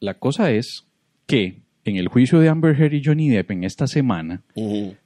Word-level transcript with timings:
la 0.00 0.14
cosa 0.14 0.50
es 0.50 0.86
que 1.26 1.60
en 1.84 1.96
el 1.96 2.08
juicio 2.08 2.40
de 2.40 2.48
Amber 2.48 2.78
Heard 2.80 2.94
y 2.94 3.02
Johnny 3.04 3.28
Depp 3.30 3.50
en 3.52 3.64
esta 3.64 3.86
semana 3.86 4.42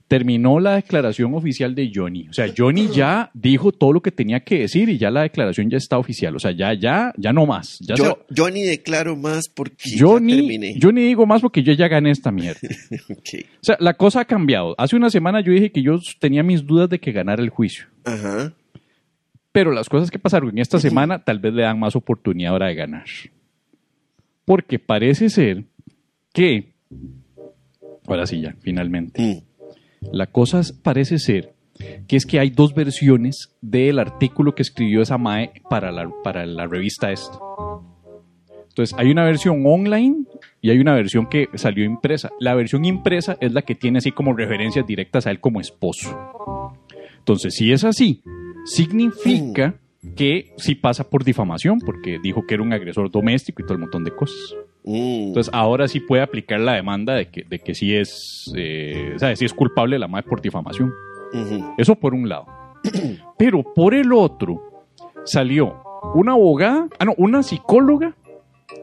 terminó 0.08 0.58
la 0.60 0.74
declaración 0.74 1.32
oficial 1.34 1.74
de 1.74 1.90
Johnny. 1.94 2.28
O 2.28 2.32
sea, 2.32 2.46
Johnny 2.56 2.89
ya 2.89 3.30
dijo 3.33 3.72
todo 3.72 3.92
lo 3.92 4.02
que 4.02 4.10
tenía 4.10 4.41
que 4.41 4.58
decir 4.58 4.88
y 4.88 4.99
ya 4.99 5.10
la 5.10 5.22
declaración 5.22 5.70
ya 5.70 5.76
está 5.78 5.99
oficial. 5.99 6.34
O 6.36 6.38
sea, 6.38 6.50
ya, 6.50 6.75
ya, 6.75 7.12
ya 7.17 7.33
no 7.33 7.46
más. 7.46 7.78
Ya 7.80 7.94
Yo, 7.94 8.18
se- 8.29 8.50
ni 8.52 8.62
declaro 8.62 9.16
más 9.16 9.45
porque 9.54 9.91
yo 9.96 10.18
ya 10.18 10.27
terminé. 10.36 10.75
yo 10.79 10.93
ni 10.93 11.03
digo 11.03 11.27
más 11.27 11.41
porque 11.41 11.63
yo 11.63 11.73
ya 11.73 11.89
gané 11.89 12.11
esta 12.11 12.31
mierda. 12.31 12.61
O 13.09 13.65
sea, 13.65 13.77
la 13.81 13.95
cosa 13.95 14.21
ha 14.21 14.25
cambiado. 14.25 14.75
Hace 14.77 14.95
una 14.97 15.11
semana 15.11 15.41
yo 15.41 15.53
dije 15.53 15.73
que 15.73 15.83
yo 15.83 15.99
tenía 16.21 16.43
mis 16.43 16.67
dudas 16.67 16.91
de 16.91 16.99
que 16.99 17.13
ganara 17.13 17.43
el 17.43 17.49
juicio. 17.51 17.87
Ajá. 18.05 18.53
Pero 19.53 19.71
las 19.71 19.89
cosas 19.89 20.11
que 20.11 20.19
pasaron 20.19 20.51
en 20.51 20.59
esta 20.59 20.79
semana 20.81 21.25
tal 21.25 21.39
vez 21.39 21.55
le 21.55 21.63
dan 21.63 21.79
más 21.79 21.95
oportunidad 21.97 22.53
ahora 22.53 22.67
de 22.67 22.75
ganar. 22.75 23.05
Porque 24.45 24.79
parece 24.79 25.29
ser 25.31 25.65
que, 26.33 26.75
ahora 28.07 28.27
sí 28.27 28.41
ya, 28.41 28.55
finalmente, 28.61 29.23
Mm. 30.02 30.07
la 30.12 30.27
cosa 30.27 30.61
parece 30.83 31.19
ser 31.19 31.55
que 32.07 32.16
es 32.16 32.25
que 32.27 32.39
hay 32.39 32.51
dos 32.51 32.75
versiones 32.75 33.52
del 33.61 33.99
artículo 33.99 34.55
que 34.55 34.62
escribió 34.62 35.02
esa 35.02 35.19
MAE 35.19 35.51
para 35.69 35.91
la, 35.91 36.09
para 36.23 36.47
la 36.47 36.66
revista 36.66 37.11
esta. 37.11 37.38
Entonces, 38.69 38.95
hay 38.99 39.11
una 39.11 39.25
versión 39.25 39.62
online 39.66 40.25
y 40.61 40.71
hay 40.71 40.79
una 40.79 40.95
versión 40.95 41.27
que 41.27 41.49
salió 41.55 41.85
impresa. 41.85 42.30
La 42.41 42.55
versión 42.55 42.85
impresa 42.85 43.37
es 43.41 43.52
la 43.52 43.63
que 43.63 43.74
tiene 43.74 43.99
así 43.99 44.11
como 44.13 44.35
referencias 44.35 44.87
directas 44.87 45.27
a 45.27 45.30
él 45.30 45.41
como 45.41 45.61
esposo. 45.61 46.73
Entonces, 47.19 47.55
si 47.55 47.73
es 47.73 47.85
así, 47.85 48.23
significa 48.66 49.77
que 50.17 50.53
sí 50.57 50.75
pasa 50.75 51.09
por 51.09 51.25
difamación, 51.25 51.81
porque 51.81 52.19
dijo 52.23 52.47
que 52.47 52.55
era 52.55 52.63
un 52.63 52.73
agresor 52.73 53.11
doméstico 53.11 53.63
y 53.63 53.65
todo 53.65 53.75
el 53.75 53.81
montón 53.81 54.05
de 54.05 54.15
cosas. 54.15 54.55
Mm. 54.85 55.29
Entonces, 55.29 55.53
ahora 55.55 55.89
sí 55.89 56.01
puede 56.01 56.23
aplicar 56.23 56.61
la 56.61 56.75
demanda 56.75 57.15
de 57.15 57.30
que, 57.30 57.45
de 57.45 57.59
que 57.59 57.75
sí 57.75 57.95
es, 57.95 58.53
eh, 58.57 59.13
o 59.16 59.19
sea, 59.19 59.35
sí 59.35 59.45
es 59.45 59.55
culpable 59.55 59.99
la 59.99 60.09
madre 60.09 60.29
por 60.29 60.41
difamación. 60.41 60.93
Eso 61.77 61.96
por 61.96 62.15
un 62.15 62.29
lado. 62.29 62.46
Pero 63.38 63.63
por 63.74 63.93
el 63.95 64.12
otro, 64.12 64.84
salió 65.24 65.83
una 66.14 66.33
abogada, 66.33 66.89
ah, 66.98 67.05
no, 67.06 67.14
una 67.16 67.42
psicóloga, 67.42 68.14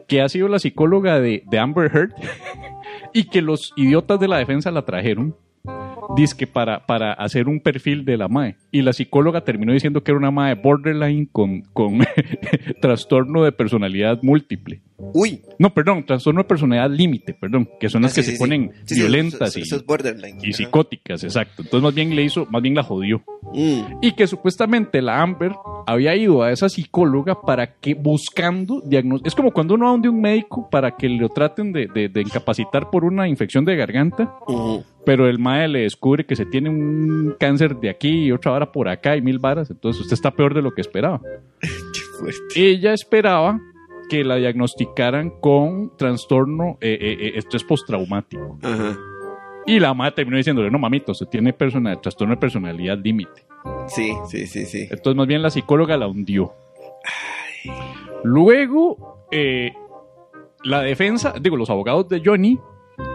que 0.06 0.20
ha 0.20 0.28
sido 0.28 0.48
la 0.48 0.58
psicóloga 0.58 1.20
de, 1.20 1.44
de 1.48 1.58
Amber 1.58 1.90
Heard, 1.94 2.14
y 3.14 3.24
que 3.24 3.40
los 3.40 3.72
idiotas 3.76 4.20
de 4.20 4.28
la 4.28 4.38
defensa 4.38 4.70
la 4.70 4.84
trajeron. 4.84 5.34
Dice 6.16 6.36
que 6.36 6.46
para, 6.46 6.86
para 6.86 7.12
hacer 7.12 7.48
un 7.48 7.60
perfil 7.60 8.04
de 8.04 8.16
la 8.16 8.28
MAE. 8.28 8.56
Y 8.70 8.82
la 8.82 8.92
psicóloga 8.92 9.42
terminó 9.42 9.72
diciendo 9.72 10.02
que 10.02 10.10
era 10.12 10.18
una 10.18 10.30
MAE 10.30 10.54
borderline 10.54 11.26
con, 11.30 11.62
con 11.72 11.98
trastorno 12.80 13.42
de 13.44 13.52
personalidad 13.52 14.18
múltiple. 14.22 14.80
Uy. 15.14 15.40
No, 15.58 15.74
perdón, 15.74 16.04
trastorno 16.06 16.42
de 16.42 16.48
personalidad 16.48 16.88
límite, 16.90 17.34
perdón, 17.34 17.68
que 17.80 17.88
son 17.88 18.02
las 18.02 18.12
Ah, 18.12 18.14
que 18.14 18.22
sí, 18.22 18.30
se 18.30 18.36
sí, 18.36 18.38
ponen 18.38 18.70
violentas 18.88 19.50
eso- 19.50 19.58
y, 19.58 19.62
eso 19.62 19.82
y 20.42 20.52
psicóticas, 20.52 21.24
exacto. 21.24 21.62
Entonces 21.62 21.82
más 21.82 21.94
bien 21.94 22.14
le 22.14 22.22
hizo, 22.22 22.46
más 22.50 22.62
bien 22.62 22.74
la 22.76 22.82
jodió. 22.84 23.20
Mm. 23.52 23.98
Y 24.00 24.12
que 24.12 24.26
supuestamente 24.28 25.02
la 25.02 25.20
Amber 25.20 25.52
había 25.88 26.14
ido 26.14 26.42
a 26.44 26.52
esa 26.52 26.68
psicóloga 26.68 27.40
para 27.40 27.74
que 27.80 27.94
buscando 27.94 28.80
diagnóstico. 28.80 29.28
Es 29.28 29.34
como 29.34 29.50
cuando 29.50 29.74
uno 29.74 29.86
va 29.86 29.90
a 29.90 29.92
donde 29.92 30.08
un 30.08 30.20
médico 30.20 30.68
para 30.70 30.92
que 30.96 31.08
lo 31.08 31.28
traten 31.28 31.72
de, 31.72 31.88
de- 31.88 32.08
de 32.08 32.20
incapacitar 32.20 32.88
por 32.90 33.04
una 33.04 33.26
infección 33.28 33.64
de 33.64 33.74
garganta. 33.74 34.32
Pero 35.04 35.28
el 35.28 35.38
MAE 35.38 35.68
le 35.68 35.80
descubre 35.80 36.24
que 36.24 36.36
se 36.36 36.46
tiene 36.46 36.70
un 36.70 37.34
cáncer 37.38 37.76
de 37.76 37.90
aquí 37.90 38.26
y 38.26 38.32
otra 38.32 38.52
vara 38.52 38.72
por 38.72 38.88
acá 38.88 39.16
y 39.16 39.22
mil 39.22 39.38
varas. 39.38 39.70
Entonces 39.70 40.02
usted 40.02 40.14
está 40.14 40.30
peor 40.30 40.54
de 40.54 40.62
lo 40.62 40.72
que 40.72 40.80
esperaba. 40.80 41.20
Qué 41.60 42.00
fuerte. 42.18 42.42
Ella 42.56 42.92
esperaba 42.92 43.60
que 44.08 44.24
la 44.24 44.36
diagnosticaran 44.36 45.30
con 45.40 45.96
trastorno 45.96 46.78
eh, 46.80 46.98
eh, 47.00 47.16
eh, 47.20 47.32
estrés 47.36 47.64
postraumático. 47.64 48.58
Ajá. 48.62 48.96
Y 49.66 49.78
la 49.78 49.94
madre 49.94 50.12
terminó 50.16 50.36
diciéndole, 50.36 50.70
no 50.70 50.78
mamito, 50.78 51.12
usted 51.12 51.26
tiene 51.26 51.52
persona, 51.52 52.00
trastorno 52.00 52.34
de 52.34 52.40
personalidad 52.40 52.98
límite. 52.98 53.44
Sí, 53.86 54.12
sí, 54.28 54.46
sí, 54.46 54.66
sí. 54.66 54.88
Entonces, 54.90 55.16
más 55.16 55.26
bien 55.26 55.42
la 55.42 55.50
psicóloga 55.50 55.96
la 55.96 56.08
hundió. 56.08 56.52
Luego, 58.24 59.26
eh, 59.30 59.72
la 60.64 60.82
defensa, 60.82 61.34
digo, 61.40 61.56
los 61.56 61.70
abogados 61.70 62.08
de 62.08 62.22
Johnny 62.24 62.58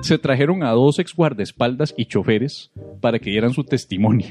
se 0.01 0.17
trajeron 0.17 0.63
a 0.63 0.71
dos 0.71 0.99
ex 0.99 1.15
guardaespaldas 1.15 1.93
y 1.97 2.05
choferes 2.05 2.71
para 3.01 3.19
que 3.19 3.29
dieran 3.29 3.53
su 3.53 3.63
testimonio. 3.63 4.27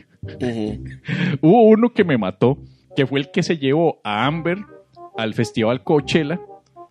Hubo 1.41 1.63
uno 1.69 1.93
que 1.93 2.05
me 2.05 2.19
mató, 2.19 2.59
que 2.97 3.07
fue 3.07 3.21
el 3.21 3.31
que 3.31 3.43
se 3.43 3.59
llevó 3.59 4.01
a 4.05 4.27
Amber 4.27 4.59
al 5.17 5.35
festival 5.35 5.83
Coachella, 5.83 6.41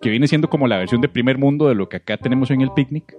que 0.02 0.10
viene 0.10 0.28
siendo 0.28 0.50
como 0.50 0.68
la 0.68 0.78
versión 0.78 1.02
de 1.02 1.08
primer 1.08 1.38
mundo 1.38 1.68
de 1.68 1.74
lo 1.76 1.90
que 1.90 1.98
acá 1.98 2.18
tenemos 2.18 2.52
en 2.52 2.62
el 2.62 2.72
picnic. 2.72 3.16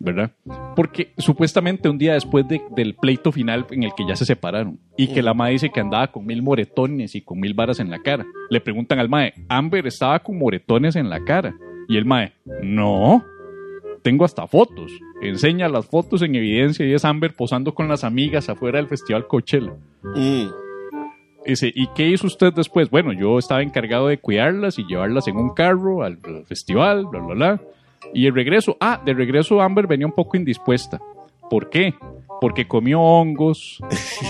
¿verdad? 0.00 0.30
Porque 0.76 1.12
supuestamente 1.18 1.88
un 1.88 1.98
día 1.98 2.14
después 2.14 2.46
de- 2.48 2.62
del 2.74 2.94
pleito 2.94 3.32
final 3.32 3.66
en 3.70 3.82
el 3.82 3.90
que 3.96 4.06
ya 4.06 4.16
se 4.16 4.24
separaron 4.24 4.78
y 4.96 5.08
que 5.08 5.22
la 5.22 5.34
madre 5.34 5.54
dice 5.54 5.70
que 5.70 5.80
andaba 5.80 6.06
con 6.10 6.24
mil 6.24 6.42
moretones 6.42 7.14
y 7.14 7.20
con 7.20 7.40
mil 7.40 7.52
varas 7.52 7.80
en 7.80 7.90
la 7.90 7.98
cara, 7.98 8.24
le 8.48 8.60
preguntan 8.60 8.98
al 9.00 9.08
mae, 9.08 9.34
Amber 9.48 9.86
estaba 9.86 10.18
con 10.20 10.38
moretones 10.38 10.96
en 10.96 11.10
la 11.10 11.22
cara. 11.24 11.54
Y 11.88 11.96
el 11.96 12.04
mae, 12.04 12.32
no, 12.62 13.24
tengo 14.02 14.24
hasta 14.24 14.46
fotos. 14.46 14.92
Enseña 15.22 15.68
las 15.68 15.86
fotos 15.86 16.22
en 16.22 16.34
evidencia 16.34 16.86
y 16.86 16.92
es 16.94 17.04
Amber 17.04 17.34
posando 17.34 17.74
con 17.74 17.88
las 17.88 18.04
amigas 18.04 18.48
afuera 18.48 18.78
del 18.78 18.88
festival 18.88 19.26
Coachella. 19.26 19.72
Mm. 20.02 20.46
Dice, 21.46 21.72
¿y 21.74 21.86
qué 21.94 22.08
hizo 22.08 22.26
usted 22.26 22.52
después? 22.52 22.90
Bueno, 22.90 23.12
yo 23.12 23.38
estaba 23.38 23.62
encargado 23.62 24.08
de 24.08 24.18
cuidarlas 24.18 24.78
y 24.78 24.84
llevarlas 24.84 25.28
en 25.28 25.36
un 25.36 25.54
carro 25.54 26.02
al, 26.02 26.18
al 26.24 26.44
festival, 26.46 27.06
bla, 27.06 27.20
bla, 27.20 27.34
bla. 27.34 27.60
Y 28.12 28.26
el 28.26 28.34
regreso, 28.34 28.76
ah, 28.80 29.00
de 29.04 29.14
regreso 29.14 29.60
Amber 29.60 29.86
venía 29.86 30.06
un 30.06 30.12
poco 30.12 30.36
indispuesta. 30.36 31.00
¿Por 31.48 31.70
qué? 31.70 31.94
Porque 32.40 32.68
comió 32.68 33.00
hongos, 33.00 33.78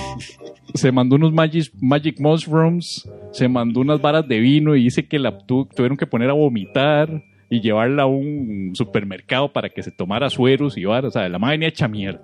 se 0.74 0.92
mandó 0.92 1.16
unos 1.16 1.32
magic, 1.32 1.72
magic 1.80 2.20
mushrooms, 2.20 3.08
se 3.32 3.48
mandó 3.48 3.80
unas 3.80 4.00
varas 4.00 4.26
de 4.28 4.38
vino 4.38 4.76
y 4.76 4.84
dice 4.84 5.06
que 5.06 5.18
la 5.18 5.38
tu- 5.38 5.66
tuvieron 5.66 5.96
que 5.96 6.06
poner 6.06 6.30
a 6.30 6.34
vomitar 6.34 7.22
y 7.50 7.60
llevarla 7.60 8.02
a 8.02 8.06
un 8.06 8.72
supermercado 8.74 9.52
para 9.52 9.70
que 9.70 9.82
se 9.82 9.90
tomara 9.90 10.28
sueros 10.30 10.76
y 10.76 10.84
varas. 10.84 11.08
O 11.16 11.18
sea, 11.18 11.28
la 11.28 11.38
madre 11.38 11.54
venía 11.54 11.68
hecha 11.68 11.88
mierda. 11.88 12.20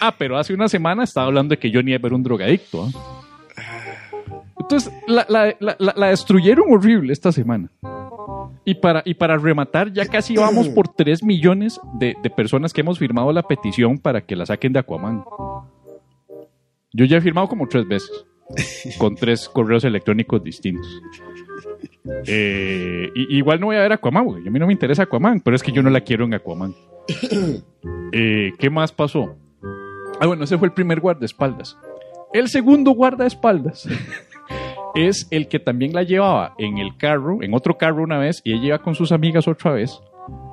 Ah, 0.00 0.14
pero 0.18 0.38
hace 0.38 0.54
una 0.54 0.68
semana 0.68 1.04
estaba 1.04 1.26
hablando 1.26 1.52
de 1.54 1.58
que 1.58 1.70
Johnny 1.72 1.92
Depp 1.92 2.06
era 2.06 2.14
un 2.16 2.22
drogadicto. 2.22 2.84
¿ah? 2.86 3.14
Entonces, 4.60 4.92
la, 5.06 5.26
la- 5.28 5.76
la- 5.78 6.08
destruyeron 6.10 6.66
horrible 6.70 7.12
esta 7.12 7.32
semana. 7.32 7.70
Y 8.64 8.74
para, 8.74 9.02
y 9.04 9.14
para 9.14 9.38
rematar, 9.38 9.92
ya 9.92 10.04
casi 10.06 10.36
vamos 10.36 10.68
por 10.68 10.88
3 10.88 11.22
millones 11.22 11.80
de, 11.98 12.14
de 12.22 12.30
personas 12.30 12.72
que 12.74 12.82
hemos 12.82 12.98
firmado 12.98 13.32
la 13.32 13.42
petición 13.42 13.96
para 13.98 14.20
que 14.20 14.36
la 14.36 14.44
saquen 14.44 14.72
de 14.74 14.80
Aquaman. 14.80 15.24
Yo 16.92 17.04
ya 17.06 17.16
he 17.16 17.20
firmado 17.22 17.48
como 17.48 17.66
tres 17.66 17.86
veces, 17.88 18.26
con 18.98 19.14
tres 19.14 19.48
correos 19.48 19.84
electrónicos 19.84 20.42
distintos. 20.42 20.86
Eh, 22.26 23.10
y- 23.14 23.36
igual 23.38 23.60
no 23.60 23.66
voy 23.66 23.76
a 23.76 23.80
ver 23.80 23.92
Aquaman, 23.92 24.24
porque 24.26 24.48
a 24.48 24.50
mí 24.50 24.58
no 24.58 24.66
me 24.66 24.72
interesa 24.72 25.02
Aquaman, 25.04 25.40
pero 25.40 25.54
es 25.56 25.62
que 25.62 25.72
yo 25.72 25.82
no 25.82 25.90
la 25.90 26.00
quiero 26.00 26.24
en 26.24 26.34
Aquaman. 26.34 26.74
Eh, 28.12 28.52
¿Qué 28.58 28.70
más 28.70 28.90
pasó? 28.90 29.36
Ah, 30.20 30.26
bueno, 30.26 30.44
ese 30.44 30.56
fue 30.58 30.68
el 30.68 30.72
primer 30.74 30.98
guardaespaldas. 31.00 31.76
El 32.32 32.48
segundo 32.48 32.90
guardaespaldas 32.92 33.86
es 34.94 35.28
el 35.30 35.46
que 35.48 35.58
también 35.58 35.92
la 35.92 36.02
llevaba 36.02 36.54
en 36.58 36.78
el 36.78 36.96
carro, 36.96 37.42
en 37.42 37.52
otro 37.54 37.76
carro 37.76 38.02
una 38.02 38.18
vez, 38.18 38.40
y 38.44 38.52
ella 38.54 38.64
iba 38.66 38.78
con 38.78 38.94
sus 38.94 39.12
amigas 39.12 39.46
otra 39.46 39.72
vez, 39.72 40.00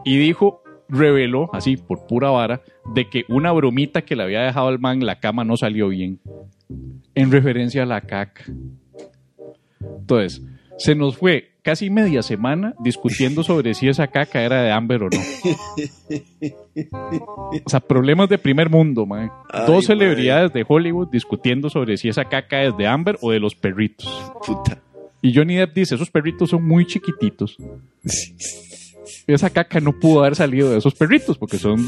y 0.03 0.17
dijo, 0.17 0.61
reveló, 0.89 1.49
así 1.53 1.77
por 1.77 2.05
pura 2.07 2.29
vara, 2.29 2.61
de 2.93 3.09
que 3.09 3.23
una 3.29 3.51
bromita 3.53 4.01
que 4.03 4.16
le 4.17 4.23
había 4.23 4.41
dejado 4.41 4.67
al 4.67 4.79
man 4.79 4.99
en 4.99 5.05
la 5.07 5.19
cama 5.19 5.43
no 5.45 5.55
salió 5.57 5.87
bien, 5.87 6.19
en 7.16 7.31
referencia 7.31 7.83
a 7.83 7.85
la 7.87 8.01
caca. 8.01 8.43
Entonces, 9.99 10.41
se 10.78 10.96
nos 10.96 11.18
fue 11.18 11.52
casi 11.62 11.90
media 11.90 12.22
semana 12.22 12.75
discutiendo 12.80 13.44
sobre 13.44 13.74
si 13.74 13.88
esa 13.88 14.08
caca 14.08 14.41
era 14.41 14.62
de 14.62 14.72
Amber 14.72 15.03
o 15.03 15.09
no. 15.09 15.19
O 17.66 17.70
sea, 17.70 17.79
problemas 17.79 18.29
de 18.29 18.38
primer 18.38 18.70
mundo, 18.70 19.05
man. 19.05 19.32
Ay, 19.52 19.66
Dos 19.67 19.85
celebridades 19.85 20.53
de 20.53 20.66
Hollywood 20.67 21.09
discutiendo 21.09 21.70
sobre 21.70 21.97
si 21.97 22.09
esa 22.09 22.26
caca 22.26 22.64
es 22.64 22.76
de 22.78 22.88
Amber 22.88 23.17
o 23.22 23.32
de 23.32 23.40
los 23.40 23.55
perritos. 23.55 24.08
Puta. 24.46 24.79
Y 25.22 25.34
Johnny 25.34 25.55
Depp 25.55 25.73
dice, 25.73 25.96
esos 25.96 26.11
perritos 26.11 26.52
son 26.52 26.64
muy 26.64 26.85
chiquititos. 26.85 27.58
Esa 29.28 29.49
caca 29.49 29.79
no 29.79 29.94
pudo 29.99 30.20
haber 30.20 30.35
salido 30.35 30.70
de 30.70 30.78
esos 30.78 30.94
perritos 30.94 31.38
porque 31.38 31.58
son 31.58 31.84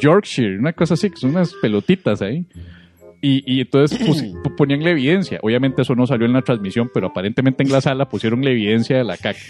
Yorkshire, 0.00 0.58
una 0.58 0.72
cosa 0.72 0.94
así, 0.94 1.10
que 1.10 1.16
son 1.18 1.30
unas 1.30 1.52
pelotitas 1.60 2.22
ahí. 2.22 2.46
Y, 3.26 3.42
y 3.46 3.62
entonces 3.62 3.98
ponían 4.58 4.84
la 4.84 4.90
evidencia. 4.90 5.38
Obviamente 5.40 5.80
eso 5.80 5.94
no 5.94 6.06
salió 6.06 6.26
en 6.26 6.34
la 6.34 6.42
transmisión, 6.42 6.90
pero 6.92 7.06
aparentemente 7.06 7.62
en 7.62 7.72
la 7.72 7.80
sala 7.80 8.06
pusieron 8.06 8.44
la 8.44 8.50
evidencia 8.50 8.98
de 8.98 9.04
la 9.04 9.16
caca. 9.16 9.40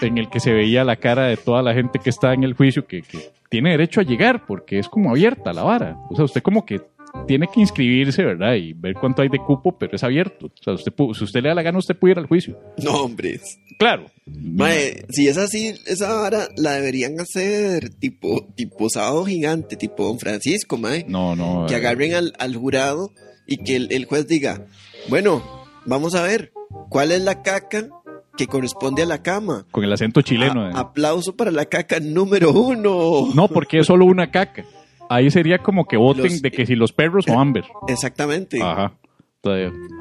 En 0.00 0.16
el 0.16 0.30
que 0.30 0.38
se 0.38 0.52
veía 0.52 0.84
la 0.84 0.94
cara 0.94 1.24
de 1.24 1.36
toda 1.36 1.60
la 1.60 1.74
gente 1.74 1.98
que 1.98 2.08
está 2.08 2.32
en 2.32 2.44
el 2.44 2.54
juicio 2.54 2.86
que, 2.86 3.02
que 3.02 3.18
tiene 3.48 3.72
derecho 3.72 4.00
a 4.00 4.04
llegar 4.04 4.46
porque 4.46 4.78
es 4.78 4.88
como 4.88 5.10
abierta 5.10 5.52
la 5.52 5.64
vara. 5.64 5.96
O 6.08 6.14
sea, 6.14 6.24
usted 6.24 6.40
como 6.40 6.64
que 6.64 6.80
tiene 7.26 7.46
que 7.52 7.60
inscribirse, 7.60 8.24
¿verdad? 8.24 8.54
Y 8.54 8.72
ver 8.72 8.94
cuánto 8.94 9.22
hay 9.22 9.28
de 9.28 9.38
cupo, 9.38 9.76
pero 9.78 9.94
es 9.96 10.02
abierto. 10.04 10.46
O 10.46 10.62
sea, 10.62 10.74
usted, 10.74 10.92
si 11.14 11.24
usted 11.24 11.42
le 11.42 11.48
da 11.48 11.54
la 11.54 11.62
gana, 11.62 11.78
usted 11.78 11.96
puede 11.96 12.12
ir 12.12 12.18
al 12.18 12.26
juicio. 12.26 12.58
No, 12.82 12.92
hombre. 13.04 13.40
Claro. 13.78 14.06
Mae, 14.26 15.04
si 15.10 15.26
es 15.28 15.36
así, 15.38 15.72
esa 15.86 16.12
vara 16.14 16.48
la 16.56 16.72
deberían 16.72 17.18
hacer 17.20 17.90
tipo, 17.98 18.46
tipo 18.54 18.88
sábado 18.90 19.24
gigante, 19.24 19.76
tipo 19.76 20.04
Don 20.04 20.18
Francisco, 20.18 20.76
mae. 20.76 21.04
No, 21.08 21.34
no. 21.36 21.66
Que 21.66 21.74
eh, 21.74 21.76
agarren 21.78 22.14
al, 22.14 22.32
al 22.38 22.54
jurado 22.56 23.12
y 23.46 23.58
que 23.58 23.76
el, 23.76 23.92
el 23.92 24.04
juez 24.04 24.26
diga, 24.26 24.66
bueno, 25.08 25.42
vamos 25.86 26.14
a 26.14 26.22
ver, 26.22 26.52
¿cuál 26.88 27.10
es 27.12 27.22
la 27.22 27.42
caca 27.42 27.88
que 28.36 28.46
corresponde 28.46 29.02
a 29.02 29.06
la 29.06 29.22
cama? 29.22 29.66
Con 29.70 29.82
el 29.84 29.92
acento 29.92 30.22
chileno. 30.22 30.62
A- 30.66 30.68
eh. 30.68 30.72
aplauso 30.76 31.34
para 31.36 31.50
la 31.50 31.64
caca 31.66 31.98
número 32.00 32.52
uno. 32.52 33.28
No, 33.34 33.48
porque 33.48 33.78
es 33.80 33.86
solo 33.86 34.04
una 34.04 34.30
caca. 34.30 34.64
Ahí 35.10 35.30
sería 35.30 35.58
como 35.58 35.84
que 35.86 35.96
voten 35.98 36.24
Los- 36.24 36.40
de 36.40 36.50
que 36.50 36.64
si 36.64 36.74
los 36.76 36.92
perros 36.92 37.26
o 37.28 37.38
Amber. 37.38 37.64
Exactamente. 37.88 38.62
Ajá. 38.62 38.96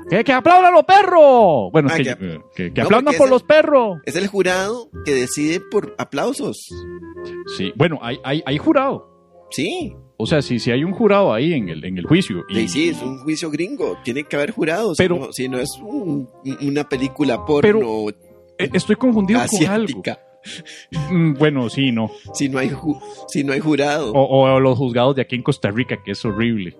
¡Que, 0.09 0.23
que 0.23 0.33
aplaudan 0.33 0.73
los 0.73 0.83
perros! 0.83 1.69
Bueno, 1.71 1.87
Ah, 1.91 1.95
que, 1.97 2.03
que- 2.03 2.15
que, 2.17 2.39
que- 2.55 2.73
que 2.73 2.81
No, 2.81 2.87
aplaudan 2.87 3.15
por 3.17 3.29
los 3.29 3.43
perros. 3.43 3.97
Es 4.05 4.15
el 4.15 4.27
jurado 4.27 4.89
que 5.05 5.13
decide 5.15 5.61
por 5.61 5.95
aplausos. 5.97 6.57
Sí, 7.57 7.71
bueno, 7.75 7.99
hay, 8.01 8.19
hay, 8.23 8.43
hay 8.45 8.57
jurado. 8.57 9.07
Sí, 9.51 9.95
O 10.17 10.25
sea, 10.27 10.41
si, 10.41 10.59
si 10.59 10.69
hay 10.71 10.83
un 10.83 10.91
jurado 10.91 11.33
ahí 11.33 11.53
en 11.53 11.69
el, 11.69 11.83
en 11.85 11.97
el 11.97 12.05
juicio. 12.05 12.43
Y, 12.49 12.55
sí, 12.55 12.67
sí, 12.67 12.89
es 12.89 13.01
un 13.01 13.19
juicio 13.19 13.49
gringo. 13.49 13.97
Tiene 14.03 14.25
que 14.25 14.35
haber 14.35 14.51
jurados. 14.51 14.97
Pero- 14.97 15.15
si, 15.15 15.21
no, 15.21 15.31
si 15.33 15.47
no 15.49 15.57
es 15.59 15.69
un- 15.81 16.29
una 16.61 16.87
película 16.89 17.45
porno 17.45 18.09
Eh, 18.57 18.69
Estoy 18.73 18.97
confundido 18.97 19.39
con 19.49 19.67
algo. 19.67 20.01
Mm, 21.09 21.33
Bueno, 21.33 21.69
sí, 21.69 21.91
no. 21.91 22.09
Si 22.33 22.49
no 22.49 22.59
hay, 22.59 22.69
ju- 22.69 22.99
si 23.27 23.43
no 23.43 23.53
hay 23.53 23.59
jurado. 23.59 24.11
O, 24.13 24.41
o 24.53 24.59
los 24.59 24.77
juzgados 24.77 25.15
de 25.15 25.21
aquí 25.21 25.35
en 25.35 25.43
Costa 25.43 25.69
Rica, 25.71 25.97
que 26.03 26.11
es 26.11 26.23
horrible. 26.25 26.75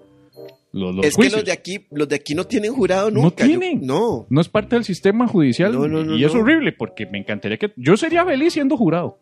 Los, 0.71 0.93
los 0.95 1.03
es 1.05 1.11
que 1.15 1.21
juicios. 1.23 1.39
los 1.41 1.45
de 1.45 1.51
aquí, 1.51 1.85
los 1.91 2.07
de 2.07 2.15
aquí 2.15 2.35
no 2.35 2.43
tienen 2.45 2.73
jurado 2.73 3.09
No 3.09 3.23
nunca. 3.23 3.43
Yo- 3.43 3.59
tienen. 3.59 3.85
no. 3.85 4.25
No 4.29 4.41
es 4.41 4.49
parte 4.49 4.75
del 4.75 4.85
sistema 4.85 5.27
judicial. 5.27 5.73
No, 5.73 5.87
no, 5.87 6.03
no, 6.03 6.15
y 6.15 6.23
es 6.23 6.33
no. 6.33 6.41
horrible 6.41 6.71
porque 6.73 7.05
me 7.05 7.17
encantaría 7.17 7.57
que. 7.57 7.71
Yo 7.75 7.97
sería 7.97 8.23
feliz 8.25 8.53
siendo 8.53 8.77
jurado. 8.77 9.17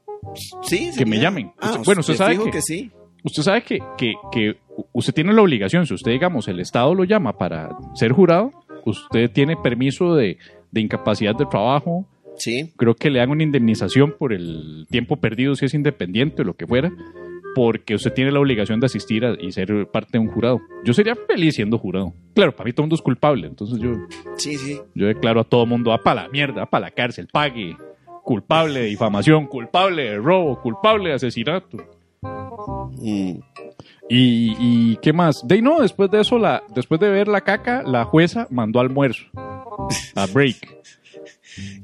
Sí, 0.63 0.91
Que 0.97 1.05
me 1.05 1.19
llamen. 1.19 1.51
Ah, 1.59 1.79
Bueno, 1.85 2.01
usted 2.01 2.15
sabe 2.15 2.37
que- 2.37 2.51
que 2.51 2.61
sí. 2.61 2.91
Usted 3.23 3.43
sabe 3.43 3.61
que, 3.63 3.79
que, 3.97 4.13
que 4.31 4.55
usted 4.93 5.13
tiene 5.13 5.33
la 5.33 5.41
obligación, 5.41 5.85
si 5.85 5.93
usted, 5.93 6.11
digamos, 6.11 6.47
el 6.47 6.59
Estado 6.59 6.93
lo 6.93 7.03
llama 7.03 7.37
para 7.37 7.69
ser 7.95 8.11
jurado, 8.11 8.51
usted 8.85 9.29
tiene 9.31 9.57
permiso 9.57 10.15
de, 10.15 10.37
de 10.71 10.81
incapacidad 10.81 11.35
de 11.35 11.45
trabajo, 11.45 12.05
Sí. 12.37 12.71
creo 12.77 12.95
que 12.95 13.09
le 13.09 13.19
dan 13.19 13.29
una 13.31 13.43
indemnización 13.43 14.13
por 14.17 14.33
el 14.33 14.85
tiempo 14.89 15.17
perdido 15.17 15.55
si 15.55 15.65
es 15.65 15.73
independiente 15.73 16.41
o 16.41 16.45
lo 16.45 16.53
que 16.55 16.67
fuera, 16.67 16.91
porque 17.55 17.95
usted 17.95 18.13
tiene 18.13 18.31
la 18.31 18.39
obligación 18.39 18.79
de 18.79 18.85
asistir 18.85 19.25
a- 19.25 19.35
y 19.41 19.51
ser 19.51 19.87
parte 19.91 20.11
de 20.13 20.19
un 20.19 20.27
jurado. 20.27 20.61
Yo 20.83 20.93
sería 20.93 21.15
feliz 21.15 21.55
siendo 21.55 21.77
jurado. 21.79 22.13
Claro, 22.35 22.55
para 22.55 22.65
mí 22.65 22.73
todo 22.73 22.83
el 22.83 22.85
mundo 22.85 22.95
es 22.95 23.01
culpable, 23.01 23.47
entonces 23.47 23.79
yo, 23.79 23.93
Sí, 24.37 24.55
sí. 24.57 24.79
yo 24.93 25.07
declaro 25.07 25.39
a 25.41 25.43
todo 25.43 25.63
el 25.63 25.69
mundo, 25.69 25.91
a 25.93 25.97
para 26.03 26.23
la 26.23 26.29
mierda, 26.29 26.63
a 26.63 26.65
para 26.67 26.85
la 26.87 26.91
cárcel, 26.91 27.27
pague, 27.31 27.75
culpable 28.23 28.81
de 28.81 28.85
difamación, 28.87 29.47
culpable 29.47 30.03
de 30.03 30.17
robo, 30.17 30.61
culpable 30.61 31.09
de 31.09 31.15
asesinato. 31.15 31.77
Mm. 33.01 33.39
¿Y, 34.09 34.55
y 34.59 34.97
qué 35.01 35.11
más? 35.13 35.45
De 35.47 35.61
no, 35.61 35.81
después 35.81 36.09
de 36.11 36.21
eso, 36.21 36.37
la, 36.39 36.63
después 36.73 36.99
de 36.99 37.09
ver 37.09 37.27
la 37.27 37.41
caca, 37.41 37.83
la 37.83 38.05
jueza 38.05 38.47
mandó 38.49 38.79
almuerzo. 38.79 39.25
A 40.15 40.25
break. 40.27 40.55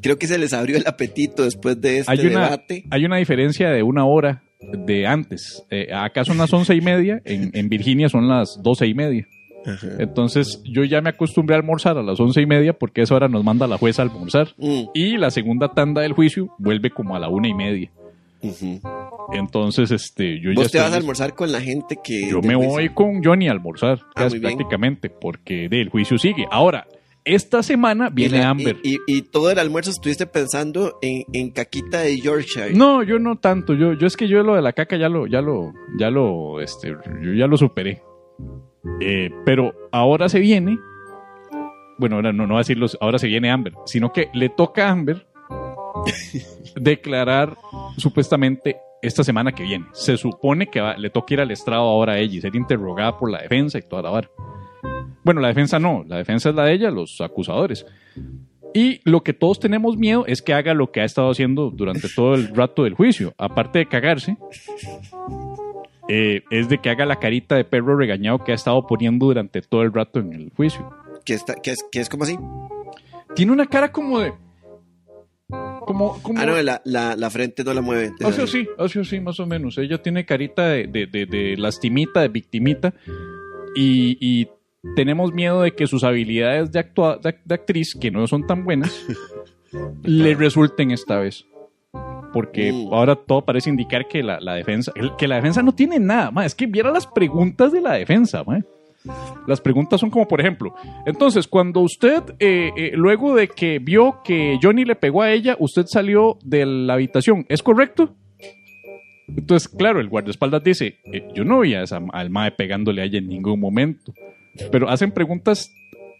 Creo 0.02 0.18
que 0.18 0.28
se 0.28 0.38
les 0.38 0.54
abrió 0.54 0.78
el 0.78 0.84
apetito 0.88 1.44
después 1.44 1.80
de 1.81 2.00
este 2.00 2.12
Hay 2.12 2.20
una, 2.28 2.44
debate. 2.46 2.84
hay 2.90 3.06
una 3.06 3.18
diferencia 3.18 3.70
de 3.70 3.84
una 3.84 4.06
hora 4.06 4.44
de 4.62 5.06
antes. 5.08 5.64
Eh, 5.70 5.88
acá 5.94 6.24
son 6.25 6.38
las 6.38 6.52
once 6.54 6.74
y 6.75 6.81
media, 6.81 7.22
en, 7.25 7.52
en 7.54 7.70
Virginia 7.70 8.10
son 8.10 8.28
las 8.28 8.62
doce 8.64 8.88
y 8.88 8.94
media. 8.94 9.28
Ajá. 9.66 9.88
Entonces 10.00 10.62
yo 10.66 10.84
ya 10.84 11.00
me 11.02 11.10
acostumbré 11.10 11.56
a 11.56 11.60
almorzar 11.60 11.98
a 11.98 12.04
las 12.04 12.20
once 12.20 12.42
y 12.42 12.46
media 12.46 12.74
porque 12.74 13.02
esa 13.02 13.16
hora 13.16 13.30
nos 13.30 13.44
manda 13.46 13.66
la 13.68 13.78
jueza 13.78 14.02
a 14.02 14.06
almorzar. 14.06 14.50
Mm. 14.58 14.81
Y 14.94 15.18
la 15.18 15.31
segunda 15.31 15.70
tanda 15.74 16.02
del 16.02 16.12
juicio 16.14 16.50
vuelve 16.58 16.90
como 16.90 17.16
a 17.16 17.19
la 17.19 17.30
una 17.30 17.48
y 17.48 17.54
media. 17.54 17.90
Entonces, 19.34 19.92
este, 19.92 20.40
yo 20.42 20.52
ya 20.52 20.56
Vos 20.64 20.72
te 20.72 20.80
vas 20.80 20.92
a 20.94 20.98
almorzar 20.98 21.34
con 21.34 21.52
la 21.52 21.62
gente 21.62 21.98
que... 22.04 22.30
Yo 22.30 22.42
me 22.42 22.56
juicio. 22.56 22.69
voy 22.72 22.90
con 22.90 23.24
Johnny 23.24 23.48
a 23.48 23.52
almorzar, 23.52 24.00
Ah, 24.16 24.24
casi 24.24 24.40
prácticamente, 24.40 25.10
porque 25.10 25.69
del 25.69 25.90
juicio 25.90 26.18
sigue. 26.18 26.46
Ahora, 26.52 26.86
esta 27.25 27.64
semana 27.64 28.10
Y 28.12 28.14
viene 28.14 28.40
la- 28.40 28.50
Amber. 28.50 28.78
Y, 28.84 28.96
y- 28.96 29.00
y 29.08 29.22
todo 29.22 29.50
el 29.52 29.60
almuerzo 29.60 29.92
estuviste 29.92 30.25
pensando 30.28 30.98
en, 31.02 31.24
en 31.34 31.52
caquita 31.52 32.00
de 32.00 32.20
Yorkshire. 32.20 32.74
No, 32.74 33.04
yo 33.04 33.20
no 33.20 33.38
tanto. 33.38 33.74
Yo, 33.74 33.94
yo 33.94 34.08
es 34.08 34.18
que 34.18 34.28
yo 34.28 34.44
lo 34.44 34.56
de 34.56 34.62
la 34.62 34.74
caca 34.74 34.98
ya 34.98 35.10
lo, 35.10 35.28
ya 35.28 35.42
lo, 35.42 35.74
ya 35.98 36.10
lo, 36.10 36.60
este, 36.62 36.90
yo 37.22 37.34
ya 37.34 37.48
lo 37.48 37.58
superé. 37.58 38.02
Eh, 39.00 39.30
pero 39.46 39.74
ahora 39.92 40.28
se 40.30 40.40
viene. 40.40 40.78
Bueno, 41.98 42.16
ahora 42.18 42.34
no, 42.34 42.46
no 42.48 42.56
va 42.56 42.60
a 42.60 42.64
decirlo, 42.64 42.88
ahora 43.00 43.18
se 43.20 43.28
viene 43.28 43.50
Amber, 43.52 43.74
sino 43.86 44.12
que 44.12 44.30
le 44.34 44.50
toca 44.50 44.88
a 44.88 44.92
Amber 44.92 45.26
declarar 46.76 47.56
supuestamente 47.98 48.78
esta 49.02 49.24
semana 49.24 49.52
que 49.52 49.64
viene. 49.64 49.86
Se 49.94 50.18
supone 50.18 50.68
que 50.68 50.81
va- 50.81 50.98
le 50.98 51.10
toca 51.10 51.34
ir 51.34 51.42
al 51.42 51.52
estrado 51.52 51.84
ahora 51.84 52.14
a 52.14 52.18
ella 52.19 52.38
y 52.38 52.42
ser 52.42 52.56
interrogada 52.56 53.18
por 53.18 53.30
la 53.30 53.42
defensa 53.42 53.78
y 53.78 53.81
toda 53.84 54.02
la 54.02 54.10
vara. 54.10 54.30
Bueno, 55.24 55.39
la 55.41 55.47
defensa 55.50 55.80
no, 55.80 56.03
la 56.07 56.18
defensa 56.18 56.50
es 56.50 56.56
la 56.56 56.65
de 56.65 56.74
ella, 56.74 56.91
los 56.91 57.21
acusadores. 57.21 57.85
Y 58.74 59.00
lo 59.09 59.21
que 59.24 59.33
todos 59.33 59.59
tenemos 59.59 59.97
miedo 59.97 60.25
es 60.27 60.41
que 60.41 60.53
haga 60.53 60.74
lo 60.74 60.91
que 60.91 61.01
ha 61.01 61.06
estado 61.06 61.30
haciendo 61.30 61.69
durante 61.69 62.07
todo 62.09 62.33
el 62.33 62.47
rato 62.56 62.83
del 62.83 62.95
juicio. 62.95 63.33
Aparte 63.38 63.80
de 63.80 63.85
cagarse, 63.88 64.35
eh, 66.09 66.41
es 66.50 66.69
de 66.69 66.80
que 66.80 66.89
haga 66.89 67.06
la 67.06 67.18
carita 67.19 67.56
de 67.56 67.63
perro 67.63 67.95
regañado 67.95 68.39
que 68.44 68.51
ha 68.51 68.56
estado 68.56 68.85
poniendo 68.88 69.27
durante 69.27 69.62
todo 69.62 69.83
el 69.83 69.94
rato 69.94 70.19
en 70.19 70.33
el 70.33 70.51
juicio. 70.56 70.89
Que, 71.24 71.33
está, 71.35 71.56
que, 71.56 71.71
es, 71.71 71.85
que 71.91 72.00
es 72.00 72.09
como 72.09 72.24
así. 72.24 72.38
Tiene 73.35 73.51
una 73.51 73.68
cara 73.68 73.91
como 73.91 74.19
de... 74.19 74.33
Como... 75.85 76.19
como 76.21 76.39
Ah, 76.41 76.45
no, 76.45 76.62
la, 76.62 76.81
la, 76.83 77.15
la 77.15 77.30
frente 77.30 77.63
no 77.63 77.74
la 77.74 77.81
mueve. 77.81 78.12
Así 78.25 78.41
así, 78.41 78.68
así 78.77 79.00
así, 79.00 79.19
más 79.19 79.39
o 79.39 79.45
menos. 79.45 79.77
Ella 79.77 80.01
tiene 80.01 80.25
carita 80.25 80.68
de, 80.68 80.88
de, 80.88 81.06
de- 81.06 81.25
de 81.25 81.56
lastimita, 81.57 82.21
de 82.21 82.27
victimita. 82.30 82.94
Y, 83.75 84.18
y 84.19 84.47
tenemos 84.95 85.33
miedo 85.33 85.62
de 85.62 85.71
que 85.71 85.88
sus 85.88 86.03
habilidades 86.03 86.71
de, 86.71 86.80
actua- 86.80 87.19
de, 87.21 87.35
de 87.44 87.56
actriz, 87.56 87.95
que 88.00 88.12
no 88.12 88.27
son 88.27 88.45
tan 88.45 88.63
buenas, 88.63 89.06
le 90.03 90.35
resulten 90.35 90.91
esta 90.91 91.19
vez. 91.19 91.45
Porque 92.33 92.71
Mm. 92.71 92.94
ahora 92.94 93.15
todo 93.15 93.44
parece 93.45 93.69
indicar 93.69 94.07
que 94.07 94.24
la, 94.24 94.39
la 94.39 94.56
defensa, 94.56 94.91
que 95.18 95.27
la 95.27 95.35
defensa 95.35 95.62
no 95.62 95.74
tiene 95.74 96.00
nada 96.00 96.31
más. 96.31 96.47
Es 96.47 96.56
que 96.56 96.65
viera 96.65 96.89
las 96.91 97.06
preguntas 97.06 97.71
de 97.71 97.80
la 97.81 97.94
defensa. 97.94 98.44
Las 99.47 99.62
preguntas 99.62 100.00
son 100.00 100.09
como, 100.09 100.27
por 100.27 100.39
ejemplo, 100.41 100.74
entonces, 101.06 101.47
cuando 101.47 101.81
usted, 101.81 102.24
eh, 102.39 102.71
eh, 102.75 102.91
luego 102.95 103.35
de 103.35 103.50
que 103.50 103.77
vio 103.80 104.21
que 104.24 104.57
Johnny 104.62 104.85
le 104.85 104.95
pegó 104.95 105.21
a 105.21 105.31
ella, 105.31 105.56
usted 105.59 105.83
salió 105.88 106.38
de 106.44 106.65
la 106.65 106.94
habitación, 106.94 107.45
¿es 107.50 107.62
correcto? 107.62 108.15
Entonces, 109.27 109.68
claro, 109.69 110.00
el 110.00 110.09
guardaespaldas 110.09 110.63
dice, 110.63 110.97
eh, 111.11 111.28
yo 111.35 111.44
no 111.44 111.59
vi 111.59 111.73
a 111.75 111.83
esa, 111.83 111.99
al 112.13 112.30
mae 112.30 112.52
pegándole 112.52 113.02
a 113.02 113.06
ella 113.06 113.19
en 113.19 113.28
ningún 113.28 113.59
momento. 113.59 114.13
Pero 114.72 114.90
hacen 114.90 115.12
preguntas 115.12 115.72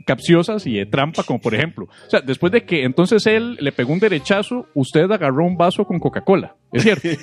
capciosas 0.06 0.66
y 0.68 0.75
de 0.75 0.86
trampa, 0.86 1.24
como 1.24 1.40
por 1.40 1.56
ejemplo, 1.56 1.86
o 1.86 2.10
sea, 2.10 2.22
después 2.22 2.52
de 2.52 2.63
que 2.63 2.84
entonces 2.84 3.25
él 3.25 3.58
le 3.60 3.72
pegó 3.72 3.94
un 3.94 4.00
derechazo, 4.00 4.68
usted 4.74 5.10
agarró 5.12 5.46
un 5.46 5.58
vaso 5.58 5.86
con 5.86 6.00
Coca-Cola, 6.00 6.56
¿es 6.72 6.84
cierto? 6.84 7.08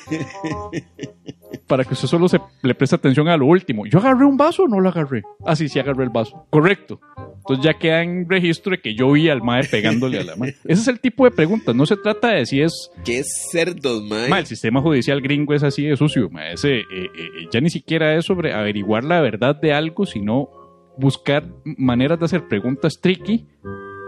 Para 1.67 1.85
que 1.85 1.95
usted 1.95 2.07
solo 2.07 2.29
se, 2.29 2.41
le 2.63 2.75
preste 2.75 2.97
atención 2.97 3.29
a 3.29 3.37
lo 3.37 3.47
último. 3.47 3.87
¿Yo 3.87 3.99
agarré 3.99 4.25
un 4.25 4.37
vaso 4.37 4.65
o 4.65 4.69
no 4.69 4.81
lo 4.81 4.89
agarré? 4.89 5.23
Ah, 5.45 5.57
sí, 5.57 5.69
sí 5.69 5.79
agarré 5.79 6.05
el 6.05 6.11
vaso. 6.11 6.47
Correcto. 6.51 7.01
Entonces 7.39 7.65
ya 7.65 7.79
queda 7.79 8.03
en 8.03 8.29
registro 8.29 8.71
de 8.71 8.81
que 8.81 8.95
yo 8.95 9.11
vi 9.13 9.29
al 9.29 9.43
mae 9.43 9.65
pegándole 9.65 10.21
a 10.21 10.25
la 10.25 10.37
mae. 10.37 10.51
Ese 10.65 10.83
es 10.83 10.89
el 10.89 11.01
tipo 11.01 11.25
de 11.25 11.33
preguntas. 11.33 11.75
No 11.75 11.87
se 11.87 11.97
trata 11.97 12.29
de 12.29 12.47
si 12.47 12.61
es 12.61 12.91
Que 13.05 13.19
es 13.19 13.49
cerdos, 13.51 14.03
mae. 14.05 14.29
Ma, 14.29 14.39
el 14.39 14.47
sistema 14.47 14.81
judicial 14.81 15.21
gringo 15.21 15.53
es 15.53 15.65
así 15.65 15.85
de 15.85 15.97
sucio. 15.97 16.29
ma. 16.31 16.51
Ese, 16.51 16.79
eh, 16.79 16.85
eh, 16.93 17.49
ya 17.53 17.61
ni 17.61 17.71
siquiera 17.71 18.17
es 18.17 18.27
sobre 18.27 18.53
averiguar 18.53 19.03
la 19.03 19.21
verdad 19.21 19.57
de 19.61 19.73
algo, 19.73 20.07
sino 20.07 20.60
buscar 21.01 21.45
maneras 21.65 22.19
de 22.19 22.25
hacer 22.27 22.47
preguntas 22.49 23.01
tricky 23.01 23.47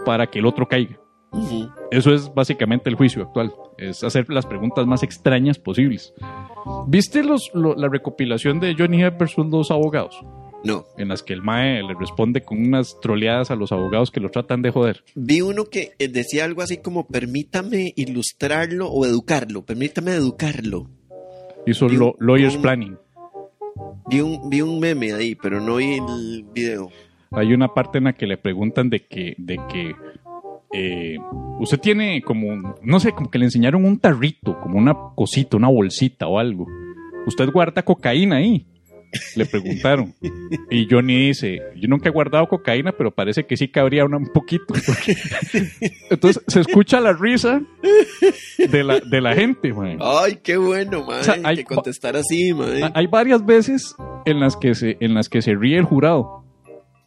para 0.04 0.26
que 0.28 0.38
el 0.40 0.46
otro 0.46 0.68
caiga. 0.68 0.98
Eso 1.90 2.12
es 2.12 2.32
básicamente 2.34 2.90
el 2.90 2.96
juicio 2.96 3.22
actual. 3.22 3.52
Es 3.78 4.04
hacer 4.04 4.28
las 4.28 4.44
preguntas 4.46 4.86
más 4.86 5.02
extrañas 5.02 5.58
posibles. 5.58 6.12
¿Viste 6.86 7.22
los, 7.22 7.50
lo- 7.54 7.74
la 7.74 7.88
recopilación 7.88 8.60
de 8.60 8.74
Johnny 8.78 9.02
Depp 9.02 9.18
versus 9.18 9.46
los 9.46 9.70
abogados? 9.70 10.20
No. 10.64 10.84
En 10.96 11.08
las 11.08 11.22
que 11.22 11.32
el 11.32 11.42
MAE 11.42 11.82
le 11.82 11.94
responde 11.98 12.42
con 12.42 12.58
unas 12.64 13.00
troleadas 13.00 13.50
a 13.50 13.56
los 13.56 13.72
abogados 13.72 14.10
que 14.10 14.20
lo 14.20 14.30
tratan 14.30 14.62
de 14.62 14.70
joder. 14.70 15.02
Vi 15.16 15.40
uno 15.40 15.64
que 15.64 15.92
eh, 15.98 16.08
decía 16.08 16.44
algo 16.44 16.62
así 16.62 16.76
como 16.76 17.08
permítame 17.08 17.92
ilustrarlo 17.96 18.88
o 18.88 19.04
educarlo. 19.06 19.64
Permítame 19.64 20.12
educarlo. 20.12 20.88
Hizo 21.66 21.88
lo- 21.88 22.14
lawyers 22.20 22.56
un- 22.56 22.62
planning. 22.62 22.98
Vi 24.08 24.20
un, 24.20 24.50
vi 24.50 24.60
un 24.60 24.80
meme 24.80 25.12
ahí, 25.12 25.34
pero 25.34 25.60
no 25.60 25.76
vi 25.76 25.94
el 25.94 26.44
video. 26.52 26.90
hay 27.30 27.52
una 27.52 27.68
parte 27.68 27.98
en 27.98 28.04
la 28.04 28.12
que 28.12 28.26
le 28.26 28.36
preguntan 28.36 28.90
de 28.90 29.06
que, 29.06 29.34
de 29.38 29.58
que 29.70 29.94
eh, 30.72 31.18
usted 31.60 31.78
tiene 31.78 32.22
como, 32.22 32.76
no 32.82 33.00
sé, 33.00 33.12
como 33.12 33.30
que 33.30 33.38
le 33.38 33.46
enseñaron 33.46 33.84
un 33.84 33.98
tarrito, 33.98 34.58
como 34.60 34.78
una 34.78 34.94
cosita, 35.14 35.56
una 35.56 35.68
bolsita 35.68 36.26
o 36.26 36.38
algo. 36.38 36.66
Usted 37.26 37.50
guarda 37.50 37.82
cocaína 37.82 38.36
ahí. 38.36 38.66
Le 39.36 39.46
preguntaron. 39.46 40.14
Y 40.70 40.86
Johnny 40.90 41.26
dice, 41.28 41.60
yo 41.76 41.88
nunca 41.88 42.08
he 42.08 42.12
guardado 42.12 42.46
cocaína, 42.48 42.92
pero 42.92 43.10
parece 43.14 43.44
que 43.44 43.56
sí 43.56 43.68
cabría 43.68 44.04
una 44.04 44.16
un 44.16 44.32
poquito. 44.32 44.74
Entonces 46.10 46.42
se 46.46 46.60
escucha 46.60 47.00
la 47.00 47.12
risa 47.12 47.60
de 48.58 48.84
la, 48.84 49.00
de 49.00 49.20
la 49.20 49.34
gente, 49.34 49.72
man. 49.72 49.98
Ay, 50.00 50.38
qué 50.42 50.56
bueno, 50.56 51.04
man. 51.04 51.20
O 51.20 51.24
sea, 51.24 51.36
hay- 51.44 51.56
que 51.56 51.64
contestar 51.64 52.16
así, 52.16 52.52
man. 52.54 52.92
Hay 52.94 53.06
varias 53.06 53.44
veces 53.44 53.94
en 54.24 54.40
las 54.40 54.56
que 54.56 54.74
se, 54.74 54.96
en 55.00 55.14
las 55.14 55.28
que 55.28 55.42
se 55.42 55.54
ríe 55.54 55.76
el 55.78 55.84
jurado. 55.84 56.41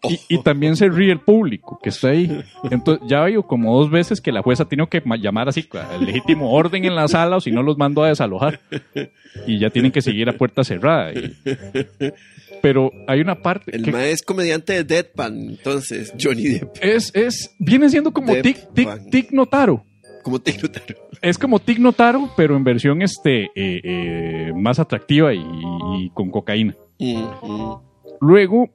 Y, 0.10 0.20
y 0.36 0.44
también 0.44 0.76
se 0.76 0.90
ríe 0.90 1.12
el 1.12 1.20
público 1.20 1.80
que 1.82 1.90
está 1.90 2.10
ahí. 2.10 2.44
Entonces, 2.70 3.06
ya 3.10 3.22
veo 3.22 3.44
como 3.44 3.78
dos 3.78 3.90
veces 3.90 4.22
que 4.22 4.32
la 4.32 4.42
jueza 4.42 4.64
ha 4.64 4.68
tenido 4.70 4.88
que 4.88 5.02
ma- 5.02 5.18
llamar 5.18 5.50
así 5.50 5.68
al 5.92 6.06
legítimo 6.06 6.52
orden 6.52 6.86
en 6.86 6.96
la 6.96 7.08
sala 7.08 7.38
o 7.38 7.42
si 7.42 7.52
no 7.52 7.64
los 7.64 7.78
mando 7.78 8.04
a 8.04 8.10
desalojar. 8.10 8.60
Y 9.48 9.60
ya 9.60 9.70
tienen 9.70 9.92
que 9.92 10.02
seguir 10.02 10.30
a 10.30 10.34
puerta 10.34 10.64
cerrada. 10.64 11.12
Y- 11.14 11.36
pero 12.62 12.92
hay 13.08 13.20
una 13.22 13.36
parte 13.36 13.76
El 13.76 13.84
que 13.84 13.92
mae 13.92 14.12
es 14.12 14.22
comediante 14.24 14.74
de 14.74 14.84
Deadpan, 14.84 15.50
entonces, 15.50 16.14
Johnny 16.20 16.44
Depp. 16.48 16.78
es, 16.82 17.12
es, 17.14 17.56
viene 17.60 17.90
siendo 17.90 18.12
como 18.12 18.34
Tic, 18.42 18.58
Tic. 18.74 18.90
Tic 19.12 19.32
Notaro. 19.32 19.84
Como 20.24 20.40
te 20.40 20.54
notaron. 20.60 20.98
Es 21.22 21.38
como 21.38 21.60
Tic 21.60 21.78
Notaro, 21.78 22.32
pero 22.36 22.56
en 22.58 22.64
versión 22.64 23.02
este, 23.04 23.44
eh, 23.44 23.50
eh, 23.56 24.52
más 24.56 24.80
atractiva 24.80 25.34
y- 25.36 25.46
y 26.00 26.10
con 26.12 26.32
cocaína. 26.32 26.76
Mm, 26.98 27.24
mm. 27.44 27.76
Luego, 28.22 28.70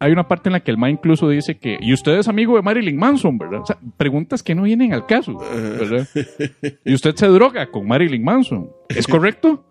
hay 0.00 0.12
una 0.12 0.26
parte 0.26 0.48
en 0.48 0.54
la 0.54 0.60
que 0.60 0.70
el 0.70 0.78
ma 0.78 0.90
incluso 0.90 1.28
dice 1.28 1.58
que, 1.58 1.76
y 1.80 1.92
usted 1.92 2.12
es 2.18 2.26
amigo 2.26 2.56
de 2.56 2.62
Marilyn 2.62 2.96
Manson, 2.96 3.36
¿verdad? 3.38 3.60
O 3.60 3.66
sea, 3.66 3.78
preguntas 3.96 4.42
que 4.42 4.54
no 4.54 4.62
vienen 4.62 4.92
al 4.94 5.06
caso, 5.06 5.36
¿verdad? 5.38 6.08
Y 6.84 6.94
usted 6.94 7.14
se 7.14 7.26
droga 7.28 7.70
con 7.70 7.86
Marilyn 7.86 8.24
Manson, 8.24 8.70
¿es 8.88 9.06
correcto? 9.06 9.64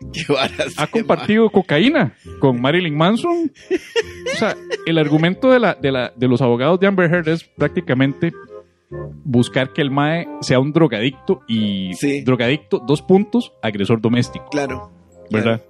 Qué 0.12 0.22
¿Ha 0.36 0.86
de 0.86 0.90
compartido 0.92 1.50
cocaína 1.50 2.14
con 2.38 2.60
Marilyn 2.60 2.96
Manson? 2.96 3.50
O 4.32 4.36
sea, 4.36 4.54
el 4.86 4.98
argumento 4.98 5.50
de, 5.50 5.58
la, 5.58 5.74
de, 5.74 5.90
la, 5.90 6.12
de 6.14 6.28
los 6.28 6.40
abogados 6.42 6.78
de 6.78 6.86
Amber 6.86 7.12
Heard 7.12 7.28
es 7.28 7.42
prácticamente 7.44 8.30
buscar 9.24 9.72
que 9.72 9.82
el 9.82 9.90
mae 9.90 10.26
sea 10.40 10.60
un 10.60 10.72
drogadicto 10.72 11.40
y 11.48 11.92
Sí. 11.94 12.22
drogadicto, 12.22 12.80
dos 12.86 13.02
puntos, 13.02 13.52
agresor 13.62 14.00
doméstico. 14.00 14.46
Claro. 14.50 14.90
¿verdad? 15.30 15.62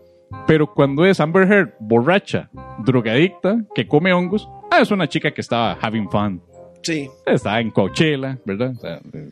Pero 0.47 0.73
cuando 0.73 1.05
es 1.05 1.21
Amber 1.21 1.51
Heard 1.51 1.75
borracha, 1.81 2.51
drogadicta, 2.85 3.59
que 3.75 3.87
come 3.87 4.13
hongos, 4.13 4.49
ah, 4.71 4.81
es 4.81 4.91
una 4.91 5.09
chica 5.09 5.31
que 5.33 5.41
estaba 5.41 5.79
having 5.81 6.09
fun. 6.11 6.43
Sí. 6.83 7.09
Estaba 7.27 7.61
en 7.61 7.71
Coachella, 7.71 8.39
¿verdad? 8.45 8.73
O 8.77 8.81
sea, 8.81 9.01
eh, 9.13 9.31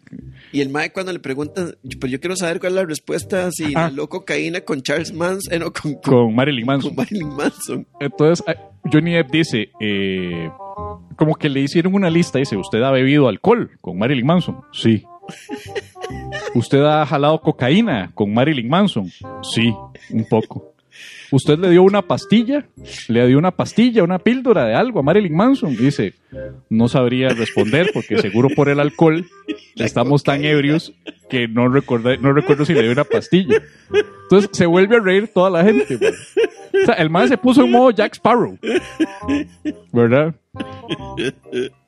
Y 0.52 0.60
el 0.60 0.68
mae 0.68 0.90
cuando 0.92 1.12
le 1.12 1.20
preguntan, 1.20 1.74
pues 2.00 2.10
yo 2.12 2.18
quiero 2.20 2.34
saber 2.36 2.58
cuál 2.58 2.72
es 2.72 2.76
la 2.76 2.84
respuesta 2.84 3.50
si 3.52 3.72
Ah. 3.76 3.90
la 3.94 4.06
cocaína 4.06 4.60
con 4.62 4.82
Charles 4.82 5.12
Manson, 5.14 5.54
eh, 5.54 5.58
no, 5.60 5.72
con, 5.72 5.94
con, 5.94 6.02
con 6.02 6.34
Marilyn 6.34 6.66
con 6.66 6.74
Manson. 6.74 6.94
Marilyn 6.96 7.28
Manson. 7.28 7.86
Entonces, 8.00 8.44
ah, 8.48 8.56
Johnny 8.92 9.12
Depp 9.14 9.30
dice, 9.30 9.70
eh, 9.80 10.50
como 11.16 11.36
que 11.36 11.48
le 11.48 11.60
hicieron 11.60 11.94
una 11.94 12.10
lista, 12.10 12.38
dice, 12.40 12.56
¿usted 12.56 12.82
ha 12.82 12.90
bebido 12.90 13.28
alcohol 13.28 13.70
con 13.80 13.96
Marilyn 13.96 14.26
Manson? 14.26 14.60
Sí. 14.72 15.04
¿Usted 16.54 16.82
ha 16.84 17.04
jalado 17.06 17.40
cocaína 17.40 18.10
con 18.14 18.32
Marilyn 18.34 18.68
Manson? 18.68 19.06
Sí, 19.42 19.72
un 20.10 20.24
poco. 20.28 20.74
¿Usted 21.32 21.58
le 21.58 21.70
dio 21.70 21.82
una 21.82 22.02
pastilla? 22.02 22.66
¿Le 23.08 23.26
dio 23.26 23.38
una 23.38 23.50
pastilla, 23.50 24.02
una 24.04 24.18
píldora 24.18 24.64
de 24.64 24.74
algo 24.74 25.00
a 25.00 25.02
Marilyn 25.02 25.34
Manson? 25.36 25.76
Dice, 25.76 26.14
no 26.70 26.88
sabría 26.88 27.28
responder 27.30 27.90
porque 27.92 28.18
seguro 28.18 28.48
por 28.54 28.68
el 28.68 28.78
alcohol 28.80 29.24
estamos 29.76 30.22
tan 30.22 30.44
ebrios 30.44 30.92
que 31.28 31.48
no, 31.48 31.66
recordé- 31.68 32.18
no 32.20 32.32
recuerdo 32.32 32.64
si 32.64 32.74
le 32.74 32.82
dio 32.82 32.92
una 32.92 33.04
pastilla. 33.04 33.60
Entonces 34.22 34.50
se 34.52 34.66
vuelve 34.66 34.96
a 34.96 35.00
reír 35.00 35.28
toda 35.28 35.50
la 35.50 35.64
gente. 35.64 35.96
O 35.96 36.84
sea, 36.84 36.94
el 36.96 37.10
mae 37.10 37.26
se 37.28 37.38
puso 37.38 37.64
en 37.64 37.70
modo 37.72 37.90
Jack 37.90 38.14
Sparrow. 38.14 38.58
¿Verdad? 39.92 40.34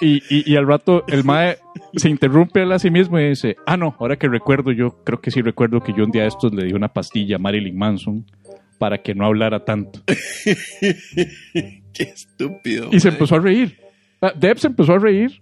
Y, 0.00 0.16
y, 0.28 0.52
y 0.52 0.56
al 0.56 0.66
rato 0.66 1.04
el 1.08 1.24
mae 1.24 1.58
se 1.96 2.08
interrumpe 2.08 2.62
él 2.62 2.72
a 2.72 2.78
sí 2.78 2.90
mismo 2.90 3.18
y 3.18 3.28
dice, 3.30 3.56
ah, 3.66 3.76
no, 3.76 3.94
ahora 3.98 4.16
que 4.16 4.28
recuerdo, 4.28 4.72
yo 4.72 5.02
creo 5.04 5.20
que 5.20 5.30
sí 5.30 5.40
recuerdo 5.42 5.80
que 5.80 5.92
yo 5.96 6.04
un 6.04 6.10
día 6.10 6.22
de 6.22 6.28
estos 6.28 6.52
le 6.52 6.64
di 6.64 6.72
una 6.72 6.88
pastilla 6.88 7.36
a 7.36 7.38
Marilyn 7.38 7.76
Manson 7.78 8.24
para 8.78 8.98
que 9.02 9.14
no 9.14 9.26
hablara 9.26 9.64
tanto. 9.64 10.00
Qué 10.80 12.02
estúpido. 12.04 12.88
Y 12.92 13.00
se 13.00 13.08
empezó 13.08 13.36
a 13.36 13.40
reír. 13.40 13.76
Ah, 14.20 14.32
Depp 14.34 14.58
se 14.58 14.66
empezó 14.68 14.94
a 14.94 14.98
reír 14.98 15.40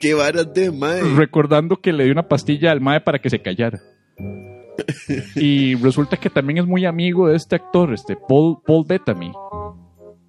Qué 0.00 0.14
varas 0.14 0.52
de 0.54 0.70
mae. 0.70 1.02
recordando 1.16 1.76
que 1.80 1.92
le 1.92 2.04
dio 2.04 2.12
una 2.12 2.28
pastilla 2.28 2.70
al 2.70 2.80
mae 2.80 3.00
para 3.00 3.18
que 3.20 3.30
se 3.30 3.40
callara. 3.40 3.80
Y 5.36 5.74
resulta 5.76 6.16
que 6.16 6.30
también 6.30 6.58
es 6.58 6.66
muy 6.66 6.84
amigo 6.86 7.28
de 7.28 7.36
este 7.36 7.56
actor, 7.56 7.92
este 7.92 8.16
Paul, 8.16 8.58
Paul 8.66 8.84
Bettany, 8.88 9.30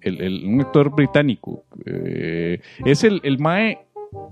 el, 0.02 0.20
el- 0.20 0.44
un 0.46 0.60
actor 0.60 0.94
británico. 0.94 1.64
Eh, 1.86 2.60
es 2.84 3.04
el, 3.04 3.20
el 3.24 3.38
mae 3.38 3.78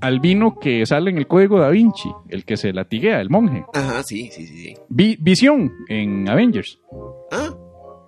albino 0.00 0.58
que 0.60 0.84
sale 0.86 1.10
en 1.10 1.18
el 1.18 1.26
código 1.26 1.58
da 1.58 1.70
Vinci, 1.70 2.10
el 2.28 2.44
que 2.44 2.56
se 2.56 2.72
latiguea, 2.72 3.20
el 3.20 3.30
monje. 3.30 3.64
Ajá, 3.72 4.02
sí, 4.02 4.28
sí, 4.30 4.46
sí. 4.46 4.56
sí. 4.58 4.74
Vi- 4.90 5.16
Visión 5.20 5.72
en 5.88 6.28
Avengers. 6.28 6.78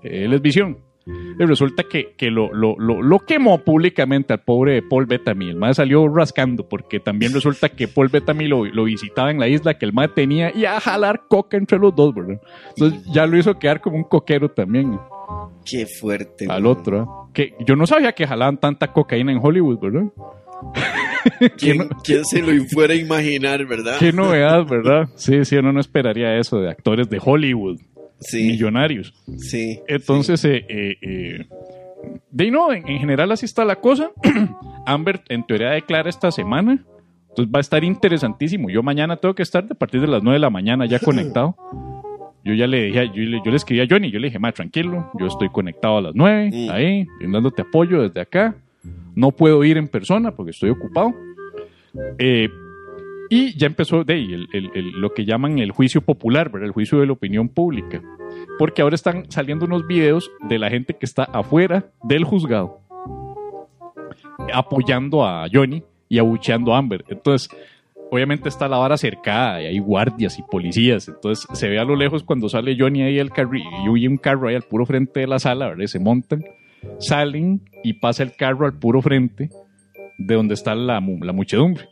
Él 0.04 0.32
es 0.32 0.40
Visión. 0.42 0.78
Y 1.06 1.44
resulta 1.44 1.82
que, 1.82 2.14
que 2.16 2.30
lo, 2.30 2.50
lo, 2.54 2.76
lo, 2.78 3.02
lo 3.02 3.18
quemó 3.20 3.58
públicamente 3.58 4.32
al 4.32 4.40
pobre 4.42 4.80
Paul 4.80 5.04
Bettany. 5.04 5.50
El 5.50 5.56
mae 5.56 5.74
salió 5.74 6.08
rascando 6.08 6.66
porque 6.66 6.98
también 6.98 7.34
resulta 7.34 7.68
que 7.68 7.88
Paul 7.88 8.08
Bettany 8.08 8.46
lo, 8.48 8.64
lo 8.64 8.84
visitaba 8.84 9.30
en 9.30 9.38
la 9.38 9.46
isla 9.48 9.76
que 9.76 9.84
el 9.84 9.92
mae 9.92 10.08
tenía 10.08 10.50
y 10.56 10.64
a 10.64 10.80
jalar 10.80 11.24
coca 11.28 11.58
entre 11.58 11.78
los 11.78 11.94
dos, 11.94 12.14
¿verdad? 12.14 12.40
Entonces 12.70 13.04
ya 13.12 13.26
lo 13.26 13.36
hizo 13.36 13.58
quedar 13.58 13.82
como 13.82 13.96
un 13.98 14.04
coquero 14.04 14.50
también 14.50 14.98
qué 15.70 15.84
fuerte. 15.84 16.46
al 16.48 16.64
otro. 16.64 17.02
¿eh? 17.02 17.30
Que 17.34 17.54
yo 17.66 17.76
no 17.76 17.86
sabía 17.86 18.12
que 18.12 18.26
jalaban 18.26 18.56
tanta 18.56 18.90
cocaína 18.90 19.30
en 19.30 19.40
Hollywood, 19.42 19.80
¿verdad? 19.80 20.04
¿Quién, 21.58 21.78
no- 21.78 21.88
quién 22.02 22.24
se 22.24 22.40
lo 22.40 22.64
fuera 22.64 22.94
a 22.94 22.96
imaginar, 22.96 23.66
verdad? 23.66 23.96
Qué 23.98 24.12
novedad, 24.12 24.64
¿verdad? 24.66 25.08
Sí, 25.16 25.44
sí, 25.44 25.56
uno 25.56 25.72
no 25.72 25.80
esperaría 25.80 26.36
eso 26.38 26.58
de 26.60 26.70
actores 26.70 27.08
de 27.10 27.20
Hollywood, 27.22 27.78
Sí, 28.20 28.44
millonarios. 28.48 29.12
sí. 29.38 29.80
Entonces, 29.88 30.44
eh, 30.44 30.64
eh, 30.68 30.96
eh, 31.02 31.46
de 32.30 32.44
ahí 32.44 32.50
no, 32.50 32.72
en, 32.72 32.86
en 32.88 32.98
general 32.98 33.30
así 33.32 33.44
está 33.46 33.64
la 33.64 33.76
cosa. 33.76 34.10
Amber 34.86 35.22
en 35.28 35.44
teoría 35.46 35.70
declara 35.70 36.08
esta 36.10 36.30
semana. 36.30 36.84
Entonces 37.30 37.52
va 37.52 37.58
a 37.58 37.60
estar 37.60 37.82
interesantísimo. 37.82 38.70
Yo 38.70 38.82
mañana 38.82 39.16
tengo 39.16 39.34
que 39.34 39.42
estar 39.42 39.64
a 39.68 39.74
partir 39.74 40.00
de 40.00 40.06
las 40.06 40.22
9 40.22 40.34
de 40.36 40.40
la 40.40 40.50
mañana 40.50 40.86
ya 40.86 40.98
conectado. 41.04 41.56
Yo 42.44 42.52
ya 42.54 42.66
le 42.66 42.84
dije, 42.84 43.08
yo 43.14 43.22
le, 43.22 43.38
yo 43.44 43.50
le 43.50 43.56
escribí 43.56 43.80
a 43.80 43.86
Johnny, 43.88 44.10
yo 44.10 44.18
le 44.20 44.26
dije, 44.28 44.38
ma, 44.38 44.52
tranquilo, 44.52 45.10
yo 45.18 45.26
estoy 45.26 45.48
conectado 45.48 45.96
a 45.98 46.02
las 46.02 46.14
9, 46.14 46.50
Mm. 46.52 46.70
ahí, 46.70 47.06
brindándote 47.18 47.62
apoyo 47.62 48.02
desde 48.02 48.20
acá. 48.20 48.54
No 49.14 49.30
puedo 49.30 49.64
ir 49.64 49.78
en 49.78 49.88
persona 49.88 50.30
porque 50.32 50.50
estoy 50.50 50.68
ocupado. 50.70 51.14
Eh, 52.18 52.48
y 53.30 53.56
ya 53.58 53.66
empezó 53.66 54.04
de 54.04 54.14
ahí, 54.14 54.32
el- 54.32 54.48
el- 54.52 54.90
lo 55.00 55.12
que 55.14 55.24
llaman 55.24 55.58
el 55.58 55.70
juicio 55.72 56.00
popular, 56.02 56.50
¿verdad? 56.50 56.66
el 56.66 56.72
juicio 56.72 56.98
de 57.00 57.06
la 57.06 57.12
opinión 57.12 57.48
pública. 57.48 58.02
Porque 58.58 58.82
ahora 58.82 58.94
están 58.94 59.30
saliendo 59.30 59.64
unos 59.66 59.86
videos 59.86 60.30
de 60.48 60.58
la 60.58 60.70
gente 60.70 60.94
que 60.94 61.06
está 61.06 61.24
afuera 61.24 61.86
del 62.02 62.24
juzgado 62.24 62.80
apoyando 64.52 65.24
a 65.24 65.46
Johnny 65.52 65.82
y 66.08 66.18
abucheando 66.18 66.74
a 66.74 66.78
Amber. 66.78 67.04
Entonces, 67.08 67.48
obviamente 68.10 68.48
está 68.48 68.68
la 68.68 68.76
vara 68.76 68.96
cercada 68.96 69.62
y 69.62 69.66
hay 69.66 69.78
guardias 69.78 70.38
y 70.38 70.42
policías. 70.42 71.08
Entonces, 71.08 71.46
se 71.52 71.68
ve 71.68 71.78
a 71.78 71.84
lo 71.84 71.96
lejos 71.96 72.22
cuando 72.22 72.48
sale 72.48 72.76
Johnny 72.78 73.02
ahí 73.02 73.18
el 73.18 73.30
carro 73.30 73.52
y 73.56 74.06
un 74.06 74.16
carro 74.18 74.48
ahí 74.48 74.54
al 74.54 74.62
puro 74.62 74.86
frente 74.86 75.20
de 75.20 75.26
la 75.26 75.38
sala, 75.38 75.68
¿verdad? 75.68 75.86
Se 75.86 75.98
montan, 75.98 76.44
salen 76.98 77.62
y 77.82 77.94
pasa 77.94 78.22
el 78.22 78.34
carro 78.36 78.66
al 78.66 78.78
puro 78.78 79.00
frente 79.02 79.50
de 80.18 80.34
donde 80.34 80.54
está 80.54 80.74
la, 80.74 81.00
la 81.00 81.32
muchedumbre. 81.32 81.88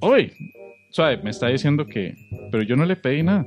Oye, 0.00 0.32
suave, 0.90 1.18
me 1.22 1.30
está 1.30 1.48
diciendo 1.48 1.86
que, 1.86 2.14
pero 2.50 2.62
yo 2.62 2.76
no 2.76 2.84
le 2.84 2.96
pedí 2.96 3.22
nada. 3.22 3.46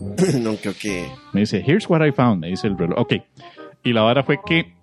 no 0.40 0.56
creo 0.56 0.74
que. 0.80 1.06
Me 1.32 1.40
dice, 1.40 1.62
here's 1.66 1.88
what 1.88 2.04
I 2.06 2.12
found, 2.12 2.40
me 2.40 2.48
dice 2.48 2.66
el 2.66 2.78
reloj. 2.78 2.98
Ok. 2.98 3.14
Y 3.82 3.92
la 3.92 4.02
vara 4.02 4.22
fue 4.22 4.38
que 4.44 4.74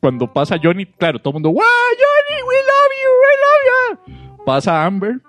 cuando 0.00 0.32
pasa 0.32 0.56
Johnny, 0.62 0.86
claro, 0.86 1.18
todo 1.18 1.30
el 1.30 1.34
mundo, 1.34 1.50
wow, 1.50 1.62
Johnny, 1.62 2.42
we 2.42 2.56
love 2.66 2.92
you, 3.02 3.10
we 3.22 4.16
love 4.16 4.28
you. 4.36 4.44
Pasa 4.44 4.84
Amber, 4.84 5.20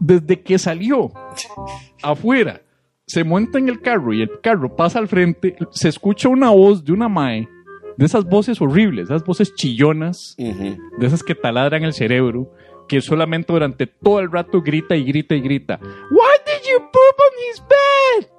desde 0.00 0.40
que 0.40 0.58
salió 0.58 1.12
afuera, 2.02 2.60
se 3.06 3.24
monta 3.24 3.58
en 3.58 3.68
el 3.68 3.80
carro 3.80 4.12
y 4.12 4.22
el 4.22 4.40
carro 4.40 4.74
pasa 4.74 4.98
al 4.98 5.08
frente, 5.08 5.56
se 5.70 5.88
escucha 5.88 6.28
una 6.28 6.50
voz 6.50 6.84
de 6.84 6.92
una 6.92 7.08
mae, 7.08 7.48
de 7.96 8.06
esas 8.06 8.24
voces 8.24 8.60
horribles, 8.60 9.04
esas 9.04 9.24
voces 9.24 9.54
chillonas, 9.54 10.34
de 10.36 11.06
esas 11.06 11.22
que 11.22 11.34
taladran 11.34 11.84
el 11.84 11.92
cerebro, 11.92 12.52
que 12.88 13.00
solamente 13.00 13.52
durante 13.52 13.86
todo 13.86 14.20
el 14.20 14.30
rato 14.30 14.62
grita 14.62 14.96
y 14.96 15.04
grita 15.04 15.34
y 15.34 15.40
grita. 15.40 15.78
Why 15.82 16.36
did 16.46 16.68
you 16.70 16.78
poop 16.78 17.16
on 17.18 17.50
his 17.50 17.60
bed? 17.60 18.30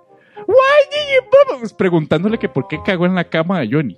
Why 0.47 0.83
did 0.91 1.15
you 1.15 1.29
poop? 1.29 1.53
on-" 1.53 1.59
Pues 1.59 1.73
Preguntándole 1.73 2.37
que 2.37 2.49
por 2.49 2.67
qué 2.67 2.79
cagó 2.83 3.05
en 3.05 3.15
la 3.15 3.25
cama 3.25 3.59
de 3.59 3.69
Johnny. 3.71 3.97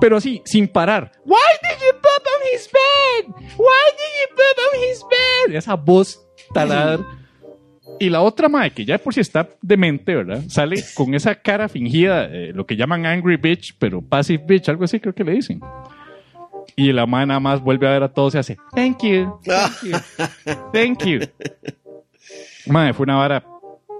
Pero 0.00 0.16
así, 0.16 0.42
sin 0.44 0.68
parar. 0.68 1.12
Why 1.24 1.36
did 1.62 1.86
you 1.86 1.92
poop 2.00 2.26
on 2.26 2.54
his 2.54 2.70
bed? 2.70 3.34
Why 3.56 3.84
did 3.96 4.12
you 4.20 4.36
poop 4.36 4.58
on 4.72 4.90
his 4.90 5.04
bed? 5.08 5.56
Esa 5.56 5.74
voz 5.74 6.26
taladra. 6.52 7.04
Y 8.00 8.10
la 8.10 8.20
otra 8.20 8.48
mae, 8.48 8.70
que 8.70 8.84
ya 8.84 8.98
por 8.98 9.12
si 9.12 9.20
está 9.20 9.48
demente, 9.60 10.14
¿verdad? 10.14 10.42
Sale 10.48 10.76
con 10.94 11.14
esa 11.14 11.34
cara 11.34 11.68
fingida, 11.68 12.26
eh, 12.26 12.52
lo 12.54 12.64
que 12.64 12.76
llaman 12.76 13.06
angry 13.06 13.36
bitch, 13.36 13.76
pero 13.78 14.00
passive 14.02 14.44
bitch, 14.46 14.68
algo 14.68 14.84
así 14.84 15.00
creo 15.00 15.14
que 15.14 15.24
le 15.24 15.32
dicen. 15.32 15.60
Y 16.78 16.92
la 16.92 17.06
mae 17.06 17.26
nada 17.26 17.40
más 17.40 17.60
vuelve 17.60 17.88
a 17.88 17.90
ver 17.92 18.02
a 18.04 18.12
todos 18.12 18.34
y 18.34 18.38
hace, 18.38 18.56
thank 18.74 19.02
you, 19.02 19.38
thank 19.44 19.82
you, 19.82 19.98
thank 20.72 21.04
you. 21.04 21.20
Mae, 22.66 22.92
fue 22.92 23.04
una 23.04 23.16
vara, 23.16 23.44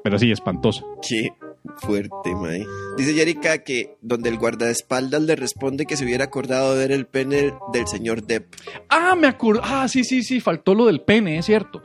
pero 0.04 0.18
sí, 0.18 0.30
espantosa. 0.30 0.84
Qué 1.06 1.32
fuerte, 1.78 2.34
mae. 2.36 2.64
Dice 2.96 3.14
Yerika 3.14 3.58
que 3.64 3.96
donde 4.00 4.28
el 4.28 4.38
guardaespaldas 4.38 5.22
le 5.22 5.36
responde 5.36 5.86
que 5.86 5.96
se 5.96 6.04
hubiera 6.04 6.24
acordado 6.24 6.74
de 6.74 6.78
ver 6.86 6.92
el 6.92 7.06
pene 7.06 7.52
del 7.72 7.86
señor 7.88 8.22
Depp. 8.24 8.46
Ah, 8.88 9.14
me 9.18 9.26
acuerdo. 9.26 9.60
Ah, 9.64 9.88
sí, 9.88 10.04
sí, 10.04 10.22
sí, 10.22 10.40
faltó 10.40 10.74
lo 10.74 10.86
del 10.86 11.00
pene, 11.00 11.38
es 11.38 11.46
cierto. 11.46 11.82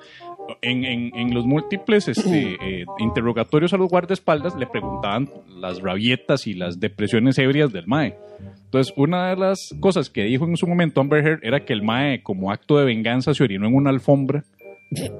En, 0.62 0.83
en- 0.83 1.15
en 1.15 1.33
los 1.33 1.45
múltiples 1.45 2.07
este, 2.09 2.57
eh, 2.62 2.85
interrogatorios 3.00 3.73
a 3.73 3.77
los 3.77 3.89
guardaespaldas 3.89 4.55
le 4.55 4.67
preguntaban 4.67 5.29
las 5.57 5.81
rabietas 5.81 6.45
y 6.47 6.53
las 6.53 6.79
depresiones 6.79 7.38
ebrias 7.39 7.71
del 7.71 7.88
MAE. 7.88 8.15
Entonces, 8.73 8.91
una 8.97 9.29
de 9.29 9.35
las 9.35 9.69
cosas 9.79 10.09
que 10.09 10.23
dijo 10.23 10.45
en 10.47 10.57
su 10.57 10.65
momento 10.65 10.99
Amber 10.99 11.23
Heard 11.23 11.39
era 11.43 11.63
que 11.63 11.73
el 11.73 11.83
MAE, 11.83 12.23
como 12.23 12.51
acto 12.51 12.79
de 12.79 12.85
venganza, 12.85 13.35
se 13.35 13.43
orinó 13.43 13.67
en 13.67 13.75
una 13.75 13.91
alfombra 13.91 14.45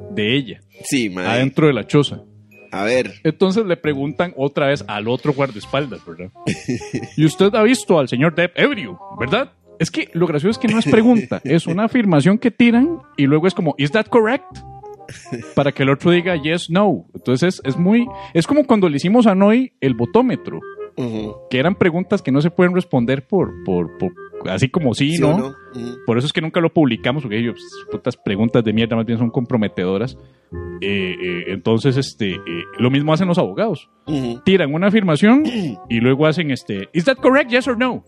de 0.10 0.36
ella, 0.36 0.60
Sí, 0.86 1.08
mae. 1.12 1.28
adentro 1.28 1.68
de 1.68 1.74
la 1.74 1.86
choza. 1.86 2.24
A 2.72 2.84
ver. 2.84 3.14
Entonces 3.24 3.64
le 3.68 3.78
preguntan 3.78 4.34
otra 4.38 4.70
vez 4.70 4.84
al 4.88 5.08
otro 5.08 5.34
guardaespaldas, 5.34 6.04
¿verdad? 6.04 6.32
Y 7.16 7.26
usted 7.26 7.54
ha 7.54 7.62
visto 7.62 8.00
al 8.00 8.10
señor 8.10 8.34
Depp 8.34 8.58
ebrio, 8.58 8.98
¿verdad? 9.20 9.52
Es 9.78 9.92
que 9.92 10.10
lo 10.14 10.26
gracioso 10.26 10.50
es 10.50 10.58
que 10.58 10.74
no 10.74 10.80
es 10.80 10.86
pregunta, 10.86 11.40
es 11.44 11.68
una 11.68 11.84
afirmación 11.86 12.40
que 12.40 12.50
tiran 12.50 13.02
y 13.18 13.28
luego 13.28 13.46
es 13.46 13.54
como, 13.54 13.76
¿is 13.78 13.92
that 13.92 14.08
correct? 14.08 14.46
Para 15.54 15.72
que 15.72 15.84
el 15.84 15.92
otro 15.92 16.10
diga 16.10 16.36
yes, 16.42 16.72
no. 16.72 17.06
Entonces 17.14 17.62
es 17.64 17.78
muy, 17.78 18.08
es 18.34 18.48
como 18.48 18.66
cuando 18.66 18.90
le 18.90 18.96
hicimos 18.98 19.28
a 19.28 19.36
Noy 19.36 19.74
el 19.80 19.94
botómetro, 19.94 20.60
Que 21.50 21.60
eran 21.60 21.76
preguntas 21.76 22.22
que 22.22 22.32
no 22.32 22.42
se 22.42 22.52
pueden 22.52 22.74
responder 22.74 23.26
por, 23.26 23.64
por, 23.64 23.98
por 23.98 24.14
así 24.50 24.70
como 24.70 24.94
sí, 24.94 25.16
¿Sí 25.16 25.22
¿no? 25.22 25.56
Por 26.06 26.18
eso 26.18 26.28
es 26.28 26.34
que 26.34 26.42
nunca 26.42 26.60
lo 26.60 26.74
publicamos, 26.74 27.24
porque 27.24 27.40
ellos, 27.40 27.60
putas 27.92 28.18
preguntas 28.18 28.64
de 28.64 28.74
mierda, 28.74 28.96
más 28.96 29.06
bien 29.06 29.18
son 29.18 29.30
comprometedoras. 29.30 30.18
Eh, 30.82 31.16
eh, 31.22 31.44
entonces, 31.48 31.98
este, 31.98 32.32
eh, 32.32 32.64
lo 32.78 32.92
mismo 32.92 33.14
hacen 33.14 33.28
los 33.28 33.38
abogados. 33.38 33.90
Tiran 34.44 34.74
una 34.74 34.88
afirmación 34.88 35.44
y 35.90 36.00
luego 36.00 36.28
hacen 36.28 36.52
este, 36.52 36.90
¿is 36.94 37.06
that 37.06 37.18
correct? 37.18 37.50
Yes 37.50 37.68
or 37.68 37.78
no? 37.78 38.04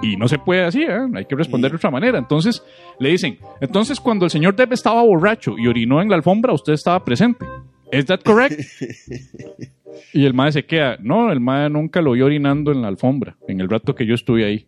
Y 0.00 0.16
no 0.16 0.28
se 0.28 0.38
puede 0.38 0.62
así, 0.62 0.84
hay 0.84 1.24
que 1.24 1.34
responder 1.34 1.72
de 1.72 1.76
otra 1.76 1.90
manera. 1.90 2.16
Entonces 2.16 2.62
le 3.00 3.10
dicen, 3.10 3.38
entonces 3.60 3.98
cuando 3.98 4.24
el 4.24 4.30
señor 4.30 4.54
Depp 4.54 4.72
estaba 4.72 5.02
borracho 5.02 5.58
y 5.58 5.66
orinó 5.66 6.00
en 6.00 6.08
la 6.08 6.14
alfombra, 6.14 6.52
usted 6.52 6.74
estaba 6.74 7.04
presente. 7.04 7.44
¿Is 7.90 8.06
that 8.06 8.20
correct? 8.22 8.60
y 10.12 10.24
el 10.26 10.34
mae 10.34 10.52
se 10.52 10.64
queda, 10.64 10.96
no, 11.00 11.30
el 11.32 11.40
mae 11.40 11.68
nunca 11.70 12.00
lo 12.02 12.12
vio 12.12 12.26
orinando 12.26 12.72
en 12.72 12.82
la 12.82 12.88
alfombra, 12.88 13.36
en 13.48 13.60
el 13.60 13.68
rato 13.68 13.94
que 13.94 14.06
yo 14.06 14.14
estuve 14.14 14.44
ahí. 14.44 14.66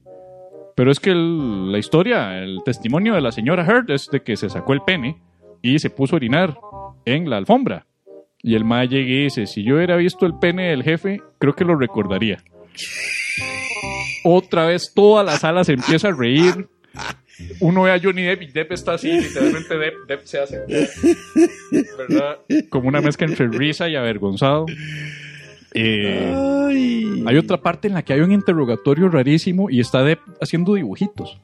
Pero 0.76 0.90
es 0.90 0.98
que 1.00 1.10
el- 1.10 1.70
la 1.70 1.78
historia, 1.78 2.42
el 2.42 2.60
testimonio 2.64 3.14
de 3.14 3.20
la 3.20 3.30
señora 3.32 3.64
Heard 3.64 3.90
es 3.90 4.08
de 4.10 4.20
que 4.22 4.36
se 4.36 4.48
sacó 4.50 4.72
el 4.72 4.80
pene 4.82 5.16
y 5.62 5.78
se 5.78 5.90
puso 5.90 6.14
a 6.14 6.18
orinar 6.18 6.56
en 7.04 7.30
la 7.30 7.36
alfombra. 7.36 7.86
Y 8.42 8.54
el 8.56 8.64
mae 8.64 8.88
llega 8.88 9.08
y 9.08 9.22
dice, 9.24 9.46
si 9.46 9.62
yo 9.64 9.76
hubiera 9.76 9.96
visto 9.96 10.26
el 10.26 10.34
pene 10.38 10.68
del 10.70 10.82
jefe, 10.82 11.20
creo 11.38 11.54
que 11.54 11.64
lo 11.64 11.76
recordaría. 11.76 12.38
Otra 14.24 14.66
vez 14.66 14.92
toda 14.94 15.22
la 15.22 15.36
sala 15.38 15.64
se 15.64 15.74
empieza 15.74 16.08
a 16.08 16.12
reír. 16.12 16.68
Uno 17.60 17.82
ve 17.82 17.92
a 17.92 18.00
Johnny 18.00 18.22
Depp 18.22 18.42
y 18.42 18.46
Depp 18.48 18.72
está 18.72 18.94
así, 18.94 19.10
literalmente 19.10 19.76
Depp, 19.76 19.94
Depp 20.06 20.24
se 20.24 20.38
hace, 20.38 20.60
¿verdad? 21.98 22.38
Como 22.70 22.88
una 22.88 23.00
mezcla 23.00 23.26
entre 23.26 23.48
risa 23.48 23.88
y 23.88 23.96
avergonzado. 23.96 24.66
Eh, 25.76 26.32
Ay. 26.68 27.24
hay 27.26 27.36
otra 27.36 27.56
parte 27.60 27.88
en 27.88 27.94
la 27.94 28.02
que 28.02 28.12
hay 28.12 28.20
un 28.20 28.30
interrogatorio 28.32 29.08
rarísimo 29.08 29.68
y 29.70 29.80
está 29.80 30.02
Depp 30.04 30.20
haciendo 30.40 30.74
dibujitos. 30.74 31.40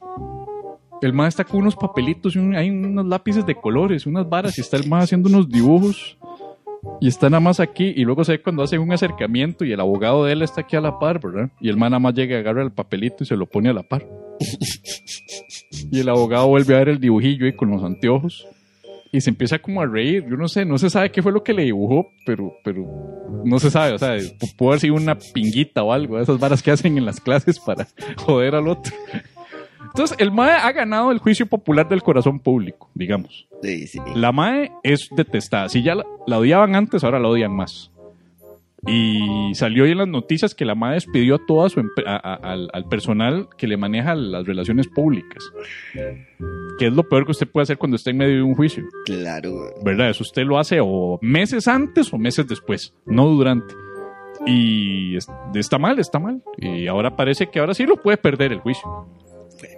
El 1.02 1.12
ma 1.14 1.26
está 1.26 1.44
con 1.44 1.60
unos 1.62 1.74
papelitos 1.76 2.36
y 2.36 2.38
un- 2.38 2.54
hay 2.54 2.70
unos 2.70 3.06
lápices 3.06 3.44
de 3.46 3.54
colores, 3.54 4.06
unas 4.06 4.28
varas 4.28 4.56
y 4.58 4.60
está 4.60 4.76
el 4.76 4.86
ma 4.88 5.00
haciendo 5.00 5.28
unos 5.28 5.48
dibujos. 5.48 6.18
Y 7.00 7.08
está 7.08 7.28
nada 7.30 7.40
más 7.40 7.60
aquí 7.60 7.92
y 7.96 8.04
luego 8.04 8.24
se 8.24 8.32
ve 8.32 8.42
cuando 8.42 8.62
hacen 8.62 8.80
un 8.80 8.92
acercamiento 8.92 9.64
y 9.64 9.72
el 9.72 9.80
abogado 9.80 10.24
de 10.24 10.32
él 10.32 10.42
está 10.42 10.62
aquí 10.62 10.76
a 10.76 10.80
la 10.80 10.98
par, 10.98 11.20
¿verdad? 11.20 11.50
Y 11.60 11.68
el 11.68 11.76
ma 11.76 11.88
nada 11.90 12.00
más 12.00 12.14
llega, 12.14 12.38
agarra 12.38 12.62
el 12.62 12.72
papelito 12.72 13.24
y 13.24 13.26
se 13.26 13.36
lo 13.36 13.46
pone 13.46 13.68
a 13.70 13.72
la 13.74 13.82
par. 13.82 14.06
y 15.90 16.00
el 16.00 16.08
abogado 16.08 16.48
vuelve 16.48 16.74
a 16.74 16.78
ver 16.78 16.88
el 16.90 17.00
dibujillo 17.00 17.46
y 17.46 17.54
con 17.54 17.70
los 17.70 17.82
anteojos 17.84 18.46
y 19.12 19.20
se 19.20 19.30
empieza 19.30 19.58
como 19.58 19.80
a 19.82 19.86
reír. 19.86 20.24
Yo 20.28 20.36
no 20.36 20.48
sé, 20.48 20.64
no 20.64 20.78
se 20.78 20.88
sabe 20.88 21.10
qué 21.10 21.22
fue 21.22 21.32
lo 21.32 21.42
que 21.42 21.52
le 21.52 21.64
dibujó, 21.64 22.06
pero, 22.24 22.52
pero 22.64 22.86
no 23.44 23.58
se 23.58 23.70
sabe. 23.70 23.94
O 23.94 23.98
sea, 23.98 24.16
pu- 24.16 24.56
pudo 24.56 24.68
haber 24.70 24.80
sido 24.80 24.94
una 24.94 25.16
pinguita 25.18 25.82
o 25.82 25.92
algo, 25.92 26.18
esas 26.20 26.38
varas 26.38 26.62
que 26.62 26.70
hacen 26.70 26.96
en 26.96 27.04
las 27.04 27.20
clases 27.20 27.58
para 27.58 27.88
joder 28.18 28.54
al 28.54 28.68
otro. 28.68 28.92
Entonces, 29.94 30.16
el 30.20 30.30
MAE 30.32 30.52
ha 30.52 30.72
ganado 30.72 31.10
el 31.12 31.18
juicio 31.18 31.46
popular 31.46 31.88
del 31.88 32.02
corazón 32.02 32.40
público, 32.40 32.90
digamos. 32.94 33.46
Sí, 33.62 33.86
sí. 33.86 33.98
La 34.14 34.32
MAE 34.32 34.72
es 34.82 35.08
detestada. 35.14 35.68
Si 35.68 35.82
ya 35.82 35.94
la, 35.94 36.04
la 36.26 36.38
odiaban 36.38 36.74
antes, 36.76 37.04
ahora 37.04 37.18
la 37.20 37.28
odian 37.28 37.54
más. 37.54 37.90
Y 38.86 39.54
salió 39.54 39.84
hoy 39.84 39.90
en 39.90 39.98
las 39.98 40.08
noticias 40.08 40.54
que 40.54 40.64
la 40.64 40.74
MAE 40.74 40.94
despidió 40.94 41.34
a 41.34 41.46
toda 41.46 41.68
su 41.68 41.80
a- 41.80 41.84
a- 42.16 42.34
al, 42.34 42.70
al 42.72 42.84
personal 42.88 43.48
que 43.58 43.66
le 43.66 43.76
maneja 43.76 44.14
las 44.14 44.46
relaciones 44.46 44.88
públicas. 44.88 45.44
Que 46.78 46.86
es 46.86 46.92
lo 46.92 47.02
peor 47.06 47.26
que 47.26 47.32
usted 47.32 47.46
puede 47.46 47.64
hacer 47.64 47.76
cuando 47.76 47.96
está 47.96 48.08
en 48.10 48.16
medio 48.16 48.36
de 48.36 48.42
un 48.42 48.54
juicio. 48.54 48.84
Claro. 49.04 49.52
¿verdad? 49.84 50.08
Eso 50.08 50.22
usted 50.22 50.44
lo 50.44 50.58
hace 50.58 50.78
o 50.80 51.18
meses 51.20 51.68
antes 51.68 52.10
o 52.14 52.16
meses 52.16 52.46
después, 52.48 52.94
no 53.04 53.26
durante. 53.26 53.74
Y 54.46 55.14
es- 55.16 55.28
está 55.54 55.76
mal, 55.76 55.98
está 55.98 56.18
mal. 56.18 56.42
Y 56.56 56.86
ahora 56.86 57.14
parece 57.16 57.48
que 57.50 57.58
ahora 57.58 57.74
sí 57.74 57.84
lo 57.84 57.96
puede 57.96 58.16
perder 58.16 58.52
el 58.52 58.60
juicio. 58.60 58.88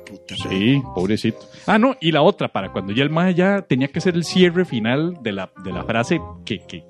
Puta. 0.06 0.34
Sí, 0.36 0.82
pobrecito. 0.94 1.38
Ah, 1.66 1.78
no, 1.78 1.96
y 2.00 2.12
la 2.12 2.22
otra, 2.22 2.48
para 2.48 2.72
cuando 2.72 2.92
ya 2.92 3.02
el 3.02 3.10
más 3.10 3.34
ya 3.34 3.62
tenía 3.62 3.88
que 3.88 4.00
ser 4.00 4.14
el 4.14 4.24
cierre 4.24 4.64
final 4.64 5.18
de 5.22 5.32
la, 5.32 5.50
de 5.64 5.72
la 5.72 5.84
frase 5.84 6.20
que, 6.44 6.60
que, 6.66 6.84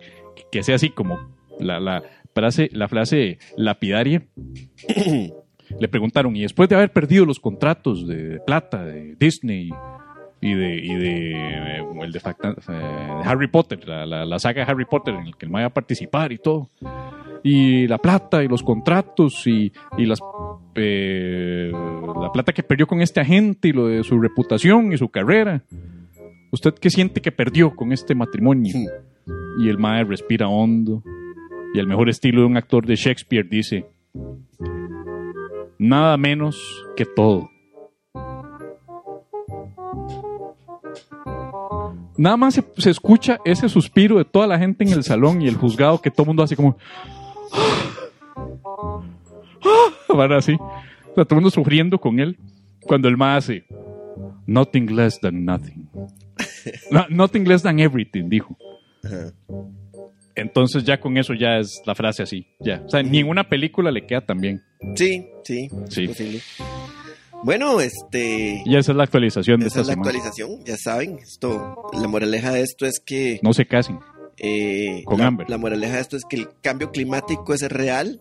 que 0.51 0.63
sea 0.63 0.77
así 0.77 0.91
como 0.91 1.19
la, 1.59 1.81
la 1.81 2.03
frase, 2.35 2.69
la 2.73 2.89
frase 2.89 3.39
lapidaria. 3.57 4.23
Le 5.81 5.89
preguntaron, 5.89 6.37
y 6.37 6.43
después 6.43 6.69
de 6.69 6.77
haber 6.77 6.93
perdido 6.93 7.25
los 7.25 7.41
contratos 7.41 8.07
de 8.07 8.41
plata 8.47 8.85
de 8.85 9.17
Disney 9.19 9.71
y 10.43 10.55
de, 10.55 10.75
y 10.77 10.95
de 10.97 11.33
eh, 11.33 11.85
el 12.03 12.13
de, 12.13 12.19
eh, 12.19 12.23
de 12.69 13.23
Harry 13.25 13.47
Potter, 13.49 13.87
la, 13.89 14.05
la- 14.05 14.27
la 14.27 14.39
saga 14.39 14.65
de 14.65 14.71
Harry 14.71 14.85
Potter 14.85 15.15
en 15.15 15.27
el 15.29 15.37
que 15.37 15.47
el 15.47 15.53
Maya 15.53 15.67
va 15.67 15.69
a 15.69 15.75
participar 15.75 16.33
y 16.33 16.39
todo, 16.39 16.69
y 17.45 17.87
la 17.87 17.97
plata 17.99 18.43
y 18.43 18.49
los 18.49 18.63
contratos 18.63 19.47
y, 19.47 19.73
y 19.97 20.05
las 20.07 20.19
eh, 20.75 21.71
la 22.21 22.31
plata 22.33 22.53
que 22.53 22.63
perdió 22.63 22.87
con 22.87 23.01
este 23.01 23.21
agente 23.21 23.69
y 23.69 23.73
lo 23.73 23.87
de 23.87 24.03
su 24.05 24.19
reputación 24.21 24.93
y 24.93 24.99
su 24.99 25.09
carrera. 25.09 25.63
¿Usted 26.51 26.75
qué 26.75 26.91
siente 26.91 27.21
que 27.23 27.33
perdió 27.33 27.75
con 27.75 27.93
este 27.93 28.15
matrimonio? 28.15 28.75
Y 29.61 29.69
el 29.69 29.79
Mae 29.79 30.05
respira 30.05 30.49
hondo 30.49 31.03
y 31.75 31.79
al 31.81 31.87
mejor 31.87 32.09
estilo 32.11 32.41
de 32.43 32.47
un 32.47 32.57
actor 32.59 32.85
de 32.85 32.97
Shakespeare 32.97 33.47
dice, 33.49 33.87
nada 35.79 36.17
menos 36.17 36.57
que 36.97 37.05
todo. 37.07 37.49
Nada 42.23 42.37
más 42.37 42.55
se, 42.55 42.65
se 42.79 42.91
escucha 42.91 43.41
ese 43.45 43.69
suspiro 43.69 44.17
de 44.17 44.25
toda 44.25 44.47
la 44.47 44.57
gente 44.57 44.85
en 44.85 44.93
el 44.93 45.03
salón 45.03 45.43
y 45.43 45.49
el 45.49 45.57
juzgado 45.57 46.01
que 46.01 46.09
todo 46.09 46.23
el 46.23 46.27
mundo 46.29 46.45
hace 46.45 46.55
como... 46.55 46.79
Van 50.09 50.33
así. 50.33 50.53
O 50.53 51.15
sea, 51.17 51.25
todo 51.25 51.31
el 51.31 51.37
mundo 51.39 51.51
sufriendo 51.51 51.99
con 51.99 52.21
él. 52.21 52.39
Cuando 52.83 53.09
el 53.09 53.17
más 53.17 53.43
hace... 53.43 53.65
Nothing 54.47 54.95
less 54.95 55.19
than 55.19 55.45
nothing. 55.45 55.89
No, 56.93 57.07
nothing 57.11 57.43
less 57.43 57.61
than 57.61 57.81
everything, 57.81 58.29
dijo. 58.29 58.57
Entonces 60.37 60.85
ya 60.85 61.01
con 61.01 61.17
eso 61.19 61.35
ya 61.35 61.59
es 61.59 61.83
la 61.87 61.97
frase 61.97 62.23
así. 62.23 62.47
Ya. 62.61 62.85
O 62.87 62.89
sea, 62.89 63.03
ni 63.03 63.19
en 63.19 63.29
una 63.29 63.49
película 63.49 63.91
le 63.91 64.07
queda 64.07 64.21
tan 64.21 64.41
bien. 64.41 64.63
Sí, 64.95 65.27
sí. 65.43 65.69
Sí. 65.89 66.07
posible. 66.07 66.41
Bueno, 67.45 67.81
este. 67.81 68.63
Y 68.65 68.77
esa 68.77 68.93
es 68.93 68.97
la 68.97 69.05
actualización 69.05 69.61
de 69.61 69.67
Esa 69.67 69.81
esta 69.81 69.81
es 69.81 69.87
la 69.89 69.93
semana. 69.95 70.11
actualización, 70.11 70.65
ya 70.65 70.77
saben. 70.77 71.19
Esto, 71.19 71.91
la 71.93 72.09
moraleja 72.09 72.53
de 72.53 72.61
esto 72.63 72.87
es 72.87 73.01
que. 73.05 73.41
No 73.43 73.53
se 73.53 73.67
casen. 73.67 73.99
eh, 74.39 75.03
Con 75.05 75.19
la, 75.19 75.27
Amber. 75.27 75.51
la 75.51 75.59
moraleja 75.59 75.95
de 75.97 76.01
esto 76.01 76.17
es 76.17 76.23
que 76.29 76.37
el 76.37 76.49
cambio 76.63 76.91
climático 76.91 77.53
es 77.55 77.63
real 77.63 78.21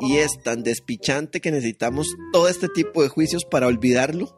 y 0.00 0.16
es 0.16 0.30
tan 0.42 0.62
despichante 0.62 1.40
que 1.40 1.50
necesitamos 1.50 2.08
todo 2.32 2.48
este 2.48 2.68
tipo 2.68 3.02
de 3.02 3.08
juicios 3.08 3.44
para 3.44 3.66
olvidarlo. 3.66 4.34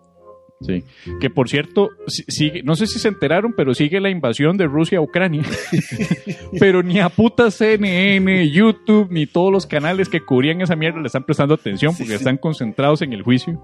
Sí. 0.60 0.84
Que 1.20 1.30
por 1.30 1.48
cierto, 1.48 1.88
si- 2.06 2.24
sigue, 2.28 2.62
no 2.62 2.74
sé 2.76 2.86
si 2.86 2.98
se 2.98 3.08
enteraron, 3.08 3.54
pero 3.56 3.72
sigue 3.74 3.98
la 4.00 4.10
invasión 4.10 4.56
de 4.58 4.66
Rusia 4.66 4.98
a 4.98 5.02
Ucrania. 5.02 5.42
pero 6.58 6.82
ni 6.82 6.98
a 7.00 7.08
puta 7.08 7.50
CNN, 7.50 8.50
YouTube, 8.50 9.08
ni 9.10 9.26
todos 9.26 9.50
los 9.52 9.66
canales 9.66 10.08
que 10.08 10.20
cubrían 10.20 10.60
esa 10.60 10.76
mierda 10.76 11.00
le 11.00 11.06
están 11.06 11.24
prestando 11.24 11.54
atención 11.54 11.92
porque 11.92 12.04
Sí, 12.04 12.10
sí. 12.10 12.14
están 12.16 12.36
concentrados 12.36 13.00
en 13.02 13.12
el 13.14 13.22
juicio 13.22 13.58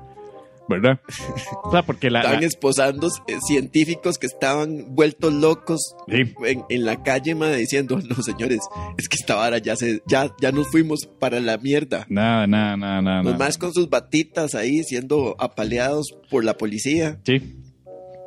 ¿verdad? 0.68 1.00
O 1.64 1.70
sea, 1.70 1.82
porque 1.82 2.10
la... 2.10 2.20
Estaban 2.20 2.40
la- 2.40 2.46
esposando 2.46 3.08
eh, 3.28 3.38
científicos 3.46 4.18
que 4.18 4.26
estaban 4.26 4.94
vueltos 4.94 5.32
locos 5.32 5.94
Sí. 6.08 6.34
en, 6.44 6.64
en 6.68 6.84
la 6.84 7.02
calle, 7.02 7.34
madre, 7.34 7.56
diciendo, 7.58 7.98
no, 8.08 8.22
señores, 8.22 8.60
es 8.98 9.08
que 9.08 9.16
esta 9.20 9.34
vara 9.36 9.58
ya 9.58 9.76
se, 9.76 10.02
ya, 10.06 10.32
ya 10.40 10.52
nos 10.52 10.68
fuimos 10.70 11.08
para 11.18 11.40
la 11.40 11.58
mierda. 11.58 12.06
Nada, 12.08 12.46
nada, 12.46 12.76
nada, 12.76 13.02
nada. 13.02 13.22
Los 13.22 13.32
nada. 13.34 13.44
más 13.44 13.58
con 13.58 13.72
sus 13.72 13.88
batitas 13.88 14.54
ahí 14.54 14.82
siendo 14.84 15.36
apaleados 15.38 16.06
por 16.30 16.44
la 16.44 16.56
policía. 16.56 17.18
Sí. 17.24 17.56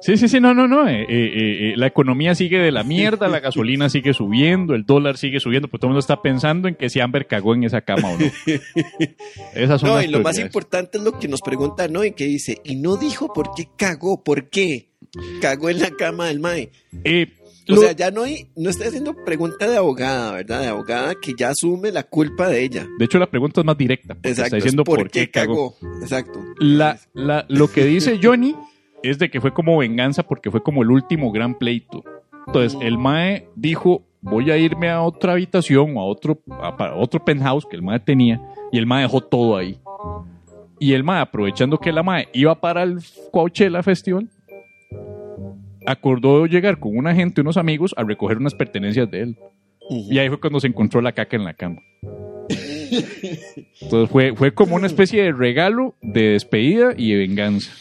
Sí, 0.02 0.16
sí, 0.18 0.30
sí, 0.30 0.40
no, 0.40 0.54
no, 0.54 0.68
no. 0.68 0.88
eh, 0.88 1.02
eh, 1.02 1.08
eh, 1.10 1.74
la 1.76 1.88
economía 1.88 2.34
sigue 2.34 2.58
de 2.58 2.72
la 2.72 2.84
mierda, 2.84 3.28
la 3.28 3.40
gasolina 3.42 3.90
sigue 3.90 4.14
subiendo, 4.14 4.74
el 4.74 4.86
dólar 4.86 5.18
sigue 5.18 5.40
subiendo, 5.40 5.68
pues 5.68 5.80
todo 5.82 5.88
el 5.88 5.92
mundo 5.92 6.00
está 6.00 6.22
pensando 6.22 6.68
en 6.68 6.76
que 6.76 6.90
si 6.90 7.00
Amber 7.02 7.28
cagó 7.28 7.54
en 7.54 7.66
esa 7.66 7.82
cama 7.82 8.10
o 8.10 8.18
no. 8.18 8.26
Esas 9.54 9.82
son 9.82 9.90
No, 9.90 9.96
las 9.98 10.06
y 10.06 10.08
lo 10.08 10.22
más 10.22 10.40
importante 10.40 10.98
es 10.98 11.04
lo 11.04 11.20
que 11.20 11.28
nos 11.28 11.42
pregunta 11.42 11.88
¿no? 11.88 12.04
y 12.06 12.12
que 12.14 12.26
dice, 12.26 12.60
y 12.64 12.76
no 12.78 12.96
dijo 12.98 13.34
por 13.34 13.54
qué 13.56 13.68
cagó, 13.76 14.24
por 14.24 14.50
qué 14.50 14.90
cagó 15.42 15.70
en 15.70 15.80
la 15.80 15.90
cama 15.92 16.28
del 16.28 16.40
mae. 16.40 16.70
O 17.68 17.76
lo- 17.76 17.82
sea, 17.82 17.92
ya 17.92 18.10
no 18.10 18.24
hay, 18.24 18.48
no 18.56 18.70
estoy 18.70 18.88
haciendo 18.88 19.14
pregunta 19.26 19.68
de 19.68 19.78
abogada, 19.78 20.32
¿verdad? 20.32 20.62
De 20.62 20.68
abogada 20.68 21.14
que 21.22 21.34
ya 21.38 21.50
asume 21.50 21.92
la 21.92 22.02
culpa 22.04 22.48
de 22.48 22.64
ella. 22.64 22.88
de 22.98 23.06
hecho, 23.06 23.20
la 23.20 23.30
pregunta 23.30 23.62
es 23.62 23.66
más 23.66 23.78
directa. 23.78 24.14
Exacto. 24.24 24.30
Está 24.44 24.58
es 24.58 24.64
diciendo 24.64 24.84
por, 24.84 25.10
qué 25.12 25.30
cagó. 25.30 25.76
cagó. 25.80 26.00
Exacto. 26.02 26.40
La, 26.60 26.98
la- 27.14 27.46
lo 27.50 27.68
que 27.72 27.86
dice 27.86 28.20
Johnny 28.24 28.56
es 29.04 29.20
de 29.20 29.30
que 29.30 29.42
fue 29.42 29.54
como 29.54 29.78
venganza 29.78 30.24
porque 30.24 30.52
fue 30.52 30.62
como 30.62 30.84
el 30.84 30.92
último 30.92 31.32
gran 31.32 31.56
pleito. 31.56 32.04
Entonces, 32.48 32.80
el 32.82 32.98
Mae 32.98 33.48
dijo, 33.56 34.04
voy 34.22 34.52
a 34.52 34.58
irme 34.58 34.90
a 34.90 35.02
otra 35.02 35.34
habitación 35.34 35.96
o 35.96 36.02
a 36.02 36.06
otro, 36.06 36.40
a, 36.50 36.96
otro 36.96 37.24
penthouse 37.24 37.66
que 37.66 37.76
el 37.76 37.82
Mae 37.82 38.00
tenía 38.00 38.42
y 38.72 38.78
el 38.78 38.86
Mae 38.86 39.04
dejó 39.04 39.22
todo 39.22 39.58
ahí. 39.58 39.80
Y 40.80 40.94
el 40.94 41.04
Mae, 41.04 41.22
aprovechando 41.22 41.78
que 41.78 41.92
la 41.92 42.04
Mae 42.04 42.28
iba 42.34 42.60
para 42.60 42.84
el 42.84 43.00
Coachella 43.32 43.84
Festival, 43.84 44.30
acordó 45.86 46.46
llegar 46.46 46.80
con 46.80 46.98
una 46.98 47.14
gente, 47.14 47.42
unos 47.42 47.58
amigos, 47.58 47.94
a 47.98 48.04
recoger 48.04 48.38
unas 48.38 48.56
pertenencias 48.56 49.10
de 49.12 49.22
él. 49.22 49.38
Y 49.90 50.18
ahí 50.20 50.30
fue 50.30 50.40
cuando 50.40 50.60
se 50.60 50.68
encontró 50.68 51.02
la 51.02 51.12
caca 51.12 51.36
en 51.36 51.44
la 51.44 51.54
cama. 51.54 51.82
Entonces 53.82 54.10
fue, 54.10 54.36
fue 54.36 54.54
como 54.54 54.76
una 54.76 54.88
especie 54.88 55.24
de 55.24 55.32
regalo 55.32 55.96
de 56.02 56.30
despedida 56.30 56.94
y 56.96 57.12
de 57.12 57.18
venganza. 57.18 57.72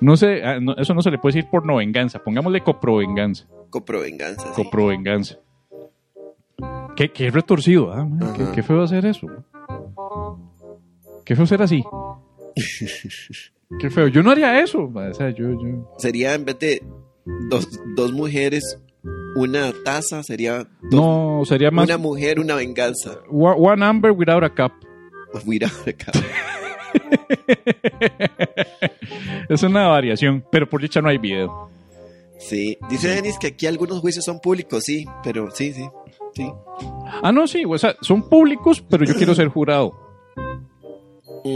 No 0.00 0.16
sé, 0.16 0.42
ah, 0.44 0.60
no, 0.60 0.76
eso 0.76 0.92
no 0.94 1.02
se 1.02 1.10
le 1.10 1.18
puede 1.18 1.34
decir 1.36 1.50
por 1.50 1.64
no 1.64 1.76
venganza. 1.76 2.18
Pongámosle 2.22 2.60
coprovenganza. 2.62 3.46
Coprovenganza. 3.70 4.54
sí. 4.54 4.62
Coprovenganza. 4.62 5.36
Qué, 6.96 7.10
qué 7.12 7.30
retorcido, 7.30 7.88
man, 7.88 8.52
qué, 8.54 8.62
feo 8.62 8.82
hacer 8.82 9.04
eso. 9.04 9.26
Qué 11.24 11.36
feo 11.36 11.46
ser 11.46 11.60
así. 11.62 11.84
qué 13.80 13.90
feo. 13.90 14.08
Yo 14.08 14.22
no 14.22 14.30
haría 14.30 14.60
eso. 14.60 14.90
O 14.94 15.14
sea, 15.14 15.30
yo, 15.30 15.50
yo- 15.52 15.94
Sería 15.98 16.34
en 16.34 16.44
vez 16.46 16.58
de 16.58 16.82
dos, 17.50 17.68
dos 17.96 18.12
mujeres, 18.12 18.80
una 19.36 19.72
taza, 19.84 20.22
sería 20.22 20.66
dos- 20.90 20.92
No, 20.92 21.42
sería 21.44 21.70
más 21.70 21.84
una 21.86 21.98
mujer, 21.98 22.40
una 22.40 22.54
venganza. 22.54 23.18
one 23.30 23.84
amber 23.84 24.12
without 24.12 24.42
a 24.44 24.48
cup. 24.48 24.72
Mira, 25.44 25.68
acá. 25.86 26.12
Es 29.48 29.62
una 29.62 29.88
variación, 29.88 30.44
pero 30.50 30.68
por 30.68 30.82
dicha 30.82 31.00
no 31.00 31.08
hay 31.08 31.18
video. 31.18 31.70
Sí, 32.38 32.76
dice 32.90 33.08
Denis 33.08 33.38
que 33.38 33.48
aquí 33.48 33.66
algunos 33.66 34.00
juicios 34.00 34.24
son 34.24 34.40
públicos, 34.40 34.84
sí, 34.84 35.04
pero 35.22 35.50
sí, 35.50 35.72
sí, 35.72 35.84
sí. 36.34 36.50
Ah, 37.22 37.32
no, 37.32 37.46
sí, 37.46 37.64
o 37.66 37.78
sea, 37.78 37.96
son 38.00 38.28
públicos, 38.28 38.82
pero 38.88 39.04
yo 39.04 39.14
quiero 39.14 39.34
ser 39.34 39.48
jurado. 39.48 40.04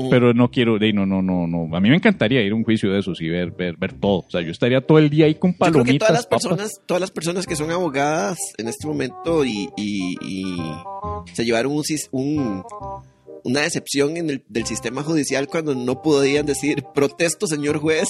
Pero 0.08 0.32
no 0.32 0.48
quiero, 0.52 0.78
no, 0.78 1.04
no, 1.04 1.20
no, 1.20 1.48
no. 1.48 1.76
A 1.76 1.80
mí 1.80 1.90
me 1.90 1.96
encantaría 1.96 2.40
ir 2.42 2.52
a 2.52 2.54
un 2.54 2.62
juicio 2.62 2.92
de 2.92 3.00
esos 3.00 3.20
y 3.20 3.28
ver, 3.28 3.50
ver, 3.50 3.76
ver 3.76 3.92
todo. 3.94 4.18
O 4.20 4.30
sea, 4.30 4.40
yo 4.40 4.52
estaría 4.52 4.80
todo 4.80 4.98
el 4.98 5.10
día 5.10 5.26
ahí 5.26 5.34
con 5.34 5.50
Yo 5.50 5.56
creo 5.58 5.72
que 5.72 5.78
palomitas. 5.98 6.08
todas 6.08 6.12
las 6.20 6.26
papas. 6.26 6.42
personas, 6.44 6.80
todas 6.86 7.00
las 7.00 7.10
personas 7.10 7.46
que 7.46 7.56
son 7.56 7.72
abogadas 7.72 8.38
en 8.56 8.68
este 8.68 8.86
momento 8.86 9.44
y, 9.44 9.68
y- 9.76 10.16
y 10.22 10.56
se 11.34 11.44
llevaron 11.44 11.72
un, 11.72 11.82
un- 12.12 12.62
una 13.44 13.60
decepción 13.62 14.16
en 14.16 14.30
el, 14.30 14.44
del 14.48 14.66
sistema 14.66 15.02
judicial 15.02 15.46
cuando 15.48 15.74
no 15.74 16.02
podían 16.02 16.46
decir 16.46 16.84
protesto, 16.94 17.46
señor 17.46 17.78
juez, 17.78 18.08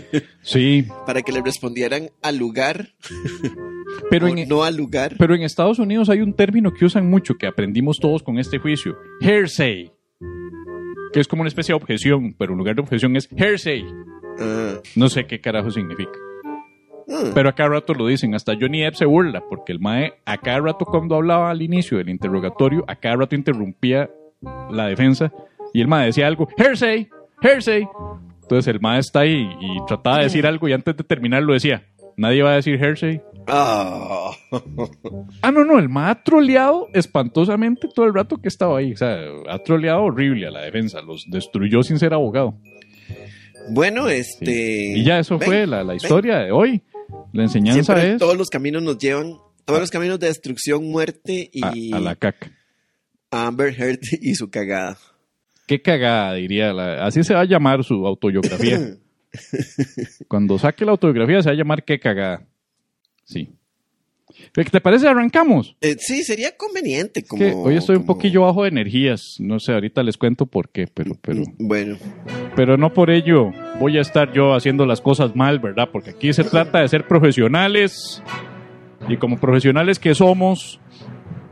Sí, 0.42 0.86
para 1.06 1.22
que 1.22 1.32
le 1.32 1.42
respondieran 1.42 2.10
al 2.22 2.36
lugar 2.36 2.94
pero 4.08 4.28
en, 4.28 4.48
no 4.48 4.62
al 4.64 4.76
lugar. 4.76 5.16
pero 5.18 5.34
en 5.34 5.42
Estados 5.42 5.78
Unidos 5.78 6.08
hay 6.08 6.20
un 6.20 6.34
término 6.34 6.72
que 6.72 6.84
usan 6.84 7.08
mucho, 7.08 7.34
que 7.34 7.46
aprendimos 7.46 7.98
todos 8.00 8.22
con 8.22 8.38
este 8.38 8.58
juicio. 8.58 8.96
Hearsay. 9.20 9.90
Que 11.12 11.20
es 11.20 11.26
como 11.26 11.42
una 11.42 11.48
especie 11.48 11.72
de 11.72 11.76
objeción, 11.76 12.34
pero 12.38 12.52
en 12.52 12.58
lugar 12.58 12.76
de 12.76 12.82
objeción 12.82 13.16
es 13.16 13.28
hearsay. 13.36 13.84
Ah, 14.38 14.74
No 14.94 15.08
sé 15.08 15.26
qué 15.26 15.40
carajo 15.40 15.70
significa. 15.70 16.12
ah. 17.08 17.30
Pero 17.34 17.48
a 17.48 17.52
cada 17.54 17.70
rato 17.70 17.94
lo 17.94 18.06
dicen, 18.06 18.34
hasta 18.34 18.54
Johnny 18.58 18.82
Depp 18.82 18.94
se 18.94 19.06
burla, 19.06 19.42
porque 19.48 19.72
el 19.72 19.80
Mae 19.80 20.12
a 20.24 20.38
cada 20.38 20.60
rato 20.60 20.84
cuando 20.84 21.16
hablaba 21.16 21.50
al 21.50 21.62
inicio 21.62 21.98
del 21.98 22.10
interrogatorio, 22.10 22.84
a 22.86 22.94
cada 22.94 23.16
rato 23.16 23.34
interrumpía 23.34 24.08
la 24.70 24.86
defensa 24.86 25.32
y 25.72 25.80
el 25.80 25.88
Mae 25.88 26.06
decía 26.06 26.26
algo, 26.26 26.48
hearsay, 26.56 27.08
hearsay. 27.42 27.86
Entonces 28.42 28.66
el 28.74 28.80
Mae 28.80 28.98
está 28.98 29.20
ahí 29.20 29.48
y 29.60 29.84
trataba 29.86 30.18
de 30.18 30.24
decir 30.24 30.46
algo 30.46 30.68
y 30.68 30.72
antes 30.72 30.96
de 30.96 31.04
terminar 31.04 31.42
lo 31.42 31.52
decía, 31.52 31.84
nadie 32.16 32.42
va 32.42 32.52
a 32.52 32.56
decir 32.56 32.78
hearsay. 32.82 33.20
Ah. 33.46 34.30
Ah, 35.42 35.50
no, 35.50 35.64
no, 35.64 35.78
el 35.78 35.88
Mae 35.88 36.10
ha 36.10 36.22
troleado 36.22 36.88
espantosamente 36.92 37.88
todo 37.94 38.06
el 38.06 38.14
rato 38.14 38.36
que 38.36 38.48
estaba 38.48 38.78
ahí. 38.78 38.92
O 38.92 38.96
sea, 38.96 39.16
ha 39.48 39.58
troleado 39.60 40.02
horrible 40.02 40.46
a 40.46 40.50
la 40.50 40.62
defensa, 40.62 41.00
los 41.02 41.24
destruyó 41.30 41.82
sin 41.82 41.98
ser 41.98 42.12
abogado. 42.14 42.54
Bueno, 43.70 44.08
Sí. 44.08 44.14
este. 44.14 44.98
Y 44.98 45.04
ya 45.04 45.18
eso 45.20 45.38
ven, 45.38 45.46
fue 45.48 45.66
la, 45.66 45.78
la 45.84 45.92
ven. 45.92 45.96
historia 45.96 46.38
de 46.38 46.50
hoy. 46.52 46.82
La 47.32 47.42
enseñanza 47.42 47.94
Siempre 47.94 48.12
es 48.14 48.18
todos 48.18 48.36
los 48.36 48.48
caminos 48.50 48.82
nos 48.82 48.98
llevan, 48.98 49.34
todos 49.64 49.80
los 49.80 49.90
caminos 49.90 50.18
de 50.20 50.28
destrucción, 50.28 50.84
muerte 50.90 51.50
y 51.52 51.92
a, 51.92 51.96
a 51.96 52.00
la 52.00 52.14
caca. 52.16 52.50
Amber 53.30 53.74
Heard 53.78 54.00
y 54.20 54.34
su 54.34 54.50
cagada. 54.50 54.98
Qué 55.66 55.80
cagada, 55.80 56.34
diría. 56.34 56.72
La, 56.72 57.04
así 57.06 57.22
se 57.22 57.34
va 57.34 57.40
a 57.40 57.44
llamar 57.44 57.84
su 57.84 58.06
autobiografía. 58.06 58.96
Cuando 60.28 60.58
saque 60.58 60.84
la 60.84 60.90
autobiografía 60.92 61.42
se 61.42 61.48
va 61.48 61.52
a 61.52 61.58
llamar 61.58 61.84
Qué 61.84 62.00
cagada. 62.00 62.44
Sí. 63.24 63.54
¿Qué 64.52 64.64
te 64.64 64.80
parece? 64.80 65.08
Arrancamos. 65.08 65.76
Eh, 65.80 65.96
sí, 65.98 66.22
sería 66.22 66.56
conveniente. 66.56 67.20
Es 67.20 67.28
Como, 67.28 67.42
que 67.44 67.52
hoy 67.52 67.76
estoy 67.76 67.96
un 67.96 68.06
poquillo 68.06 68.42
bajo 68.42 68.62
de 68.62 68.68
energías. 68.70 69.36
No 69.38 69.58
sé, 69.58 69.72
ahorita 69.72 70.02
les 70.02 70.16
cuento 70.16 70.46
por 70.46 70.70
qué, 70.70 70.86
pero, 70.92 71.16
pero, 71.20 71.42
Bueno, 71.58 71.96
pero 72.56 72.76
no 72.76 72.92
por 72.92 73.10
ello 73.10 73.50
voy 73.78 73.98
a 73.98 74.00
estar 74.00 74.32
yo 74.32 74.54
haciendo 74.54 74.86
las 74.86 75.00
cosas 75.00 75.34
mal, 75.36 75.58
¿verdad? 75.58 75.88
Porque 75.92 76.10
aquí 76.10 76.32
se 76.32 76.44
trata 76.44 76.80
de 76.80 76.88
ser 76.88 77.06
profesionales. 77.06 78.22
Y 79.08 79.16
como 79.16 79.38
profesionales 79.38 79.98
que 79.98 80.14
somos, 80.14 80.80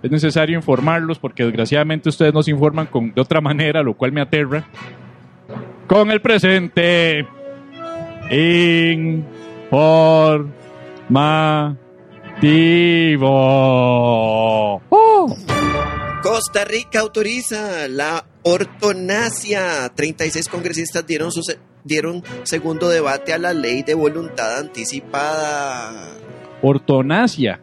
es 0.02 0.10
necesario 0.10 0.56
informarlos 0.56 1.18
porque 1.18 1.44
desgraciadamente 1.44 2.08
ustedes 2.08 2.32
nos 2.34 2.48
informan 2.48 2.86
con, 2.86 3.12
de 3.14 3.20
otra 3.20 3.40
manera, 3.40 3.82
lo 3.82 3.94
cual 3.94 4.12
me 4.12 4.20
aterra. 4.20 4.64
Con 5.86 6.10
el 6.10 6.20
presente. 6.20 7.26
Informativo. 13.48 14.82
¡Oh! 14.90 15.36
Costa 16.22 16.64
Rica 16.64 17.00
autoriza 17.00 17.88
la 17.88 18.24
ortonacia. 18.42 19.88
36 19.94 20.48
congresistas 20.48 21.06
dieron, 21.06 21.32
su 21.32 21.42
se- 21.42 21.58
dieron 21.84 22.22
segundo 22.42 22.88
debate 22.88 23.32
a 23.32 23.38
la 23.38 23.52
ley 23.54 23.82
de 23.82 23.94
voluntad 23.94 24.58
anticipada. 24.58 25.92
Ortonacia. 26.62 27.60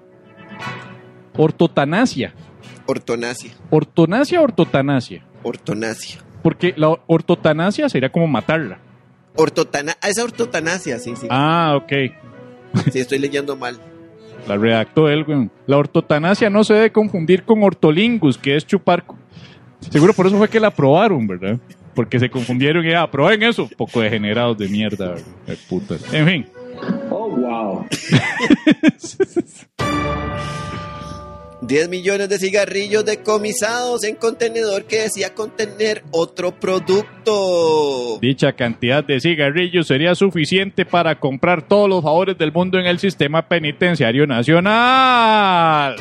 Ortotanasia. 1.38 2.34
Ortonacia. 2.86 3.52
Ortonacia, 3.70 4.42
ortotanasia. 4.42 5.24
Ortonacia. 5.44 6.20
Porque 6.42 6.74
la 6.78 6.98
ortotanasia 7.08 7.90
sería 7.90 8.12
como 8.12 8.28
matarla. 8.28 8.80
Ortotana 9.36 9.98
ah, 10.02 10.10
esa 10.10 10.24
ortotanacia, 10.24 11.00
sí, 11.00 11.16
sí. 11.16 11.28
Ah, 11.30 11.74
ok. 11.78 11.92
Sí, 12.92 13.00
estoy 13.00 13.20
leyendo 13.20 13.56
mal. 13.56 13.80
La 14.48 14.58
redactó 14.58 15.08
él, 15.08 15.24
güey. 15.24 15.50
La 15.66 15.78
ortotanasia 15.78 16.50
no 16.50 16.66
se 16.66 16.74
debe 16.74 16.92
confundir 16.92 17.44
con 17.44 17.64
ortolingus, 17.64 18.38
que 18.38 18.58
es 18.58 18.68
chupar. 18.68 19.06
Seguro 19.90 20.14
por 20.14 20.28
eso 20.28 20.38
fue 20.38 20.50
que 20.50 20.60
la 20.60 20.68
aprobaron, 20.68 21.26
¿verdad? 21.26 21.58
Porque 21.94 22.20
se 22.20 22.30
confundieron 22.30 22.86
y 22.86 22.92
ah, 22.92 23.04
aprueben 23.04 23.44
eso. 23.44 23.70
Poco 23.78 24.02
degenerados 24.02 24.58
de 24.58 24.68
mierda, 24.68 25.12
¿verdad? 25.12 25.26
De 25.48 25.56
putas. 25.70 26.14
En 26.14 26.28
fin. 26.28 26.46
Oh, 27.10 27.30
wow. 27.30 27.86
10 31.62 31.90
millones 31.90 32.30
de 32.30 32.38
cigarrillos 32.38 33.06
decomisados 33.06 34.04
en 34.04 34.16
contenedor 34.16 34.86
que 34.86 35.02
decía 35.02 35.34
contener 35.34 36.04
otro 36.12 36.52
producto. 36.52 38.20
Dicha 38.22 38.54
cantidad 38.54 39.04
de 39.04 39.20
cigarrillos 39.20 39.88
sería 39.88 40.16
suficiente 40.16 40.86
para 40.86 41.20
comprar 41.20 41.68
todos 41.68 41.90
los 41.90 42.04
favores 42.04 42.38
del 42.38 42.52
mundo 42.52 42.80
en 42.80 42.86
el 42.86 43.00
sistema 43.00 43.48
penitenciario 43.48 44.28
nacional. 44.28 45.96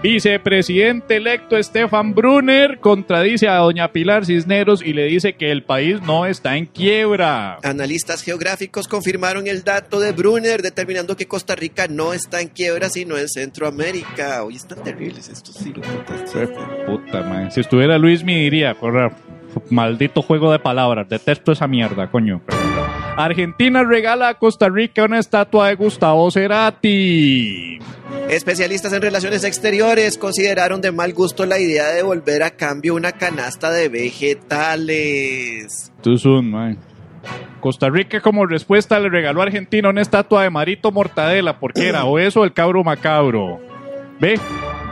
Vicepresidente 0.00 1.16
electo 1.16 1.60
Stefan 1.60 2.14
Brunner 2.14 2.78
contradice 2.78 3.48
a 3.48 3.56
doña 3.56 3.90
Pilar 3.90 4.24
Cisneros 4.24 4.80
y 4.80 4.92
le 4.92 5.06
dice 5.06 5.32
que 5.32 5.50
el 5.50 5.64
país 5.64 6.00
no 6.02 6.24
está 6.24 6.56
en 6.56 6.66
quiebra. 6.66 7.58
Analistas 7.64 8.22
geográficos 8.22 8.86
confirmaron 8.86 9.48
el 9.48 9.64
dato 9.64 9.98
de 9.98 10.12
Brunner, 10.12 10.62
determinando 10.62 11.16
que 11.16 11.26
Costa 11.26 11.56
Rica 11.56 11.88
no 11.88 12.12
está 12.12 12.40
en 12.40 12.46
quiebra, 12.46 12.90
sino 12.90 13.18
en 13.18 13.28
Centroamérica. 13.28 14.44
Oye, 14.44 14.58
están 14.58 14.84
terribles 14.84 15.28
estos 15.28 15.56
sí, 15.56 15.72
Puta, 16.86 17.22
man. 17.22 17.50
Si 17.50 17.58
estuviera 17.60 17.98
Luis, 17.98 18.22
me 18.22 18.38
diría, 18.38 18.74
corra, 18.74 19.16
maldito 19.70 20.22
juego 20.22 20.52
de 20.52 20.58
palabras. 20.58 21.08
Detesto 21.08 21.52
esa 21.52 21.66
mierda, 21.66 22.10
coño. 22.10 22.42
Argentina 23.16 23.82
regala 23.82 24.28
a 24.28 24.34
Costa 24.34 24.68
Rica 24.68 25.04
una 25.04 25.18
estatua 25.18 25.68
de 25.68 25.74
Gustavo 25.74 26.30
Cerati. 26.30 27.78
Especialistas 28.28 28.92
en 28.92 29.02
relaciones 29.02 29.42
exteriores 29.42 30.18
consideraron 30.18 30.80
de 30.80 30.92
mal 30.92 31.12
gusto 31.14 31.44
la 31.44 31.58
idea 31.58 31.88
de 31.88 32.02
volver 32.02 32.42
a 32.42 32.50
cambio 32.50 32.94
una 32.94 33.12
canasta 33.12 33.70
de 33.70 33.88
vegetales. 33.88 35.92
Too 36.02 36.18
soon, 36.18 36.50
man. 36.50 36.78
Costa 37.60 37.90
Rica 37.90 38.20
como 38.20 38.46
respuesta 38.46 39.00
le 39.00 39.08
regaló 39.08 39.40
a 39.40 39.44
Argentina 39.44 39.88
una 39.88 40.02
estatua 40.02 40.44
de 40.44 40.50
Marito 40.50 40.92
Mortadela, 40.92 41.58
porque 41.58 41.88
era 41.88 42.04
o 42.04 42.18
eso 42.18 42.44
el 42.44 42.52
cabro 42.52 42.84
macabro. 42.84 43.58
Ve, 44.20 44.38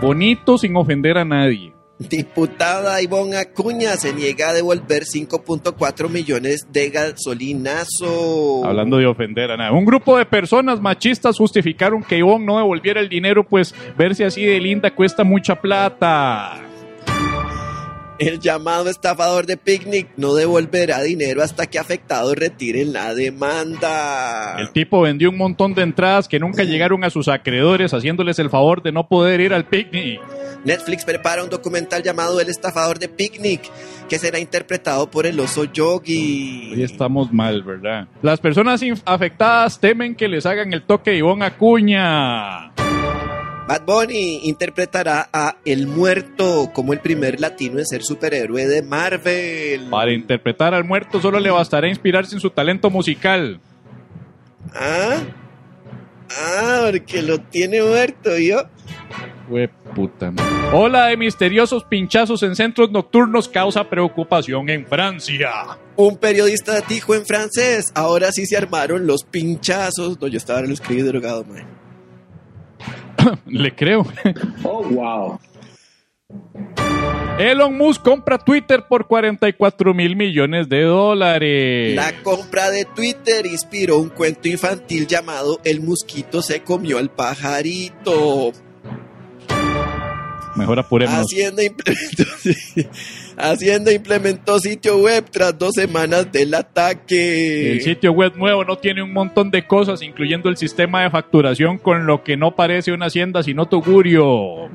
bonito 0.01 0.59
sin 0.59 0.77
ofender 0.77 1.19
a 1.19 1.25
nadie. 1.25 1.76
Diputada 1.99 3.01
Ivonne 3.01 3.39
Acuña 3.39 3.97
se 3.97 4.13
niega 4.13 4.51
a 4.51 4.53
devolver 4.53 5.05
5.4 5.05 6.11
millones 6.11 6.67
de 6.71 6.91
gasolinazo. 6.91 8.65
Hablando 8.67 8.99
de 8.99 9.07
ofender 9.07 9.51
a 9.51 9.57
nadie. 9.57 9.77
Un 9.77 9.87
grupo 9.87 10.19
de 10.19 10.27
personas 10.27 10.79
machistas 10.79 11.39
justificaron 11.39 12.03
que 12.03 12.19
Ivonne 12.19 12.45
no 12.45 12.59
devolviera 12.59 13.01
el 13.01 13.09
dinero, 13.09 13.45
pues 13.45 13.75
verse 13.97 14.27
así 14.27 14.45
de 14.45 14.61
linda 14.61 14.95
cuesta 14.95 15.25
mucha 15.25 15.61
plata. 15.61 16.61
El 18.19 18.41
llamado 18.41 18.89
estafador 18.89 19.45
de 19.45 19.59
picnic 19.59 20.09
no 20.17 20.35
devolverá 20.35 21.03
dinero 21.03 21.43
hasta 21.43 21.67
que 21.67 21.79
afectados 21.79 22.35
retiren 22.35 22.95
la 22.95 23.15
demanda. 23.15 24.57
El 24.59 24.71
tipo 24.71 25.03
vendió 25.03 25.29
un 25.29 25.37
montón 25.37 25.75
de 25.75 25.83
entradas 25.83 26.27
que 26.27 26.41
nunca 26.41 26.65
llegaron 26.65 27.05
a 27.05 27.11
sus 27.11 27.29
acreedores, 27.29 27.93
haciéndoles 27.93 28.39
el 28.39 28.49
favor 28.49 28.83
de 28.83 28.93
no 28.93 29.07
poder 29.07 29.41
ir 29.43 29.53
al 29.53 29.67
picnic. 29.67 30.21
Netflix 30.65 31.05
prepara 31.05 31.45
un 31.45 31.51
documental 31.51 32.03
llamado 32.03 32.41
El 32.41 32.49
estafador 32.49 32.99
de 32.99 33.09
picnic, 33.09 33.61
que 34.09 34.19
será 34.19 34.39
interpretado 34.39 35.11
por 35.11 35.27
el 35.27 35.39
oso 35.39 35.65
Yogi. 35.65 36.73
Hoy 36.73 36.83
estamos 36.83 37.33
mal, 37.33 37.63
¿verdad? 37.63 38.09
Las 38.23 38.41
personas 38.41 38.81
afectadas 39.05 39.79
temen 39.79 40.15
que 40.15 40.27
les 40.27 40.47
hagan 40.47 40.73
el 40.73 40.83
toque 40.83 41.11
de 41.11 41.19
Ivonne 41.19 41.45
Acuña. 41.45 42.73
Bad 43.67 43.83
Bunny 43.85 44.43
interpretará 44.45 45.29
a 45.33 45.57
El 45.65 45.89
Muerto 45.89 46.71
como 46.73 46.93
el 46.93 47.01
primer 47.01 47.41
latino 47.41 47.81
en 47.81 47.87
ser 47.87 48.05
superhéroe 48.05 48.65
de 48.65 48.83
Marvel. 48.83 49.89
Para 49.91 50.13
interpretar 50.13 50.73
al 50.73 50.85
muerto 50.85 51.21
solo 51.21 51.41
le 51.41 51.51
bastará 51.51 51.89
inspirarse 51.89 52.37
en 52.37 52.41
su 52.41 52.51
talento 52.51 52.91
musical. 52.91 53.61
Ah, 54.73 55.19
ah, 56.31 56.89
porque 56.93 57.23
lo 57.23 57.39
tiene 57.41 57.83
muerto, 57.83 58.39
yo. 58.39 58.63
Fue 59.49 59.69
puta. 59.95 60.33
Ola 60.73 61.07
de 61.07 61.17
misteriosos 61.17 61.83
pinchazos 61.85 62.45
en 62.45 62.55
centros 62.55 62.93
nocturnos 62.93 63.49
causa 63.49 63.89
preocupación 63.89 64.69
en 64.71 64.87
Francia. 64.87 65.51
Un 65.97 66.19
periodista 66.19 66.81
dijo 66.83 67.17
en 67.17 67.27
francés, 67.27 67.91
ahora 67.95 68.31
sí 68.31 68.47
se 68.47 68.57
armaron 68.57 69.09
los 69.09 69.25
pinchazos. 69.25 70.21
No, 70.21 70.29
yo 70.29 70.37
estaba 70.37 70.61
en 70.61 70.67
el 70.67 70.73
escribí 70.73 71.03
drogado, 71.03 71.45
man. 71.45 71.86
Le 73.47 73.75
creo. 73.75 74.07
Oh, 74.63 74.83
wow. 74.85 75.39
Elon 77.39 77.77
Musk 77.77 78.03
compra 78.03 78.39
Twitter 78.39 78.85
por 78.89 79.07
44 79.07 79.93
mil 79.93 80.17
millones 80.17 80.69
de 80.69 80.83
dólares. 80.83 81.95
La 81.95 82.23
compra 82.23 82.71
de 82.71 82.87
Twitter 82.87 83.45
inspiró 83.45 83.99
un 83.99 84.09
cuento 84.09 84.49
infantil 84.49 85.07
llamado 85.07 85.61
El 85.63 85.83
mosquito 85.83 86.41
se 86.41 86.63
comió 86.63 86.99
al 86.99 87.11
pajarito. 87.11 88.53
Mejor 90.57 90.79
apuremos. 90.79 91.15
Hacienda 91.15 91.63
implementó, 91.63 92.25
Hacienda 93.39 93.93
implementó 93.93 94.59
sitio 94.59 94.99
web 94.99 95.25
tras 95.31 95.59
dos 95.59 95.73
semanas 95.75 96.31
del 96.33 96.55
ataque. 96.55 97.73
El 97.73 97.83
sitio 97.83 98.13
web 98.13 98.35
nuevo 98.37 98.65
no 98.65 98.77
tiene 98.77 99.03
un 99.03 99.13
montón 99.13 99.51
de 99.51 99.67
cosas, 99.67 100.01
incluyendo 100.03 100.49
el 100.49 100.57
sistema 100.57 101.03
de 101.03 101.11
facturación, 101.11 101.77
con 101.77 102.07
lo 102.07 102.25
que 102.25 102.37
no 102.37 102.57
parece 102.57 102.93
una 102.93 103.07
hacienda 103.07 103.43
sino 103.43 103.67
tugurio. 103.67 104.71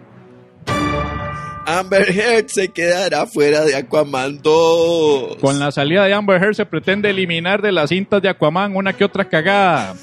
Amber 1.65 2.10
Heard 2.10 2.47
se 2.47 2.67
quedará 2.69 3.26
fuera 3.26 3.62
de 3.63 3.76
Aquaman 3.76 4.41
2. 4.41 5.38
Con 5.38 5.60
la 5.60 5.71
salida 5.71 6.06
de 6.06 6.13
Amber 6.13 6.41
Heard 6.41 6.56
se 6.56 6.65
pretende 6.65 7.10
eliminar 7.10 7.62
de 7.62 7.71
las 7.71 7.89
cintas 7.89 8.21
de 8.21 8.30
Aquaman 8.30 8.76
una 8.76 8.93
que 8.93 9.06
otra 9.06 9.26
cagada. 9.30 9.95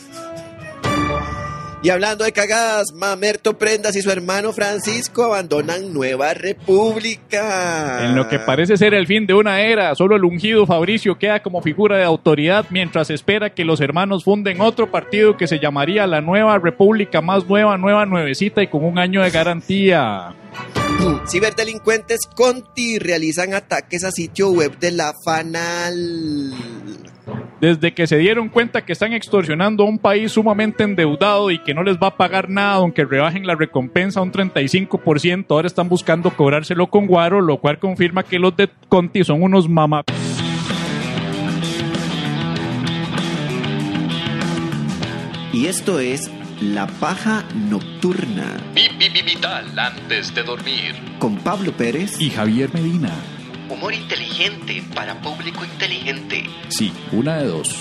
Y 1.80 1.90
hablando 1.90 2.24
de 2.24 2.32
cagadas, 2.32 2.92
Mamerto 2.92 3.56
Prendas 3.56 3.94
y 3.94 4.02
su 4.02 4.10
hermano 4.10 4.52
Francisco 4.52 5.22
abandonan 5.22 5.92
Nueva 5.94 6.34
República. 6.34 8.04
En 8.04 8.16
lo 8.16 8.28
que 8.28 8.40
parece 8.40 8.76
ser 8.76 8.94
el 8.94 9.06
fin 9.06 9.26
de 9.26 9.34
una 9.34 9.60
era, 9.60 9.94
solo 9.94 10.16
el 10.16 10.24
ungido 10.24 10.66
Fabricio 10.66 11.18
queda 11.18 11.40
como 11.40 11.62
figura 11.62 11.96
de 11.96 12.02
autoridad 12.02 12.66
mientras 12.70 13.10
espera 13.10 13.54
que 13.54 13.64
los 13.64 13.80
hermanos 13.80 14.24
funden 14.24 14.60
otro 14.60 14.90
partido 14.90 15.36
que 15.36 15.46
se 15.46 15.60
llamaría 15.60 16.08
la 16.08 16.20
Nueva 16.20 16.58
República 16.58 17.20
más 17.20 17.46
nueva, 17.46 17.78
nueva, 17.78 18.06
nuevecita 18.06 18.60
y 18.60 18.66
con 18.66 18.84
un 18.84 18.98
año 18.98 19.22
de 19.22 19.30
garantía. 19.30 20.34
Ciberdelincuentes 21.28 22.26
Conti 22.34 22.98
realizan 22.98 23.54
ataques 23.54 24.02
a 24.02 24.10
sitio 24.10 24.50
web 24.50 24.76
de 24.80 24.90
la 24.90 25.12
FANAL 25.24 26.54
desde 27.60 27.92
que 27.92 28.06
se 28.06 28.18
dieron 28.18 28.48
cuenta 28.48 28.84
que 28.84 28.92
están 28.92 29.12
extorsionando 29.12 29.84
a 29.84 29.86
un 29.86 29.98
país 29.98 30.32
sumamente 30.32 30.84
endeudado 30.84 31.50
y 31.50 31.58
que 31.58 31.74
no 31.74 31.82
les 31.82 31.96
va 31.96 32.08
a 32.08 32.16
pagar 32.16 32.48
nada, 32.48 32.74
aunque 32.74 33.04
rebajen 33.04 33.46
la 33.46 33.54
recompensa 33.54 34.20
a 34.20 34.22
un 34.22 34.32
35%, 34.32 35.46
ahora 35.50 35.66
están 35.66 35.88
buscando 35.88 36.30
cobrárselo 36.30 36.88
con 36.88 37.06
guaro, 37.06 37.40
lo 37.40 37.58
cual 37.58 37.78
confirma 37.78 38.22
que 38.22 38.38
los 38.38 38.56
de 38.56 38.68
Conti 38.88 39.24
son 39.24 39.42
unos 39.42 39.68
mamá. 39.68 40.04
Y 45.52 45.66
esto 45.66 45.98
es 45.98 46.30
La 46.60 46.86
Paja 46.86 47.44
Nocturna. 47.68 48.58
Vital 49.24 49.78
antes 49.78 50.32
de 50.34 50.42
dormir. 50.44 50.94
Con 51.18 51.36
Pablo 51.38 51.72
Pérez 51.72 52.20
y 52.20 52.30
Javier 52.30 52.72
Medina. 52.72 53.10
Humor 53.68 53.92
inteligente 53.92 54.82
para 54.94 55.20
público 55.20 55.64
inteligente. 55.64 56.44
Sí, 56.68 56.92
una 57.12 57.36
de 57.38 57.46
dos. 57.46 57.76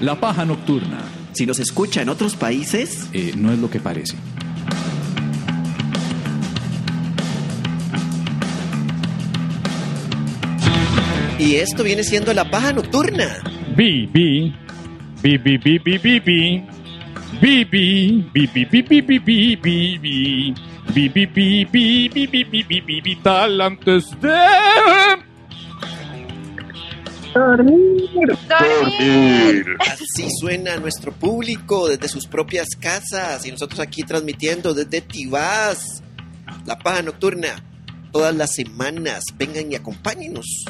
La 0.00 0.14
paja 0.20 0.44
nocturna. 0.44 1.00
Si 1.32 1.46
nos 1.46 1.58
escucha 1.58 2.02
en 2.02 2.08
otros 2.08 2.36
países... 2.36 3.08
Eh, 3.12 3.32
no 3.36 3.52
es 3.52 3.58
lo 3.58 3.68
que 3.70 3.80
parece. 3.80 4.16
Y 11.38 11.56
esto 11.56 11.82
viene 11.82 12.04
siendo 12.04 12.32
la 12.32 12.48
paja 12.48 12.72
nocturna. 12.72 13.42
Bi, 13.76 14.06
bi, 14.06 14.54
bi, 15.22 15.38
bi, 15.38 15.58
bi, 15.58 15.78
bi, 15.78 15.98
bi, 15.98 16.20
bi. 16.20 16.64
Bi, 17.40 17.64
bi, 17.64 18.24
bi, 18.32 18.46
bi, 18.46 18.64
bi, 18.64 18.82
bi, 18.82 19.02
bi, 19.02 19.18
bi, 19.18 19.56
bi, 19.56 19.98
bi. 19.98 20.54
Bi, 20.94 21.08
bi, 21.08 21.26
bi, 21.26 21.64
bi, 21.64 22.08
bi, 22.08 22.26
bi, 22.26 22.44
bi, 22.44 22.62
bi, 22.62 22.80
bi, 22.80 23.00
vital 23.00 23.60
antes 23.60 24.10
de... 24.20 25.31
Dormir. 27.34 28.38
Dormir. 28.48 29.66
Así 29.80 30.28
suena 30.40 30.76
nuestro 30.76 31.12
público 31.12 31.88
desde 31.88 32.08
sus 32.08 32.26
propias 32.26 32.68
casas 32.78 33.46
y 33.46 33.50
nosotros 33.50 33.80
aquí 33.80 34.02
transmitiendo 34.02 34.74
desde 34.74 35.00
Tibás, 35.00 36.02
la 36.66 36.78
paja 36.78 37.02
nocturna, 37.02 37.48
todas 38.12 38.34
las 38.34 38.54
semanas. 38.54 39.24
Vengan 39.36 39.72
y 39.72 39.76
acompáñenos 39.76 40.64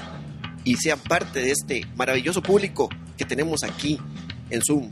y 0.65 0.77
sean 0.77 1.01
parte 1.01 1.41
de 1.41 1.51
este 1.51 1.87
maravilloso 1.97 2.43
público 2.43 2.89
que 3.17 3.25
tenemos 3.25 3.65
aquí 3.65 3.99
en 4.51 4.63
Zoom. 4.63 4.89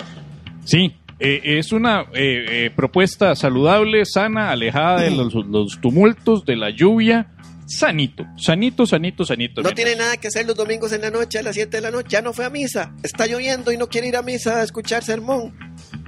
Sí, 0.64 0.96
eh, 1.18 1.40
es 1.44 1.72
una 1.72 2.02
eh, 2.12 2.46
eh, 2.48 2.70
propuesta 2.74 3.34
saludable, 3.36 4.04
sana, 4.04 4.50
alejada 4.50 5.02
de 5.02 5.10
los, 5.10 5.34
los 5.34 5.80
tumultos, 5.80 6.44
de 6.44 6.56
la 6.56 6.70
lluvia 6.70 7.28
sanito, 7.70 8.26
sanito, 8.36 8.84
sanito, 8.84 9.24
sanito. 9.24 9.62
No 9.62 9.70
tiene 9.70 9.94
nada 9.94 10.16
que 10.16 10.28
hacer 10.28 10.44
los 10.44 10.56
domingos 10.56 10.92
en 10.92 11.02
la 11.02 11.10
noche, 11.10 11.38
a 11.38 11.42
las 11.42 11.54
7 11.54 11.76
de 11.76 11.80
la 11.80 11.90
noche. 11.90 12.08
Ya 12.10 12.20
no 12.20 12.32
fue 12.32 12.44
a 12.44 12.50
misa. 12.50 12.92
Está 13.02 13.26
lloviendo 13.26 13.70
y 13.72 13.76
no 13.76 13.88
quiere 13.88 14.08
ir 14.08 14.16
a 14.16 14.22
misa 14.22 14.60
a 14.60 14.64
escuchar 14.64 15.04
sermón. 15.04 15.56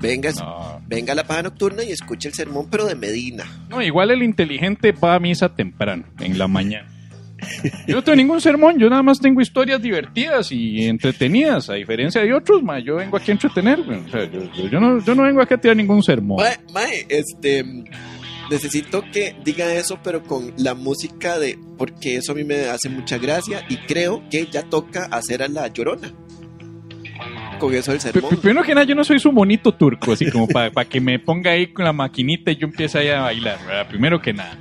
Venga, 0.00 0.32
venga 0.86 1.12
a 1.12 1.16
la 1.16 1.24
paja 1.24 1.44
nocturna 1.44 1.84
y 1.84 1.92
escuche 1.92 2.28
el 2.28 2.34
sermón, 2.34 2.68
pero 2.68 2.84
de 2.86 2.96
Medina. 2.96 3.44
No, 3.68 3.80
igual 3.80 4.10
el 4.10 4.22
inteligente 4.22 4.92
va 4.92 5.14
a 5.14 5.20
misa 5.20 5.54
temprano, 5.54 6.04
en 6.18 6.36
la 6.36 6.48
mañana. 6.48 6.88
Yo 7.86 7.96
no 7.96 8.04
tengo 8.04 8.16
ningún 8.16 8.40
sermón, 8.40 8.78
yo 8.78 8.88
nada 8.88 9.02
más 9.02 9.20
tengo 9.20 9.40
historias 9.40 9.82
divertidas 9.82 10.52
y 10.52 10.86
entretenidas, 10.86 11.70
a 11.70 11.74
diferencia 11.74 12.22
de 12.22 12.32
otros, 12.32 12.62
ma, 12.62 12.78
yo 12.78 12.96
vengo 12.96 13.16
aquí 13.16 13.30
a 13.30 13.34
entretener. 13.34 13.80
O 13.80 14.08
sea, 14.10 14.30
yo, 14.30 14.80
no, 14.80 15.04
yo, 15.04 15.14
no, 15.14 15.22
vengo 15.24 15.42
aquí 15.42 15.54
a 15.54 15.58
tirar 15.58 15.76
ningún 15.76 16.02
sermón. 16.02 16.44
Mae, 16.72 17.06
este 17.08 17.64
necesito 18.52 19.02
que 19.12 19.34
diga 19.44 19.72
eso, 19.74 19.98
pero 20.04 20.22
con 20.22 20.52
la 20.56 20.74
música 20.74 21.38
de. 21.38 21.58
Porque 21.76 22.16
eso 22.16 22.32
a 22.32 22.34
mí 22.36 22.44
me 22.44 22.66
hace 22.68 22.88
mucha 22.88 23.18
gracia 23.18 23.64
y 23.68 23.76
creo 23.78 24.22
que 24.30 24.46
ya 24.46 24.62
toca 24.62 25.06
hacer 25.06 25.42
a 25.42 25.48
la 25.48 25.66
llorona. 25.68 26.12
Con 27.58 27.74
eso 27.74 27.92
del 27.92 28.00
P- 28.00 28.12
sermón. 28.12 28.36
Primero 28.40 28.62
que 28.64 28.74
nada, 28.74 28.84
yo 28.86 28.94
no 28.94 29.04
soy 29.04 29.18
su 29.18 29.30
monito 29.32 29.72
turco, 29.74 30.12
así 30.12 30.30
como 30.30 30.46
para 30.48 30.84
que 30.84 31.00
me 31.00 31.18
ponga 31.18 31.52
ahí 31.52 31.68
con 31.72 31.84
la 31.84 31.92
maquinita 31.92 32.50
y 32.50 32.56
yo 32.56 32.66
empiece 32.66 32.98
ahí 32.98 33.08
a 33.08 33.20
bailar, 33.22 33.58
¿verdad? 33.66 33.88
Primero 33.88 34.20
que 34.20 34.32
nada. 34.32 34.58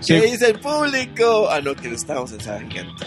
Sí. 0.00 0.14
¿Qué 0.14 0.26
dice 0.32 0.50
el 0.50 0.58
público? 0.58 1.48
Ah, 1.50 1.60
no, 1.60 1.74
que 1.74 1.88
no 1.88 1.94
estamos 1.94 2.32
en 2.32 2.40
Sargento. 2.40 3.06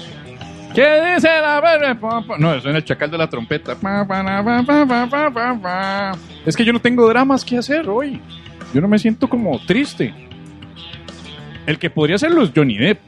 ¿Qué 0.73 0.87
dice 1.15 1.27
la? 1.27 1.59
Pa, 1.99 2.21
pa. 2.25 2.37
No, 2.37 2.53
eso 2.53 2.69
es 2.69 2.75
el 2.75 2.83
chacal 2.85 3.09
de 3.11 3.17
la 3.17 3.27
trompeta. 3.29 3.75
Pa, 3.75 4.07
pa, 4.07 4.23
pa, 4.23 4.63
pa, 4.65 4.85
pa, 4.85 5.07
pa, 5.09 5.31
pa, 5.33 5.59
pa. 5.61 6.11
Es 6.45 6.55
que 6.55 6.63
yo 6.63 6.71
no 6.71 6.79
tengo 6.79 7.07
dramas 7.09 7.43
que 7.43 7.57
hacer 7.57 7.89
hoy. 7.89 8.21
Yo 8.73 8.81
no 8.81 8.87
me 8.87 8.99
siento 8.99 9.27
como 9.29 9.59
triste. 9.65 10.13
El 11.65 11.77
que 11.79 11.89
podría 11.89 12.15
hacerlo 12.15 12.43
es 12.43 12.51
Johnny 12.55 12.77
Depp. 12.77 12.99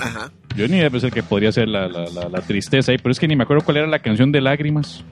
Ajá. 0.00 0.30
Johnny 0.56 0.80
Depp 0.80 0.94
es 0.96 1.04
el 1.04 1.10
que 1.12 1.22
podría 1.22 1.48
hacer 1.50 1.68
la, 1.68 1.88
la- 1.88 2.06
la- 2.10 2.28
la 2.28 2.40
tristeza 2.40 2.92
ahí, 2.92 2.98
pero 2.98 3.12
es 3.12 3.18
que 3.20 3.28
ni 3.28 3.36
me 3.36 3.44
acuerdo 3.44 3.64
cuál 3.64 3.78
era 3.78 3.86
la 3.86 3.98
canción 4.00 4.30
de 4.32 4.40
lágrimas. 4.40 5.04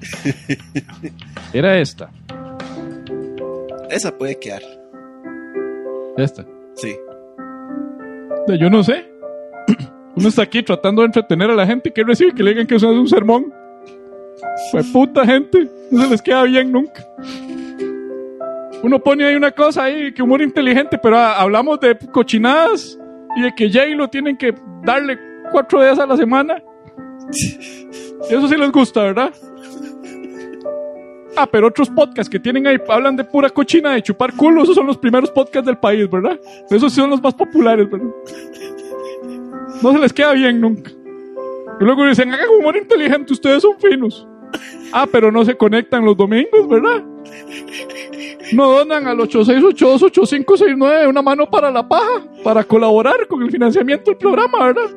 Era 1.52 1.78
esta. 1.78 2.10
Esa 3.90 4.16
puede 4.16 4.38
quedar. 4.38 4.62
Esta. 6.16 6.44
Sí. 6.76 6.94
Yo 8.60 8.70
no 8.70 8.82
sé. 8.82 9.06
Uno 10.16 10.28
está 10.28 10.42
aquí 10.42 10.62
tratando 10.62 11.02
de 11.02 11.06
entretener 11.06 11.50
a 11.50 11.54
la 11.54 11.66
gente 11.66 11.90
que 11.92 12.04
recibe 12.04 12.32
que 12.34 12.42
le 12.42 12.50
digan 12.50 12.66
que 12.66 12.76
eso 12.76 12.90
es 12.90 12.96
un 12.98 13.08
sermón. 13.08 13.52
Fue 14.70 14.82
puta 14.84 15.24
gente. 15.26 15.68
No 15.90 16.02
se 16.04 16.10
les 16.10 16.22
queda 16.22 16.44
bien 16.44 16.70
nunca. 16.72 17.04
Uno 18.82 18.98
pone 19.00 19.24
ahí 19.24 19.34
una 19.34 19.50
cosa 19.50 19.84
ahí, 19.84 20.12
que 20.12 20.22
humor 20.22 20.40
inteligente, 20.40 20.98
pero 20.98 21.16
ah, 21.16 21.40
hablamos 21.40 21.80
de 21.80 21.98
cochinadas 22.12 22.98
y 23.36 23.42
de 23.42 23.54
que 23.54 23.70
Jay 23.70 23.94
lo 23.94 24.08
tienen 24.08 24.36
que 24.36 24.54
darle 24.82 25.18
cuatro 25.50 25.82
días 25.82 25.98
a 25.98 26.06
la 26.06 26.16
semana. 26.16 26.62
Eso 28.30 28.48
sí 28.48 28.56
les 28.56 28.70
gusta, 28.70 29.02
¿verdad? 29.02 29.32
Ah, 31.36 31.46
pero 31.46 31.68
otros 31.68 31.88
podcasts 31.90 32.28
que 32.28 32.40
tienen 32.40 32.66
ahí 32.66 32.78
hablan 32.88 33.16
de 33.16 33.24
pura 33.24 33.48
cochina, 33.48 33.92
de 33.92 34.02
chupar 34.02 34.34
culo, 34.34 34.62
esos 34.62 34.74
son 34.74 34.86
los 34.86 34.98
primeros 34.98 35.30
podcasts 35.30 35.66
del 35.66 35.78
país, 35.78 36.08
¿verdad? 36.10 36.38
Esos 36.68 36.92
sí 36.92 37.00
son 37.00 37.10
los 37.10 37.22
más 37.22 37.34
populares, 37.34 37.88
¿verdad? 37.88 38.08
No 39.82 39.92
se 39.92 39.98
les 39.98 40.12
queda 40.12 40.32
bien 40.32 40.60
nunca. 40.60 40.90
Y 41.80 41.84
luego 41.84 42.04
dicen, 42.06 42.32
hagan 42.32 42.48
humor 42.58 42.76
inteligente, 42.76 43.32
ustedes 43.32 43.62
son 43.62 43.78
finos. 43.78 44.26
Ah, 44.92 45.06
pero 45.10 45.30
no 45.30 45.44
se 45.44 45.56
conectan 45.56 46.04
los 46.04 46.16
domingos, 46.16 46.66
¿verdad? 46.68 47.04
No 48.52 48.70
donan 48.70 49.06
al 49.06 49.18
86828569 49.18 51.08
una 51.08 51.20
mano 51.22 51.48
para 51.50 51.70
la 51.70 51.86
paja, 51.86 52.24
para 52.42 52.64
colaborar 52.64 53.26
con 53.28 53.42
el 53.42 53.50
financiamiento 53.50 54.10
del 54.10 54.18
programa, 54.18 54.66
¿verdad? 54.66 54.90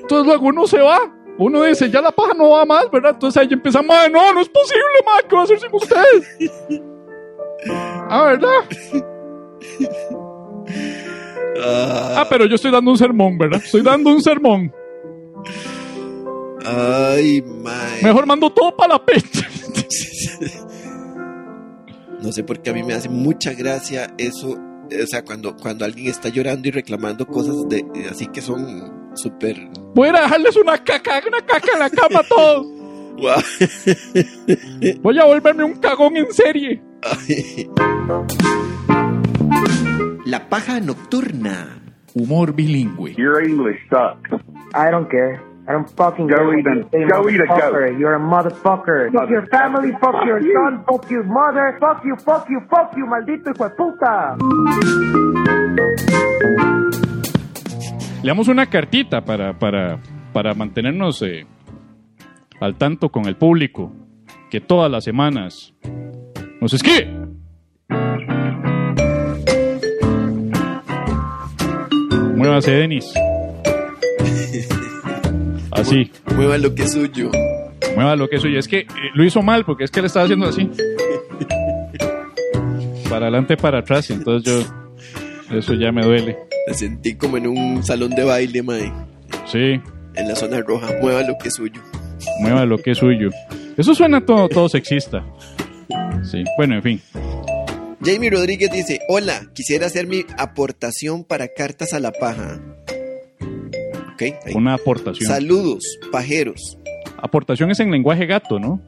Entonces 0.00 0.26
luego 0.26 0.46
uno 0.46 0.66
se 0.66 0.78
va. 0.80 1.12
Uno 1.38 1.64
dice, 1.64 1.90
ya 1.90 2.00
la 2.00 2.12
paja 2.12 2.32
no 2.34 2.50
va 2.50 2.64
más, 2.64 2.90
¿verdad? 2.90 3.10
Entonces 3.14 3.42
ahí 3.42 3.48
empieza, 3.50 3.82
madre, 3.82 4.08
no, 4.10 4.32
no 4.32 4.40
es 4.40 4.48
posible, 4.48 4.84
madre, 5.04 5.26
¿qué 5.28 5.34
va 5.34 5.40
a 5.42 5.44
hacer 5.44 5.60
sin 5.60 5.74
ustedes? 5.74 6.38
Ah, 8.08 8.24
¿verdad? 8.24 8.48
Ah, 11.62 12.14
Ah, 12.18 12.26
pero 12.30 12.44
yo 12.46 12.54
estoy 12.54 12.70
dando 12.70 12.90
un 12.90 12.96
sermón, 12.98 13.36
¿verdad? 13.38 13.60
Estoy 13.62 13.82
dando 13.82 14.10
un 14.10 14.22
sermón. 14.22 14.72
Ay, 16.66 17.42
mae. 17.42 18.02
Mejor 18.02 18.26
mando 18.26 18.50
todo 18.50 18.76
para 18.76 18.94
la 18.94 19.04
pecha. 19.04 19.46
No 22.18 22.32
sé 22.32 22.42
por 22.42 22.60
qué 22.60 22.70
a 22.70 22.72
mí 22.72 22.82
me 22.82 22.94
hace 22.94 23.08
mucha 23.08 23.52
gracia 23.52 24.12
eso. 24.18 24.50
O 24.50 25.06
sea, 25.06 25.22
cuando, 25.22 25.54
cuando 25.54 25.84
alguien 25.84 26.08
está 26.08 26.28
llorando 26.28 26.66
y 26.66 26.70
reclamando 26.72 27.24
cosas 27.26 27.68
de 27.68 27.84
así 28.10 28.26
que 28.26 28.40
son 28.40 29.12
súper. 29.14 29.68
Voy 29.94 30.08
a 30.08 30.22
dejarles 30.22 30.56
una 30.56 30.82
caca, 30.82 31.22
una 31.24 31.40
caca 31.46 31.72
en 31.74 31.78
la 31.78 31.90
cama 31.90 32.20
a 32.20 32.22
todos. 32.24 32.66
Voy 35.02 35.18
a 35.18 35.24
volverme 35.24 35.62
un 35.62 35.76
cagón 35.76 36.16
en 36.16 36.32
serie. 36.32 36.82
La 40.24 40.48
paja 40.48 40.80
nocturna. 40.80 41.82
Humor 42.14 42.54
bilingüe. 42.54 43.14
Your 43.14 43.44
English 43.44 43.78
sucks. 43.90 44.30
I 44.74 44.90
don't 44.90 45.08
care. 45.08 45.40
I 45.68 45.72
don't 45.72 45.90
fucking 45.96 46.28
Go 46.28 46.52
eat 46.52 46.64
say, 46.64 47.04
go 47.10 47.28
eat 47.28 47.40
a 47.40 47.44
motherfucker. 47.44 47.98
You're 47.98 48.14
a 48.14 48.20
motherfucker. 48.20 49.12
Fuck 49.12 49.30
your 49.30 49.46
family, 49.48 49.90
fuck 50.00 50.24
your 50.24 50.40
son, 50.40 50.84
fuck 50.88 51.10
your 51.10 51.24
mother, 51.24 51.76
fuck 51.80 52.04
you, 52.04 52.16
fuck 52.24 52.48
you, 52.48 52.60
fuck 52.70 52.96
you, 52.96 53.04
maldito 53.06 53.50
hijo 53.50 53.64
de 53.64 53.74
puta. 53.74 54.36
Le 58.22 58.28
damos 58.28 58.46
una 58.46 58.66
cartita 58.66 59.22
para, 59.22 59.58
para, 59.58 59.98
para 60.32 60.54
mantenernos 60.54 61.20
eh, 61.22 61.46
al 62.60 62.76
tanto 62.76 63.08
con 63.08 63.26
el 63.26 63.36
público 63.36 63.92
que 64.50 64.60
todas 64.60 64.88
las 64.88 65.02
semanas 65.02 65.74
nos 66.60 66.74
escribe. 66.74 67.26
Muévase, 72.36 72.70
Denis. 72.70 73.12
Así, 75.76 76.10
Mueva 76.34 76.58
lo 76.58 76.74
que 76.74 76.82
es 76.84 76.92
suyo. 76.92 77.30
mueva 77.94 78.16
lo 78.16 78.28
que 78.28 78.36
es 78.36 78.42
suyo. 78.42 78.58
Es 78.58 78.66
que 78.68 78.78
eh, 78.80 78.86
lo 79.14 79.24
hizo 79.24 79.42
mal 79.42 79.64
porque 79.64 79.84
es 79.84 79.90
que 79.90 80.00
le 80.00 80.06
estaba 80.08 80.24
haciendo 80.24 80.46
así. 80.48 80.68
Para 83.08 83.26
adelante, 83.26 83.56
para 83.56 83.78
atrás. 83.78 84.10
y 84.10 84.14
Entonces 84.14 84.66
yo, 85.48 85.56
eso 85.56 85.74
ya 85.74 85.92
me 85.92 86.02
duele. 86.04 86.36
Me 86.66 86.74
sentí 86.74 87.14
como 87.14 87.36
en 87.36 87.46
un 87.46 87.84
salón 87.84 88.10
de 88.10 88.24
baile, 88.24 88.62
mae. 88.64 88.92
Sí, 89.46 89.80
En 90.14 90.28
la 90.28 90.34
zona 90.34 90.60
roja. 90.60 90.88
Mueva 91.00 91.22
lo 91.22 91.36
que 91.38 91.48
es 91.48 91.54
suyo. 91.54 91.80
mueva 92.40 92.64
lo 92.66 92.78
que 92.78 92.90
es 92.90 92.98
suyo. 92.98 93.30
Eso 93.76 93.94
suena 93.94 94.24
todo, 94.26 94.48
todo 94.48 94.68
sexista. 94.68 95.24
Sí, 96.24 96.42
bueno, 96.58 96.74
en 96.74 96.82
fin. 96.82 97.00
Jamie 98.04 98.28
Rodríguez 98.30 98.72
dice: 98.72 98.98
Hola, 99.08 99.42
quisiera 99.54 99.86
hacer 99.86 100.08
mi 100.08 100.24
aportación 100.36 101.22
para 101.22 101.46
cartas 101.48 101.92
a 101.92 102.00
la 102.00 102.10
paja. 102.10 102.60
Ok, 104.16 104.22
ahí. 104.46 104.54
Una 104.54 104.72
aportación. 104.74 105.28
Saludos, 105.28 105.84
pajeros. 106.10 106.78
Aportación 107.18 107.70
es 107.70 107.80
en 107.80 107.90
lenguaje 107.90 108.24
gato, 108.24 108.58
¿no? 108.58 108.80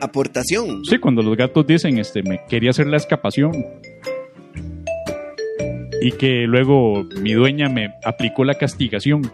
Aportación. 0.00 0.84
Sí, 0.84 0.98
cuando 0.98 1.20
los 1.22 1.36
gatos 1.36 1.66
dicen, 1.66 1.98
este, 1.98 2.22
me 2.22 2.40
quería 2.48 2.70
hacer 2.70 2.86
la 2.86 2.96
escapación. 2.96 3.52
Y 6.00 6.12
que 6.12 6.44
luego 6.46 7.04
mi 7.20 7.32
dueña 7.32 7.68
me 7.68 7.92
aplicó 8.04 8.44
la 8.44 8.54
castigación. 8.54 9.32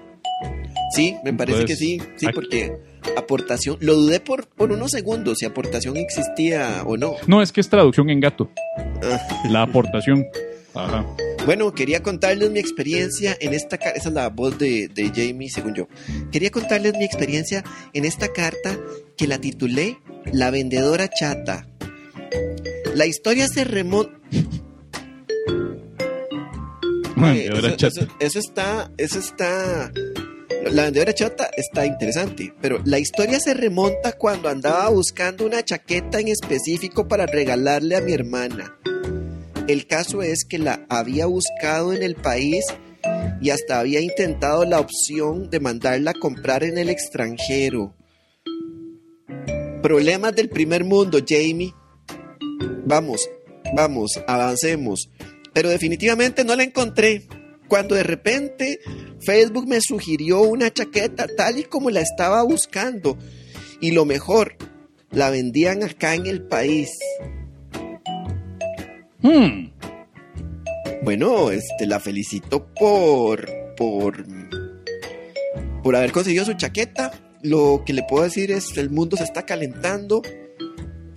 Sí, 0.95 1.15
me 1.25 1.35
parece 1.35 1.61
Entonces, 1.61 1.79
que 1.79 1.85
sí. 1.85 1.99
Sí, 2.17 2.27
aquí- 2.27 2.35
porque 2.35 2.73
aportación. 3.19 3.77
Lo 3.81 3.95
dudé 3.97 4.21
por, 4.21 4.47
por 4.49 4.73
unos 4.73 4.91
segundos 4.93 5.39
si 5.39 5.45
aportación 5.47 5.99
existía 5.99 6.83
o 6.87 6.97
no. 6.97 7.17
No, 7.27 7.43
es 7.43 7.53
que 7.53 7.61
es 7.61 7.69
traducción 7.69 8.09
en 8.09 8.21
gato. 8.21 8.51
Ah. 9.03 9.45
La 9.51 9.63
aportación. 9.63 10.25
Ajá. 10.75 11.05
Bueno, 11.49 11.73
quería 11.73 12.03
contarles 12.03 12.51
mi 12.51 12.59
experiencia 12.59 13.35
en 13.41 13.55
esta 13.55 13.79
carta. 13.79 13.99
Esa 13.99 14.11
es 14.11 14.15
la 14.15 14.29
voz 14.29 14.59
de, 14.59 14.89
de 14.89 15.09
Jamie, 15.09 15.49
según 15.49 15.75
yo. 15.75 15.89
Quería 16.31 16.51
contarles 16.51 16.93
mi 16.99 17.05
experiencia 17.07 17.65
en 17.95 18.05
esta 18.05 18.29
carta 18.35 18.79
que 19.17 19.27
la 19.27 19.39
titulé 19.39 19.97
La 20.31 20.51
vendedora 20.51 21.09
chata. 21.09 21.67
La 22.95 23.07
historia 23.07 23.49
se 23.49 23.65
remonta. 23.65 24.13
Vendedora 27.17 27.69
eso, 27.69 27.77
chata. 27.79 28.01
eso- 28.03 28.09
eso 28.21 28.39
está. 28.41 28.91
Eso 28.99 29.19
está. 29.19 29.91
La 30.71 30.83
vendedora 30.83 31.15
chata 31.15 31.49
está 31.57 31.87
interesante, 31.87 32.53
pero 32.61 32.79
la 32.85 32.99
historia 32.99 33.41
se 33.41 33.55
remonta 33.55 34.13
cuando 34.13 34.51
andaba 34.51 34.91
buscando 34.91 35.47
una 35.47 35.65
chaqueta 35.65 36.21
en 36.21 36.29
específico 36.29 37.09
para 37.09 37.25
regalarle 37.25 37.97
a 37.97 38.03
mi 38.03 38.13
hermana. 38.13 38.77
El 39.69 39.87
caso 39.87 40.23
es 40.23 40.47
que 40.47 40.59
la 40.59 40.87
había 40.89 41.27
buscado 41.27 41.93
en 41.93 42.03
el 42.03 42.15
país 42.15 42.65
y 43.43 43.51
hasta 43.51 43.79
había 43.79 44.01
intentado 44.01 44.65
la 44.65 44.81
opción 44.81 45.51
de 45.51 45.61
mandarla 45.61 46.13
a 46.13 46.19
comprar 46.19 46.65
en 46.65 46.79
el 46.79 46.89
extranjero. 46.89 47.95
Problemas 49.83 50.35
del 50.35 50.49
primer 50.49 50.85
mundo, 50.85 51.19
Jamie. 51.27 51.75
Vamos, 52.87 53.29
vamos, 53.77 54.19
avancemos. 54.27 55.11
Pero 55.53 55.69
definitivamente 55.69 56.45
no 56.45 56.57
la 56.57 56.63
encontré. 56.63 57.29
Cuando 57.69 57.95
de 57.95 58.05
repente 58.05 58.81
Facebook 59.21 59.69
me 59.69 59.83
sugirió 59.83 60.41
una 60.41 60.73
chaqueta 60.73 61.27
tal 61.37 61.59
y 61.59 61.65
como 61.65 61.91
la 61.91 62.01
estaba 62.01 62.43
buscando. 62.43 63.19
Y 63.83 63.91
lo 63.91 64.07
mejor, 64.07 64.57
la 65.11 65.29
vendían 65.29 65.83
acá 65.83 66.15
en 66.15 66.27
el 66.27 66.43
país. 66.43 66.89
Hmm. 69.23 69.71
Bueno, 71.03 71.51
este, 71.51 71.87
la 71.87 72.01
felicito 72.01 72.67
por, 72.75 73.49
por, 73.77 74.25
por 75.83 75.97
haber 75.97 76.13
conseguido 76.13 76.45
su 76.45 76.55
chaqueta. 76.55 77.13
Lo 77.43 77.83
que 77.87 77.93
le 77.93 78.03
puedo 78.03 78.25
decir 78.25 78.51
es 78.51 78.77
el 78.79 78.91
mundo 78.91 79.17
se 79.17 79.23
está 79.25 79.47
calentando, 79.47 80.23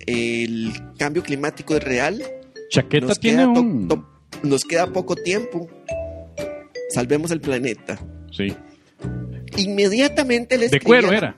el 0.06 0.72
cambio 0.98 1.22
climático 1.22 1.74
es 1.76 1.82
real, 1.82 2.22
Chaqueta 2.70 3.06
Nos 3.06 3.18
tiene 3.20 3.42
queda, 3.42 3.52
to- 3.54 3.60
un... 3.60 3.88
to- 3.88 4.08
nos 4.44 4.64
queda 4.64 4.86
poco 4.92 5.14
tiempo. 5.16 5.68
Salvemos 6.90 7.30
el 7.32 7.40
planeta. 7.40 7.98
Sí. 8.30 8.54
Inmediatamente 9.56 10.56
le 10.58 10.68
De 10.68 10.80
cuero 10.80 11.12
era. 11.12 11.36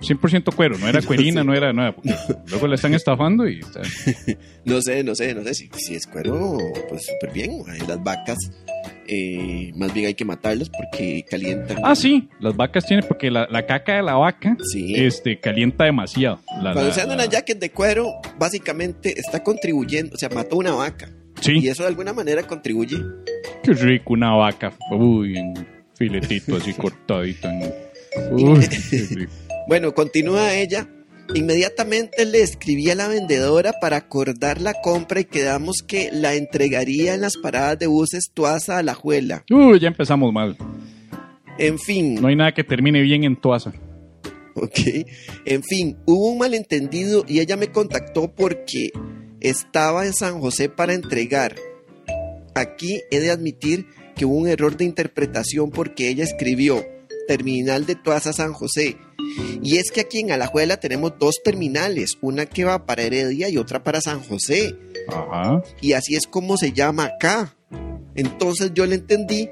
100% 0.00 0.54
cuero, 0.54 0.76
no 0.78 0.88
era 0.88 1.00
cuerina, 1.06 1.40
Sí. 1.42 1.46
no 1.46 1.54
era 1.54 1.72
nada. 1.72 1.94
Luego 2.48 2.66
le 2.68 2.74
están 2.76 2.94
estafando 2.94 3.48
y... 3.48 3.60
No 4.64 4.80
sé, 4.82 5.04
no 5.04 5.14
sé, 5.14 5.34
no 5.34 5.42
sé. 5.44 5.54
Si, 5.54 5.70
si 5.76 5.94
es 5.94 6.06
cuero, 6.06 6.58
pues 6.88 7.06
súper 7.06 7.32
bien. 7.32 7.62
Las 7.86 8.02
vacas, 8.02 8.36
eh, 9.06 9.70
más 9.76 9.94
bien 9.94 10.06
hay 10.06 10.14
que 10.14 10.24
matarlas 10.24 10.68
porque 10.70 11.24
calientan. 11.28 11.78
Ah, 11.84 11.94
sí, 11.94 12.28
las 12.40 12.56
vacas 12.56 12.84
tienen, 12.84 13.06
porque 13.06 13.30
la, 13.30 13.46
la 13.48 13.64
caca 13.64 13.94
de 13.96 14.02
la 14.02 14.14
vaca 14.14 14.56
Sí. 14.72 14.94
este, 14.96 15.38
calienta 15.38 15.84
demasiado. 15.84 16.40
La- 16.60 16.72
Cuando 16.72 16.88
la- 16.88 16.92
se 16.94 17.00
anda 17.02 17.14
la- 17.16 17.22
una 17.24 17.30
jacket 17.32 17.58
de 17.60 17.70
cuero, 17.70 18.12
básicamente 18.38 19.18
está 19.18 19.42
contribuyendo, 19.44 20.14
o 20.14 20.18
sea, 20.18 20.28
mató 20.30 20.56
una 20.56 20.72
vaca. 20.72 21.10
Y 21.42 21.44
Sí, 21.60 21.68
eso 21.68 21.82
de 21.84 21.90
alguna 21.90 22.12
manera 22.12 22.42
contribuye. 22.44 22.96
qué 23.62 23.72
rico 23.72 24.14
una 24.14 24.32
vaca. 24.34 24.72
Uy, 24.90 25.36
en 25.38 25.54
filetito 25.94 26.56
así 26.56 26.72
cortadito. 26.72 27.48
en- 27.48 27.72
Uy, 28.32 28.66
qué 28.90 29.06
rico. 29.14 29.32
Bueno, 29.68 29.94
continúa 29.94 30.54
ella. 30.54 30.88
Inmediatamente 31.34 32.24
le 32.24 32.40
escribí 32.42 32.88
a 32.90 32.94
la 32.94 33.08
vendedora 33.08 33.72
para 33.80 33.96
acordar 33.96 34.60
la 34.60 34.74
compra 34.80 35.20
y 35.20 35.24
quedamos 35.24 35.82
que 35.86 36.10
la 36.12 36.34
entregaría 36.34 37.14
en 37.14 37.20
las 37.22 37.36
paradas 37.36 37.78
de 37.80 37.88
buses 37.88 38.30
Tuaza 38.32 38.78
a 38.78 38.82
la 38.84 38.94
Juela. 38.94 39.44
Uy, 39.50 39.80
ya 39.80 39.88
empezamos 39.88 40.32
mal. 40.32 40.56
En 41.58 41.78
fin, 41.80 42.14
No 42.16 42.28
hay 42.28 42.36
nada 42.36 42.52
que 42.52 42.62
termine 42.62 43.00
bien 43.02 43.24
en 43.24 43.34
Tuaza. 43.40 43.72
ok. 44.54 44.78
En 45.46 45.64
fin, 45.64 45.96
hubo 46.06 46.30
un 46.30 46.38
malentendido 46.38 47.24
y 47.26 47.40
ella 47.40 47.56
me 47.56 47.68
contactó 47.72 48.32
porque 48.32 48.90
estaba 49.40 50.06
en 50.06 50.12
San 50.12 50.38
José 50.40 50.68
para 50.68 50.94
entregar. 50.94 51.56
Aquí 52.54 53.00
he 53.10 53.18
de 53.18 53.30
admitir 53.32 53.86
que 54.14 54.24
hubo 54.26 54.36
un 54.36 54.48
error 54.48 54.76
de 54.76 54.84
interpretación 54.84 55.70
porque 55.70 56.08
ella 56.08 56.22
escribió 56.24 56.84
Terminal 57.26 57.84
de 57.84 57.96
Tuaza 57.96 58.32
San 58.32 58.52
José. 58.52 58.96
Y 59.62 59.76
es 59.78 59.90
que 59.90 60.02
aquí 60.02 60.20
en 60.20 60.32
Alajuela 60.32 60.78
tenemos 60.78 61.12
dos 61.18 61.36
terminales, 61.44 62.18
una 62.20 62.46
que 62.46 62.64
va 62.64 62.86
para 62.86 63.02
Heredia 63.02 63.48
y 63.48 63.58
otra 63.58 63.82
para 63.82 64.00
San 64.00 64.22
José. 64.22 64.76
Ajá. 65.08 65.62
Y 65.80 65.92
así 65.92 66.16
es 66.16 66.26
como 66.26 66.56
se 66.56 66.72
llama 66.72 67.04
acá. 67.04 67.56
Entonces 68.14 68.72
yo 68.74 68.86
le 68.86 68.94
entendí 68.94 69.50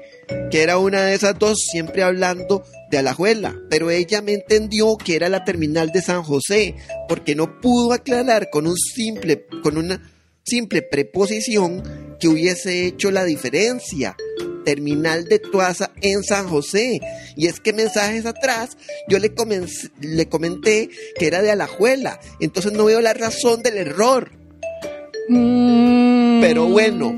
que 0.49 0.63
era 0.63 0.79
una 0.79 1.03
de 1.03 1.13
esas 1.13 1.37
dos, 1.37 1.59
siempre 1.71 2.01
hablando 2.01 2.63
de 2.89 2.97
Alajuela, 2.97 3.55
pero 3.69 3.91
ella 3.91 4.21
me 4.21 4.33
entendió 4.33 4.97
que 4.97 5.15
era 5.15 5.29
la 5.29 5.45
terminal 5.45 5.91
de 5.91 6.01
San 6.01 6.23
José, 6.23 6.75
porque 7.07 7.35
no 7.35 7.61
pudo 7.61 7.93
aclarar 7.93 8.49
con 8.49 8.65
un 8.65 8.75
simple, 8.75 9.45
con 9.61 9.77
una 9.77 10.01
simple 10.43 10.81
preposición 10.81 11.83
que 12.19 12.27
hubiese 12.27 12.87
hecho 12.87 13.11
la 13.11 13.23
diferencia. 13.23 14.17
Terminal 14.65 15.25
de 15.29 15.39
Tuaza 15.39 15.91
en 16.01 16.23
San 16.23 16.49
José. 16.49 16.99
Y 17.37 17.47
es 17.47 17.61
que 17.61 17.71
mensajes 17.71 18.25
atrás 18.25 18.77
yo 19.07 19.17
le, 19.19 19.33
comencé- 19.33 19.91
le 20.01 20.27
comenté 20.27 20.89
que 21.17 21.27
era 21.27 21.41
de 21.41 21.51
Alajuela. 21.51 22.19
Entonces 22.41 22.73
no 22.73 22.83
veo 22.85 22.99
la 22.99 23.13
razón 23.13 23.61
del 23.63 23.77
error. 23.77 24.31
Pero 26.41 26.65
bueno. 26.67 27.13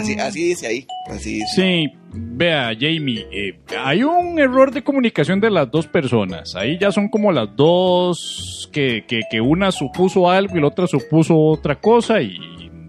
Así, 0.00 0.14
así 0.14 0.44
dice 0.44 0.66
ahí. 0.66 0.86
Así 1.08 1.34
dice. 1.34 1.46
Sí, 1.54 1.86
vea, 2.14 2.70
Jamie, 2.78 3.26
eh, 3.32 3.58
hay 3.78 4.02
un 4.02 4.38
error 4.38 4.72
de 4.72 4.82
comunicación 4.82 5.40
de 5.40 5.50
las 5.50 5.70
dos 5.70 5.86
personas. 5.86 6.54
Ahí 6.56 6.78
ya 6.80 6.90
son 6.90 7.08
como 7.08 7.32
las 7.32 7.48
dos 7.54 8.68
que, 8.72 9.04
que, 9.06 9.20
que 9.30 9.40
una 9.40 9.70
supuso 9.72 10.30
algo 10.30 10.56
y 10.56 10.60
la 10.60 10.68
otra 10.68 10.86
supuso 10.86 11.36
otra 11.36 11.78
cosa 11.78 12.22
y 12.22 12.38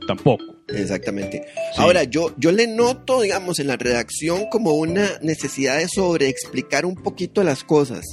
tampoco. 0.08 0.46
Exactamente. 0.76 1.44
Sí. 1.76 1.82
Ahora, 1.82 2.04
yo, 2.04 2.34
yo 2.38 2.52
le 2.52 2.68
noto, 2.68 3.22
digamos, 3.22 3.60
en 3.60 3.68
la 3.68 3.78
redacción 3.78 4.46
como 4.50 4.74
una 4.76 5.08
necesidad 5.22 5.78
de 5.78 5.88
sobreexplicar 5.88 6.86
un 6.86 6.96
poquito 6.96 7.44
las 7.44 7.64
cosas. 7.64 8.06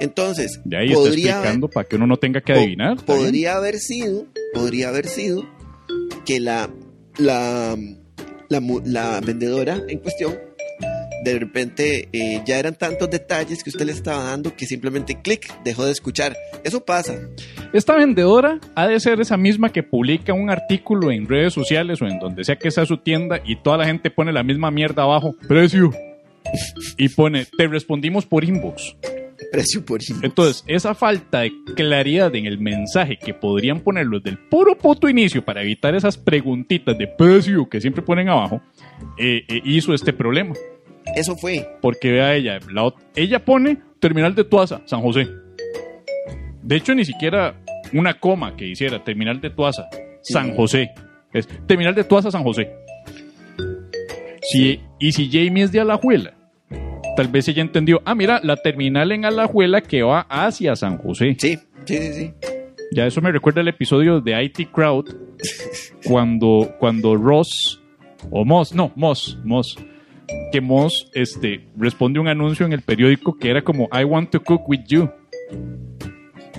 Entonces, 0.00 0.60
De 0.64 0.76
ahí 0.78 0.86
está 0.88 0.98
podría, 1.00 1.30
explicando 1.32 1.68
para 1.68 1.88
que 1.88 1.96
uno 1.96 2.06
no 2.06 2.16
tenga 2.16 2.40
que 2.40 2.52
po- 2.52 2.58
adivinar. 2.60 2.96
¿está 2.98 3.12
bien? 3.14 3.24
podría 3.26 3.56
haber 3.56 3.78
sido, 3.78 4.26
podría 4.54 4.88
haber 4.88 5.06
sido 5.06 5.44
que 6.24 6.38
la, 6.40 6.70
la, 7.18 7.76
la, 8.48 8.60
la 8.84 9.20
vendedora 9.20 9.80
en 9.88 9.98
cuestión, 9.98 10.38
de 11.22 11.38
repente 11.38 12.08
eh, 12.12 12.42
ya 12.44 12.58
eran 12.58 12.74
tantos 12.74 13.08
detalles 13.08 13.62
que 13.62 13.70
usted 13.70 13.86
le 13.86 13.92
estaba 13.92 14.24
dando 14.24 14.56
que 14.56 14.66
simplemente 14.66 15.20
clic, 15.22 15.52
dejó 15.64 15.84
de 15.84 15.92
escuchar. 15.92 16.36
Eso 16.64 16.84
pasa. 16.84 17.14
Esta 17.72 17.96
vendedora 17.96 18.60
ha 18.74 18.88
de 18.88 18.98
ser 18.98 19.20
esa 19.20 19.36
misma 19.36 19.70
que 19.70 19.82
publica 19.82 20.32
un 20.32 20.50
artículo 20.50 21.10
en 21.10 21.28
redes 21.28 21.52
sociales 21.52 22.02
o 22.02 22.06
en 22.06 22.18
donde 22.18 22.44
sea 22.44 22.56
que 22.56 22.70
sea 22.70 22.86
su 22.86 22.98
tienda 22.98 23.40
y 23.44 23.56
toda 23.56 23.78
la 23.78 23.86
gente 23.86 24.10
pone 24.10 24.32
la 24.32 24.42
misma 24.42 24.70
mierda 24.70 25.04
abajo. 25.04 25.36
Precio. 25.46 25.90
Y 26.98 27.08
pone, 27.08 27.46
te 27.56 27.68
respondimos 27.68 28.26
por 28.26 28.44
inbox. 28.44 28.96
Precio 29.50 29.84
por 29.84 30.00
inbox. 30.02 30.24
Entonces, 30.24 30.64
esa 30.66 30.94
falta 30.94 31.40
de 31.40 31.52
claridad 31.76 32.34
en 32.34 32.46
el 32.46 32.58
mensaje 32.58 33.16
que 33.16 33.32
podrían 33.32 33.80
ponerlo 33.80 34.18
desde 34.18 34.30
el 34.30 34.38
puro 34.38 34.76
puto 34.76 35.08
inicio 35.08 35.44
para 35.44 35.62
evitar 35.62 35.94
esas 35.94 36.18
preguntitas 36.18 36.98
de 36.98 37.06
precio 37.06 37.68
que 37.68 37.80
siempre 37.80 38.02
ponen 38.02 38.28
abajo, 38.28 38.60
eh, 39.18 39.44
eh, 39.48 39.60
hizo 39.64 39.94
este 39.94 40.12
problema. 40.12 40.54
Eso 41.14 41.36
fue. 41.36 41.68
Porque 41.80 42.10
vea 42.10 42.34
ella, 42.34 42.58
la 42.70 42.92
ella 43.14 43.44
pone 43.44 43.78
terminal 43.98 44.34
de 44.34 44.44
Tuaza, 44.44 44.82
San 44.86 45.00
José. 45.00 45.28
De 46.62 46.76
hecho, 46.76 46.94
ni 46.94 47.04
siquiera 47.04 47.54
una 47.92 48.18
coma 48.18 48.56
que 48.56 48.66
hiciera 48.66 49.02
terminal 49.02 49.40
de 49.40 49.50
Tuaza, 49.50 49.88
San. 50.22 50.54
José. 50.54 50.92
Es 51.32 51.48
terminal 51.66 51.94
de 51.94 52.04
Tuaza, 52.04 52.30
San 52.30 52.42
José. 52.42 52.70
Si, 54.42 54.80
y 54.98 55.12
si 55.12 55.30
Jamie 55.30 55.64
es 55.64 55.72
de 55.72 55.80
Alajuela, 55.80 56.34
tal 57.16 57.28
vez 57.28 57.48
ella 57.48 57.62
entendió, 57.62 58.02
ah, 58.04 58.14
mira, 58.14 58.40
la 58.42 58.56
terminal 58.56 59.12
en 59.12 59.24
Alajuela 59.24 59.80
que 59.80 60.02
va 60.02 60.26
hacia 60.28 60.76
San 60.76 60.98
José. 60.98 61.36
Sí, 61.38 61.58
sí, 61.84 61.96
sí, 61.96 62.12
sí. 62.12 62.34
Ya 62.92 63.06
eso 63.06 63.22
me 63.22 63.32
recuerda 63.32 63.62
el 63.62 63.68
episodio 63.68 64.20
de 64.20 64.42
IT 64.42 64.70
Crowd 64.70 65.06
cuando, 66.04 66.74
cuando 66.78 67.16
Ross 67.16 67.80
o 68.30 68.44
Moss, 68.44 68.74
no, 68.74 68.92
Moss, 68.94 69.38
Moss, 69.44 69.76
que 70.52 70.60
Moss 70.60 71.10
este, 71.14 71.66
responde 71.76 72.20
un 72.20 72.28
anuncio 72.28 72.66
en 72.66 72.72
el 72.72 72.82
periódico 72.82 73.36
que 73.38 73.50
era 73.50 73.62
como 73.62 73.88
I 73.92 74.04
want 74.04 74.30
to 74.30 74.42
cook 74.42 74.68
with 74.68 74.80
you, 74.88 75.08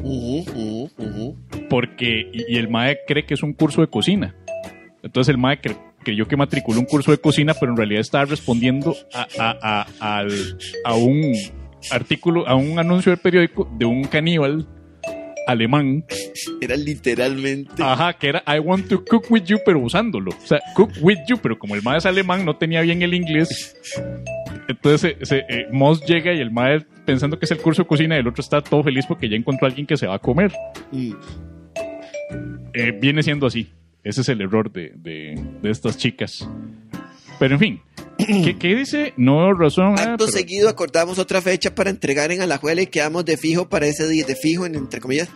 Ujú, 0.02 0.40
ujú, 0.52 0.90
ujú. 0.98 1.38
porque 1.70 2.30
y, 2.34 2.54
y 2.54 2.58
el 2.58 2.68
mae 2.70 3.00
cree 3.08 3.26
que 3.26 3.34
es 3.36 3.44
un 3.44 3.54
curso 3.54 3.82
de 3.82 3.88
cocina. 3.88 4.36
Entonces 5.02 5.30
el 5.34 5.38
mae 5.38 5.60
cre- 5.62 5.78
creyó 6.04 6.28
que 6.28 6.36
matriculó 6.36 6.80
un 6.80 6.86
curso 6.86 7.12
de 7.12 7.18
cocina, 7.18 7.54
pero 7.58 7.72
en 7.72 7.78
realidad 7.78 8.02
estaba 8.02 8.26
respondiendo 8.26 8.96
a, 9.14 9.28
a- 9.40 9.86
a- 10.00 10.18
al- 10.18 10.58
a 10.84 10.96
un 10.96 11.34
artículo, 11.92 12.48
a 12.48 12.56
un 12.56 12.80
anuncio 12.80 13.12
del 13.12 13.20
periódico 13.20 13.70
de 13.78 13.86
un 13.86 14.04
caníbal 14.06 14.68
alemán 15.48 16.06
Era 16.62 16.76
literalmente. 16.76 17.82
Ajá, 17.84 18.14
que 18.14 18.30
era 18.30 18.44
I 18.48 18.60
want 18.60 18.88
to 18.88 19.04
cook 19.06 19.26
with 19.30 19.44
you, 19.44 19.58
pero 19.66 19.80
usándolo. 19.80 20.32
O 20.32 20.46
sea, 20.48 20.60
cook 20.76 20.92
with 21.02 21.18
you, 21.28 21.38
pero 21.38 21.58
como 21.60 21.76
el 21.76 21.84
mae 21.84 21.98
es 21.98 22.06
alemán, 22.06 22.46
no 22.46 22.56
tenía 22.56 22.82
bien 22.82 23.02
el 23.02 23.14
inglés. 23.14 23.76
Entonces 24.68 25.18
se- 25.20 25.26
se, 25.26 25.38
eh, 25.50 25.68
Moss 25.72 26.06
llega 26.06 26.34
y 26.34 26.40
el 26.40 26.52
mae 26.52 26.82
pensando 27.06 27.38
que 27.38 27.46
es 27.46 27.52
el 27.52 27.58
curso 27.58 27.84
de 27.84 27.88
cocina 27.88 28.16
y 28.16 28.20
el 28.20 28.28
otro 28.28 28.42
está 28.42 28.62
todo 28.62 28.82
feliz 28.84 29.06
porque 29.06 29.28
ya 29.28 29.36
encontró 29.36 29.66
a 29.66 29.70
alguien 29.70 29.86
que 29.86 29.98
se 29.98 30.08
va 30.08 30.16
a 30.16 30.20
comer. 30.20 30.52
Mm. 30.92 31.12
Eh, 32.74 32.92
viene 33.00 33.22
siendo 33.24 33.46
así. 33.48 33.72
Ese 34.04 34.22
es 34.22 34.30
el 34.30 34.42
error 34.42 34.72
de, 34.72 34.92
de- 34.96 35.42
de 35.62 35.70
estas 35.70 35.98
chicas. 35.98 36.48
Pero 37.40 37.56
en 37.56 37.60
fin, 37.60 37.82
¿qué, 38.18 38.58
qué 38.60 38.76
dice? 38.76 39.14
No 39.18 39.54
razón. 39.54 40.00
Acto 40.00 40.26
pero- 40.26 40.32
seguido 40.32 40.70
acordamos 40.70 41.20
otra 41.20 41.42
fecha 41.42 41.74
para 41.76 41.90
entregar 41.90 42.32
en 42.32 42.42
Alajuela 42.42 42.82
y 42.82 42.88
quedamos 42.88 43.26
de 43.26 43.38
fijo 43.38 43.70
para 43.70 43.88
ese 43.88 44.08
día, 44.08 44.26
de 44.26 44.36
fijo, 44.36 44.66
en, 44.66 44.76
entre 44.76 45.00
comillas, 45.02 45.30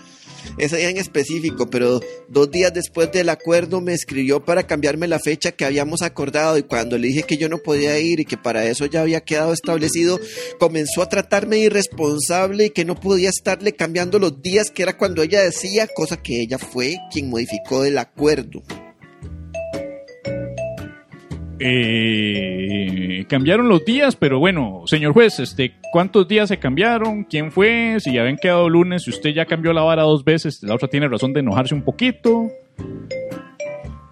ese 0.58 0.78
día 0.78 0.90
en 0.90 0.98
específico, 0.98 1.70
pero 1.70 2.00
dos 2.30 2.50
días 2.50 2.74
después 2.74 3.12
del 3.12 3.28
acuerdo 3.30 3.82
me 3.82 3.94
escribió 3.94 4.46
para 4.46 4.64
cambiarme 4.66 5.08
la 5.08 5.20
fecha 5.20 5.52
que 5.52 5.66
habíamos 5.66 6.02
acordado 6.02 6.58
y 6.58 6.64
cuando 6.64 6.98
le 6.98 7.08
dije 7.08 7.24
que 7.24 7.38
yo 7.38 7.50
no 7.50 7.58
podía 7.58 8.00
ir 8.00 8.22
y 8.22 8.26
que 8.26 8.38
para 8.38 8.64
eso 8.66 8.86
ya 8.86 9.02
había 9.02 9.22
quedado 9.22 9.52
establecido, 9.52 10.20
comenzó 10.60 11.02
a 11.02 11.10
tratarme 11.10 11.58
de 11.58 11.64
irresponsable 11.64 12.66
y 12.66 12.70
que 12.70 12.86
no 12.86 12.96
podía 12.96 13.30
estarle 13.30 13.74
cambiando 13.74 14.20
los 14.20 14.42
días 14.42 14.72
que 14.72 14.84
era 14.84 14.98
cuando 14.98 15.22
ella 15.22 15.42
decía, 15.42 15.88
cosa 15.94 16.18
que 16.22 16.40
ella 16.42 16.58
fue 16.58 16.96
quien 17.12 17.30
modificó 17.30 17.84
el 17.84 17.98
acuerdo. 17.98 18.64
Eh, 21.60 23.26
cambiaron 23.28 23.68
los 23.68 23.84
días, 23.84 24.16
pero 24.16 24.40
bueno, 24.40 24.84
señor 24.86 25.14
juez, 25.14 25.40
este, 25.40 25.74
¿cuántos 25.92 26.28
días 26.28 26.50
se 26.50 26.58
cambiaron? 26.58 27.24
¿Quién 27.24 27.52
fue? 27.52 27.98
Si 28.00 28.14
ya 28.14 28.22
habían 28.22 28.38
quedado 28.38 28.70
lunes, 28.70 29.04
si 29.04 29.10
usted 29.10 29.32
ya 29.32 29.46
cambió 29.46 29.74
la 29.74 29.82
vara 29.82 30.04
dos 30.04 30.24
veces, 30.24 30.62
la 30.64 30.76
otra 30.76 30.88
tiene 30.88 31.08
razón 31.08 31.34
de 31.34 31.40
enojarse 31.40 31.74
un 31.74 31.82
poquito. 31.82 32.52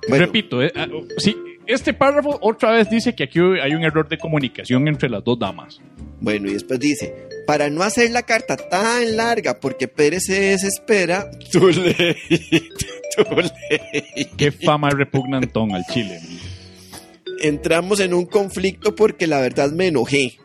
Bueno. 0.07 0.25
Repito, 0.25 0.61
eh, 0.61 0.71
ah, 0.75 0.87
sí, 1.17 1.35
este 1.67 1.93
párrafo 1.93 2.37
otra 2.41 2.71
vez 2.71 2.89
dice 2.89 3.15
que 3.15 3.23
aquí 3.23 3.39
hay 3.39 3.73
un 3.73 3.83
error 3.83 4.07
de 4.07 4.17
comunicación 4.17 4.87
entre 4.87 5.09
las 5.09 5.23
dos 5.23 5.37
damas. 5.39 5.79
Bueno, 6.21 6.49
y 6.49 6.53
después 6.53 6.79
dice, 6.79 7.13
para 7.45 7.69
no 7.69 7.83
hacer 7.83 8.11
la 8.11 8.23
carta 8.23 8.55
tan 8.55 9.17
larga 9.17 9.59
porque 9.59 9.87
Pérez 9.87 10.23
se 10.25 10.39
desespera, 10.39 11.29
tú 11.51 11.67
leí, 11.67 12.05
tú 13.15 13.23
leí. 13.35 14.25
Qué 14.37 14.51
fama 14.51 14.89
repugnantón 14.89 15.73
al 15.73 15.83
chile. 15.85 16.19
Entramos 17.41 17.99
en 17.99 18.13
un 18.13 18.25
conflicto 18.25 18.95
porque 18.95 19.27
la 19.27 19.39
verdad 19.39 19.71
me 19.71 19.87
enojé. 19.87 20.39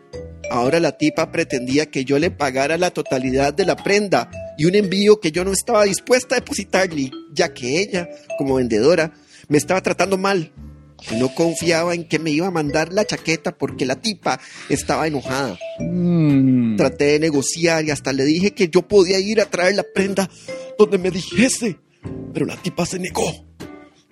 Ahora 0.51 0.81
la 0.81 0.99
tipa 0.99 1.31
pretendía 1.31 1.87
que 1.87 2.05
yo 2.05 2.19
le 2.19 2.31
pagara 2.31 2.77
la 2.77 2.91
totalidad 2.91 3.55
de 3.55 3.65
la 3.65 3.77
prenda 3.77 4.31
y 4.59 4.65
un 4.65 4.75
envío 4.75 5.21
que 5.21 5.31
yo 5.31 5.45
no 5.45 5.53
estaba 5.53 5.85
dispuesta 5.85 6.35
a 6.35 6.41
depositarle, 6.41 7.13
ya 7.33 7.55
que 7.55 7.81
ella, 7.81 8.09
como 8.37 8.57
vendedora, 8.57 9.13
me 9.49 9.59
estaba 9.59 9.81
tratando 9.81 10.19
mal. 10.19 10.53
Y 11.11 11.17
no 11.17 11.35
confiaba 11.35 11.95
en 11.95 12.07
que 12.07 12.19
me 12.19 12.31
iba 12.31 12.49
a 12.49 12.51
mandar 12.51 12.93
la 12.93 13.07
chaqueta 13.07 13.57
porque 13.57 13.87
la 13.87 13.97
tipa 13.97 14.41
estaba 14.69 15.07
enojada. 15.07 15.57
Mm. 15.79 16.77
Traté 16.77 17.05
de 17.05 17.21
negociar 17.21 17.85
y 17.85 17.91
hasta 17.91 18.13
le 18.13 18.25
dije 18.25 18.51
que 18.51 18.69
yo 18.69 18.83
podía 18.83 19.19
ir 19.19 19.41
a 19.41 19.47
traer 19.47 19.77
la 19.77 19.85
prenda 19.95 20.29
donde 20.79 20.99
me 20.99 21.11
dijese, 21.11 21.79
pero 22.35 22.45
la 22.45 22.57
tipa 22.57 22.85
se 22.85 22.99
negó. 22.99 23.33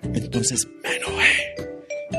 Entonces 0.01 0.67
me 0.81 0.95
enojé 0.95 1.68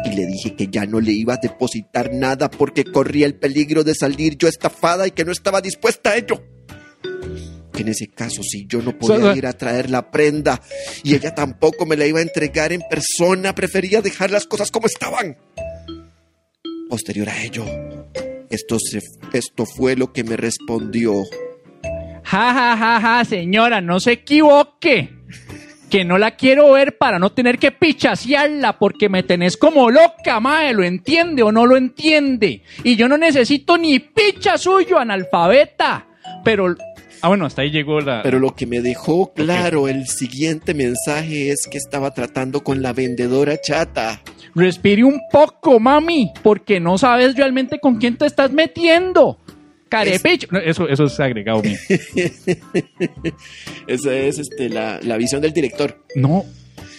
y 0.04 0.14
le 0.14 0.26
dije 0.26 0.54
que 0.54 0.68
ya 0.68 0.86
no 0.86 1.00
le 1.00 1.12
iba 1.12 1.34
a 1.34 1.38
depositar 1.38 2.12
nada 2.12 2.50
porque 2.50 2.84
corría 2.84 3.26
el 3.26 3.34
peligro 3.34 3.84
de 3.84 3.94
salir 3.94 4.36
yo 4.36 4.48
estafada 4.48 5.06
y 5.06 5.10
que 5.10 5.24
no 5.24 5.32
estaba 5.32 5.60
dispuesta 5.60 6.10
a 6.10 6.16
ello. 6.16 6.42
Que 7.72 7.82
en 7.82 7.88
ese 7.88 8.08
caso, 8.08 8.42
si 8.42 8.66
yo 8.66 8.82
no 8.82 8.96
podía 8.98 9.34
ir 9.34 9.46
a 9.46 9.52
traer 9.52 9.90
la 9.90 10.10
prenda 10.10 10.60
y 11.02 11.14
ella 11.14 11.34
tampoco 11.34 11.86
me 11.86 11.96
la 11.96 12.06
iba 12.06 12.18
a 12.18 12.22
entregar 12.22 12.72
en 12.72 12.82
persona, 12.88 13.54
prefería 13.54 14.02
dejar 14.02 14.30
las 14.30 14.46
cosas 14.46 14.70
como 14.70 14.86
estaban. 14.86 15.36
Posterior 16.88 17.28
a 17.28 17.42
ello, 17.42 17.64
esto, 18.50 18.78
se, 18.78 19.00
esto 19.32 19.64
fue 19.64 19.96
lo 19.96 20.12
que 20.12 20.24
me 20.24 20.36
respondió. 20.36 21.24
Ja, 22.24 22.52
ja, 22.52 22.76
ja, 22.76 23.00
ja, 23.00 23.24
señora, 23.24 23.80
no 23.80 24.00
se 24.00 24.12
equivoque. 24.12 25.19
Que 25.90 26.04
no 26.04 26.18
la 26.18 26.36
quiero 26.36 26.72
ver 26.72 26.96
para 26.98 27.18
no 27.18 27.32
tener 27.32 27.58
que 27.58 27.72
pichasearla 27.72 28.78
porque 28.78 29.08
me 29.08 29.24
tenés 29.24 29.56
como 29.56 29.90
loca, 29.90 30.38
mae. 30.38 30.72
¿Lo 30.72 30.84
entiende 30.84 31.42
o 31.42 31.50
no 31.50 31.66
lo 31.66 31.76
entiende? 31.76 32.62
Y 32.84 32.94
yo 32.94 33.08
no 33.08 33.18
necesito 33.18 33.76
ni 33.76 33.98
picha 33.98 34.56
suyo, 34.56 34.98
analfabeta. 34.98 36.06
Pero. 36.44 36.76
Ah, 37.22 37.28
bueno, 37.28 37.44
hasta 37.44 37.62
ahí 37.62 37.70
llegó 37.70 38.00
la. 38.00 38.22
Pero 38.22 38.38
lo 38.38 38.54
que 38.54 38.66
me 38.66 38.80
dejó 38.80 39.32
claro 39.34 39.88
el 39.88 40.06
siguiente 40.06 40.74
mensaje 40.74 41.50
es 41.50 41.66
que 41.68 41.78
estaba 41.78 42.12
tratando 42.12 42.62
con 42.62 42.82
la 42.82 42.92
vendedora 42.92 43.60
chata. 43.60 44.22
Respire 44.54 45.04
un 45.04 45.20
poco, 45.30 45.80
mami, 45.80 46.32
porque 46.42 46.80
no 46.80 46.98
sabes 46.98 47.36
realmente 47.36 47.80
con 47.80 47.96
quién 47.98 48.16
te 48.16 48.26
estás 48.26 48.52
metiendo. 48.52 49.38
Carepicho. 49.90 50.46
No, 50.50 50.58
eso, 50.60 50.88
eso 50.88 51.04
es 51.04 51.20
agregado 51.20 51.62
mío. 51.62 51.76
Esa 53.86 54.14
es 54.14 54.38
este, 54.38 54.68
la, 54.68 55.00
la 55.02 55.16
visión 55.16 55.42
del 55.42 55.52
director. 55.52 55.98
No. 56.14 56.46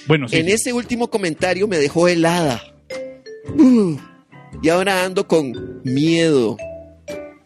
Bueno, 0.08 0.28
sí. 0.28 0.38
En 0.38 0.50
ese 0.50 0.74
último 0.74 1.10
comentario 1.10 1.68
me 1.68 1.78
dejó 1.78 2.08
helada. 2.08 2.62
Uh, 3.58 3.98
y 4.62 4.70
ahora 4.70 5.06
ando 5.06 5.28
con 5.28 5.82
miedo 5.84 6.58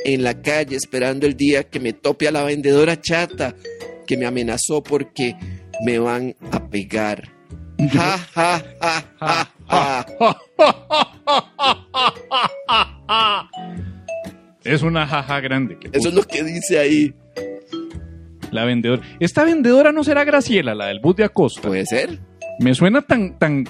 en 0.03 0.23
la 0.23 0.41
calle 0.41 0.75
esperando 0.75 1.27
el 1.27 1.37
día 1.37 1.63
que 1.63 1.79
me 1.79 1.93
tope 1.93 2.27
a 2.27 2.31
la 2.31 2.43
vendedora 2.43 2.99
chata 2.99 3.55
que 4.07 4.17
me 4.17 4.25
amenazó 4.25 4.81
porque 4.83 5.35
me 5.85 5.99
van 5.99 6.35
a 6.51 6.67
pegar. 6.69 7.31
Ja, 7.91 8.17
ja, 8.33 8.63
ja, 8.81 9.05
ja, 9.19 9.49
ja. 9.69 10.05
Es 14.65 14.81
una 14.81 15.05
jaja 15.05 15.39
grande. 15.41 15.77
que 15.77 15.89
Eso 15.93 16.09
es 16.09 16.15
lo 16.15 16.23
que 16.23 16.43
dice 16.43 16.79
ahí. 16.79 17.13
La 18.51 18.65
vendedora. 18.65 19.01
Esta 19.19 19.43
vendedora 19.43 19.91
no 19.91 20.03
será 20.03 20.23
Graciela, 20.23 20.73
la 20.73 20.87
del 20.87 20.99
bus 20.99 21.15
de 21.15 21.23
Acosta. 21.23 21.67
¿Puede 21.67 21.85
ser? 21.85 22.19
Me 22.59 22.73
suena 22.73 23.01
tan, 23.01 23.37
tan, 23.37 23.65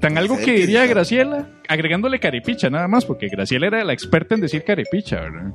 tan 0.00 0.16
algo 0.16 0.38
que 0.38 0.52
diría. 0.52 0.86
Graciela, 0.86 1.50
agregándole 1.68 2.18
carepicha 2.18 2.70
nada 2.70 2.88
más, 2.88 3.04
porque 3.04 3.28
Graciela 3.28 3.66
era 3.66 3.84
la 3.84 3.92
experta 3.92 4.34
en 4.34 4.40
decir 4.40 4.64
carepicha, 4.64 5.20
¿verdad? 5.20 5.52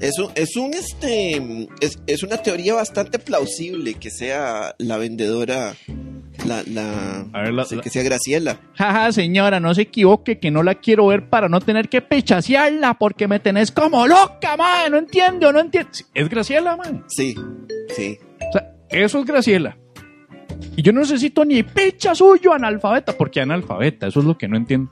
Es 0.00 0.16
un, 0.18 0.30
es 0.36 0.56
un 0.56 0.74
este 0.74 1.68
es, 1.80 1.98
es 2.06 2.22
una 2.22 2.36
teoría 2.38 2.74
bastante 2.74 3.18
plausible 3.18 3.94
que 3.94 4.10
sea 4.10 4.76
la 4.78 4.96
vendedora 4.96 5.74
la, 6.48 6.62
la, 6.66 7.26
A 7.32 7.42
ver, 7.42 7.52
la- 7.52 7.64
sí, 7.64 7.76
la- 7.76 7.82
que 7.82 7.90
sea 7.90 8.02
Graciela. 8.02 8.60
Jaja, 8.74 9.12
señora, 9.12 9.60
no 9.60 9.74
se 9.74 9.82
equivoque, 9.82 10.38
que 10.38 10.50
no 10.50 10.62
la 10.62 10.74
quiero 10.76 11.06
ver 11.06 11.28
para 11.28 11.48
no 11.48 11.60
tener 11.60 11.88
que 11.88 12.00
pichasearla, 12.02 12.94
porque 12.94 13.28
me 13.28 13.38
tenés 13.38 13.70
como 13.70 14.06
loca, 14.06 14.56
madre, 14.56 14.90
no 14.90 14.98
entiende 14.98 15.46
o 15.46 15.52
no 15.52 15.60
entiende. 15.60 15.90
Sí, 15.92 16.04
Es 16.14 16.28
Graciela, 16.28 16.76
man. 16.76 17.04
Sí, 17.08 17.34
sí. 17.94 18.18
O 18.48 18.52
sea, 18.52 18.72
eso 18.90 19.20
es 19.20 19.24
Graciela. 19.26 19.76
Y 20.76 20.82
yo 20.82 20.92
no 20.92 21.00
necesito 21.00 21.44
ni 21.44 21.62
picha 21.62 22.14
suyo, 22.14 22.52
analfabeta, 22.52 23.12
porque 23.16 23.40
analfabeta, 23.40 24.06
eso 24.08 24.20
es 24.20 24.26
lo 24.26 24.36
que 24.38 24.48
no 24.48 24.56
entiendo. 24.56 24.90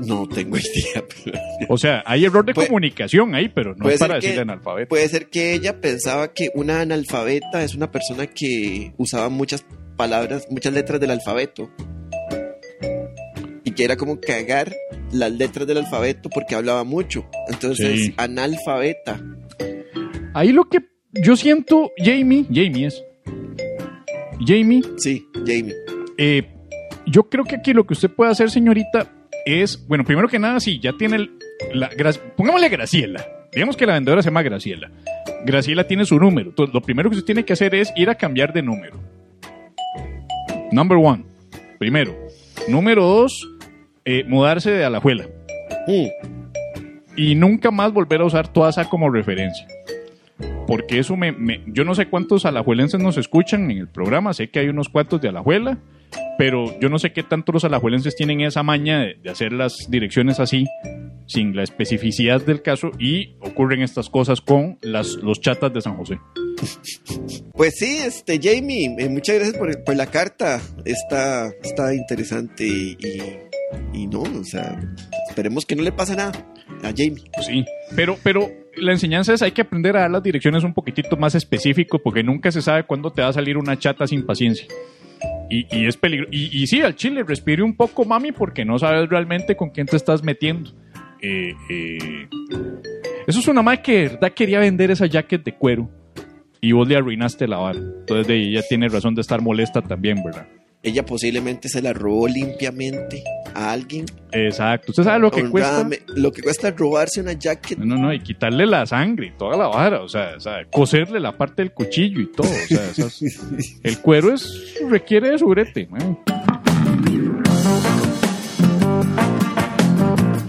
No 0.00 0.28
tengo 0.28 0.56
idea. 0.58 1.02
pero- 1.24 1.38
O 1.68 1.78
sea, 1.78 2.02
hay 2.06 2.24
error 2.24 2.44
de 2.44 2.54
Puede- 2.54 2.68
comunicación 2.68 3.34
ahí, 3.34 3.48
pero 3.48 3.74
no 3.76 3.88
es 3.88 3.98
para 3.98 4.16
decirle 4.16 4.40
analfabeta. 4.42 4.88
Puede 4.88 5.08
ser 5.08 5.28
que 5.28 5.54
ella 5.54 5.80
pensaba 5.80 6.32
que 6.32 6.50
una 6.54 6.80
analfabeta 6.80 7.62
es 7.64 7.74
una 7.74 7.90
persona 7.90 8.26
que 8.26 8.92
usaba 8.96 9.28
muchas 9.28 9.64
palabras, 9.98 10.46
muchas 10.50 10.72
letras 10.72 10.98
del 11.00 11.10
alfabeto. 11.10 11.70
Y 13.64 13.72
que 13.72 13.84
era 13.84 13.96
como 13.96 14.18
cagar 14.20 14.74
las 15.12 15.30
letras 15.32 15.66
del 15.66 15.78
alfabeto 15.78 16.30
porque 16.30 16.54
hablaba 16.54 16.84
mucho. 16.84 17.28
Entonces, 17.48 18.00
Sí. 18.06 18.14
analfabeta. 18.16 19.20
Ahí 20.32 20.52
lo 20.52 20.64
que 20.68 20.78
yo 21.12 21.36
siento, 21.36 21.90
Jamie, 21.98 22.44
Jamie 22.50 22.86
es. 22.86 23.02
Jamie, 24.46 24.82
Sí, 24.96 25.26
Jamie. 25.46 25.74
eh, 26.16 26.42
yo 27.06 27.24
creo 27.28 27.44
que 27.44 27.56
aquí 27.56 27.72
lo 27.72 27.86
que 27.86 27.94
usted 27.94 28.10
puede 28.10 28.30
hacer, 28.30 28.50
señorita, 28.50 29.10
es, 29.44 29.86
bueno, 29.88 30.04
primero 30.04 30.28
que 30.28 30.38
nada, 30.38 30.60
sí, 30.60 30.78
ya 30.80 30.92
tiene 30.96 31.16
el, 31.16 31.30
la, 31.74 31.90
Gra- 31.90 32.18
pongámosle 32.36 32.68
Graciela. 32.68 33.26
Digamos 33.52 33.76
que 33.76 33.86
la 33.86 33.94
vendedora 33.94 34.22
se 34.22 34.28
llama 34.28 34.42
Graciela. 34.42 34.90
Graciela 35.44 35.84
tiene 35.86 36.04
su 36.04 36.18
número. 36.18 36.50
Entonces, 36.50 36.72
lo 36.74 36.80
primero 36.82 37.08
que 37.10 37.16
usted 37.16 37.26
tiene 37.26 37.44
que 37.44 37.54
hacer 37.54 37.74
es 37.74 37.92
ir 37.96 38.10
a 38.10 38.14
cambiar 38.14 38.52
de 38.52 38.62
número. 38.62 39.00
Number 40.72 40.98
one. 40.98 41.24
Primero. 41.78 42.14
Número 42.68 43.04
dos, 43.04 43.48
eh, 44.04 44.24
mudarse 44.26 44.70
de 44.70 44.84
Alajuela. 44.84 45.26
Mm, 45.86 46.06
y 47.16 47.34
nunca 47.34 47.70
más 47.70 47.92
volver 47.92 48.20
a 48.20 48.24
usar 48.24 48.48
Tuasa 48.52 48.88
como 48.88 49.10
referencia. 49.10 49.66
Porque 50.66 50.98
eso 50.98 51.16
me, 51.16 51.32
me- 51.32 51.62
Yo 51.66 51.84
no 51.84 51.94
sé 51.94 52.06
cuántos 52.06 52.44
alajuelenses 52.44 53.00
nos 53.00 53.16
escuchan 53.16 53.70
en 53.70 53.78
el 53.78 53.88
programa, 53.88 54.32
sé 54.34 54.50
que 54.50 54.58
hay 54.60 54.68
unos 54.68 54.88
cuantos 54.88 55.20
de 55.20 55.28
Alajuela, 55.30 55.78
pero 56.36 56.78
yo 56.78 56.88
no 56.90 56.98
sé 56.98 57.12
qué 57.12 57.22
tanto 57.22 57.52
los 57.52 57.64
alajuelenses 57.64 58.14
tienen 58.16 58.42
esa 58.42 58.62
maña 58.62 59.00
de, 59.00 59.14
de 59.14 59.30
hacer 59.30 59.52
las 59.52 59.88
direcciones 59.90 60.38
así, 60.40 60.66
sin 61.26 61.56
la 61.56 61.62
especificidad 61.62 62.42
del 62.44 62.60
caso, 62.62 62.90
y 62.98 63.34
ocurren 63.40 63.82
estas 63.82 64.10
cosas 64.10 64.40
con 64.40 64.78
las, 64.82 65.14
los 65.16 65.40
chatas 65.40 65.72
de 65.72 65.80
San 65.80 65.96
José. 65.96 66.18
Pues 67.52 67.74
sí, 67.76 67.98
este 67.98 68.38
Jamie, 68.42 68.94
eh, 68.98 69.08
muchas 69.08 69.36
gracias 69.36 69.56
por, 69.56 69.96
la 69.96 70.06
carta. 70.06 70.60
Está, 70.84 71.48
está 71.62 71.94
interesante 71.94 72.66
y, 72.66 74.06
no, 74.06 74.22
o 74.22 74.44
sea, 74.44 74.78
esperemos 75.28 75.66
que 75.66 75.76
no 75.76 75.82
le 75.82 75.92
pase 75.92 76.16
nada 76.16 76.32
a 76.82 76.88
Jamie. 76.88 77.24
Sí, 77.42 77.64
pero, 77.96 78.16
pero 78.22 78.50
la 78.76 78.92
enseñanza 78.92 79.34
es 79.34 79.42
hay 79.42 79.52
que 79.52 79.62
aprender 79.62 79.96
a 79.96 80.00
dar 80.02 80.10
las 80.10 80.22
direcciones 80.22 80.64
un 80.64 80.74
poquitito 80.74 81.16
más 81.16 81.34
específico 81.34 81.98
porque 81.98 82.22
nunca 82.22 82.50
se 82.50 82.62
sabe 82.62 82.84
cuándo 82.84 83.10
te 83.10 83.22
va 83.22 83.28
a 83.28 83.32
salir 83.32 83.56
una 83.56 83.78
chata 83.78 84.06
sin 84.06 84.24
paciencia. 84.24 84.66
Y, 85.50 85.86
es 85.86 85.96
peligroso. 85.96 86.30
Y, 86.32 86.62
y 86.62 86.66
sí, 86.66 86.82
al 86.82 86.94
chile, 86.94 87.24
respire 87.26 87.62
un 87.62 87.74
poco, 87.74 88.04
mami, 88.04 88.32
porque 88.32 88.64
no 88.64 88.78
sabes 88.78 89.08
realmente 89.08 89.56
con 89.56 89.70
quién 89.70 89.86
te 89.86 89.96
estás 89.96 90.22
metiendo. 90.22 90.70
Eh, 91.20 91.54
eh, 91.70 92.28
Eso 93.26 93.40
es 93.40 93.48
una 93.48 93.62
madre 93.62 93.82
que 93.82 93.92
de 93.92 94.08
verdad 94.08 94.32
quería 94.32 94.60
vender 94.60 94.90
esa 94.90 95.06
jacket 95.06 95.42
de 95.42 95.54
cuero 95.54 95.90
y 96.60 96.72
vos 96.72 96.86
le 96.88 96.96
arruinaste 96.96 97.46
la 97.48 97.58
vara. 97.58 97.78
Entonces 97.78 98.26
de 98.26 98.36
ella 98.36 98.62
tiene 98.68 98.88
razón 98.88 99.14
de 99.14 99.20
estar 99.22 99.40
molesta 99.42 99.80
también, 99.82 100.22
¿verdad? 100.24 100.46
Ella 100.80 101.04
posiblemente 101.04 101.68
se 101.68 101.82
la 101.82 101.92
robó 101.92 102.28
limpiamente 102.28 103.24
a 103.52 103.72
alguien. 103.72 104.06
Exacto. 104.30 104.92
¿Usted 104.92 105.02
sabe 105.02 105.18
lo 105.18 105.30
que 105.30 105.48
cuesta? 105.50 105.88
Lo 106.14 106.30
que 106.30 106.40
cuesta 106.40 106.70
robarse 106.70 107.20
una 107.20 107.32
jacket. 107.32 107.78
No, 107.78 107.96
no, 107.96 108.02
no, 108.02 108.12
y 108.14 108.20
quitarle 108.20 108.64
la 108.64 108.86
sangre 108.86 109.26
y 109.26 109.30
toda 109.36 109.56
la 109.56 109.66
vara, 109.66 110.00
o 110.02 110.08
sea, 110.08 110.34
o 110.36 110.40
sea, 110.40 110.64
coserle 110.70 111.18
la 111.18 111.36
parte 111.36 111.62
del 111.62 111.72
cuchillo 111.72 112.20
y 112.20 112.30
todo, 112.30 112.46
o 112.48 112.66
sea, 112.68 112.90
esas- 112.90 113.20
el 113.82 113.98
cuero 114.00 114.32
es 114.32 114.76
requiere 114.88 115.30
de 115.30 115.38
su 115.40 115.46
brete. 115.46 115.88
man. 115.90 116.18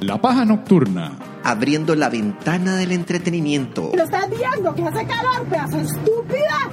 La 0.01 0.20
paja 0.22 0.45
nocturna. 0.45 1.18
Abriendo 1.43 1.95
la 1.95 2.09
ventana 2.09 2.77
del 2.77 2.91
entretenimiento. 2.91 3.91
¿Lo 3.95 4.03
estás 4.03 4.29
viendo 4.29 4.75
que 4.75 4.83
hace 4.83 5.05
calor, 5.07 5.45
pedazo 5.49 5.79
estúpida? 5.79 6.69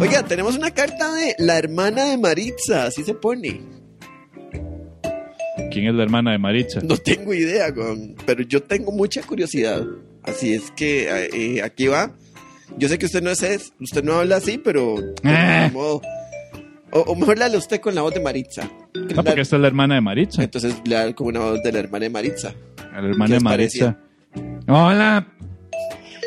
Oiga, 0.00 0.22
tenemos 0.24 0.56
una 0.56 0.70
carta 0.70 1.12
de 1.12 1.34
la 1.38 1.58
hermana 1.58 2.04
de 2.06 2.16
Maritza, 2.18 2.84
así 2.86 3.04
se 3.04 3.14
pone. 3.14 3.60
¿Quién 5.70 5.86
es 5.88 5.94
la 5.94 6.02
hermana 6.02 6.32
de 6.32 6.38
Maritza? 6.38 6.80
No 6.82 6.96
tengo 6.96 7.34
idea, 7.34 7.72
con, 7.74 8.14
pero 8.26 8.42
yo 8.42 8.62
tengo 8.62 8.92
mucha 8.92 9.22
curiosidad. 9.22 9.84
Así 10.22 10.54
es 10.54 10.70
que 10.72 11.08
eh, 11.32 11.62
aquí 11.62 11.86
va. 11.86 12.12
Yo 12.78 12.88
sé 12.88 12.98
que 12.98 13.06
usted 13.06 13.22
no 13.22 13.30
es, 13.30 13.72
usted 13.80 14.02
no 14.02 14.14
habla 14.14 14.36
así, 14.36 14.56
pero 14.58 14.96
Eh. 15.22 15.66
ni 15.68 15.74
modo. 15.74 16.00
O, 16.92 17.00
o 17.00 17.14
mejor 17.14 17.38
usted 17.56 17.80
con 17.80 17.94
la 17.94 18.02
voz 18.02 18.12
de 18.14 18.20
Maritza. 18.20 18.68
No, 18.94 19.22
porque 19.24 19.40
esta 19.42 19.56
es 19.56 19.62
la 19.62 19.68
hermana 19.68 19.94
de 19.96 20.00
Maritza. 20.00 20.42
Entonces 20.42 20.74
le 20.84 20.96
hablo 20.96 21.14
como 21.14 21.28
una 21.30 21.40
voz 21.40 21.62
de 21.62 21.72
la 21.72 21.78
hermana 21.78 22.04
de 22.04 22.10
Maritza. 22.10 22.54
A 22.92 23.00
la 23.00 23.08
hermana 23.08 23.26
¿Qué 23.26 23.34
de 23.34 23.40
Maritza. 23.40 23.96
Hola. 24.68 25.26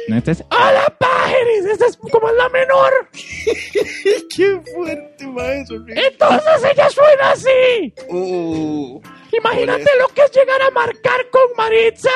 Esta 0.07 0.31
es- 0.31 0.43
Hola, 0.49 0.95
pájaros. 0.99 1.65
Esta 1.71 1.85
es 1.87 1.97
como 1.97 2.31
la 2.31 2.49
menor. 2.49 2.91
¡Qué 4.35 4.59
fuerte, 4.73 5.27
maestro! 5.27 5.77
Entonces 5.87 6.71
ella 6.73 6.89
suena 6.89 7.31
así. 7.31 7.93
Uh, 8.09 9.01
Imagínate 9.37 9.85
lo 9.99 10.07
que 10.13 10.21
es 10.23 10.31
llegar 10.31 10.61
a 10.61 10.69
marcar 10.71 11.29
con 11.31 11.41
Maritza 11.57 12.09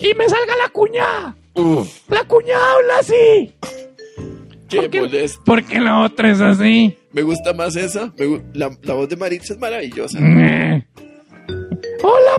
y 0.00 0.14
me 0.14 0.28
salga 0.28 0.56
la 0.56 0.68
cuñada. 0.68 1.36
La 2.08 2.24
cuñada 2.24 2.72
habla 2.74 2.98
así. 2.98 3.54
Qué 4.68 5.80
la 5.80 6.00
otra 6.00 6.30
es 6.30 6.40
así. 6.40 6.98
Me 7.12 7.22
gusta 7.22 7.52
más 7.52 7.76
esa. 7.76 8.12
Me 8.18 8.42
la, 8.54 8.70
la 8.82 8.94
voz 8.94 9.08
de 9.08 9.16
Maritza 9.16 9.54
es 9.54 9.60
maravillosa. 9.60 10.18
Hola, 10.18 10.84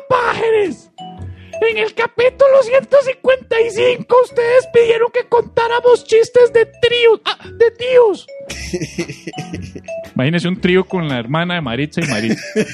pájaros. 0.10 0.90
En 1.70 1.78
el 1.78 1.94
capítulo 1.94 2.62
155 2.64 4.16
ustedes 4.24 4.68
pidieron 4.74 5.10
que 5.12 5.24
contáramos 5.30 6.04
chistes 6.04 6.52
de 6.52 6.66
tríos. 6.66 7.22
Ah, 7.24 7.38
de 7.50 7.72
tíos. 7.72 8.28
Imagínese 10.16 10.50
un 10.50 10.60
trío 10.60 10.84
con 10.84 11.08
la 11.08 11.18
hermana 11.18 11.56
de 11.56 11.62
Maritza 11.62 12.02
y 12.02 12.08
Maritza. 12.08 12.42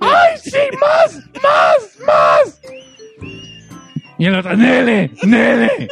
¡Ay, 0.00 0.38
sí! 0.42 0.56
¡Más! 0.80 1.20
¡Más! 1.42 1.98
¡Más! 2.06 2.60
Y 4.18 4.26
el 4.26 4.36
otro, 4.36 4.56
¡Nele! 4.56 5.10
¡Nele! 5.24 5.88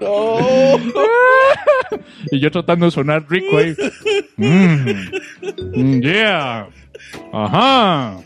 No. 0.00 0.38
y 2.30 2.40
yo 2.40 2.50
tratando 2.50 2.86
de 2.86 2.92
sonar 2.92 3.24
rico 3.28 3.58
ahí. 3.58 3.74
Mm. 4.36 4.90
Mm, 5.74 6.00
yeah. 6.02 6.68
Ajá. 7.32 8.18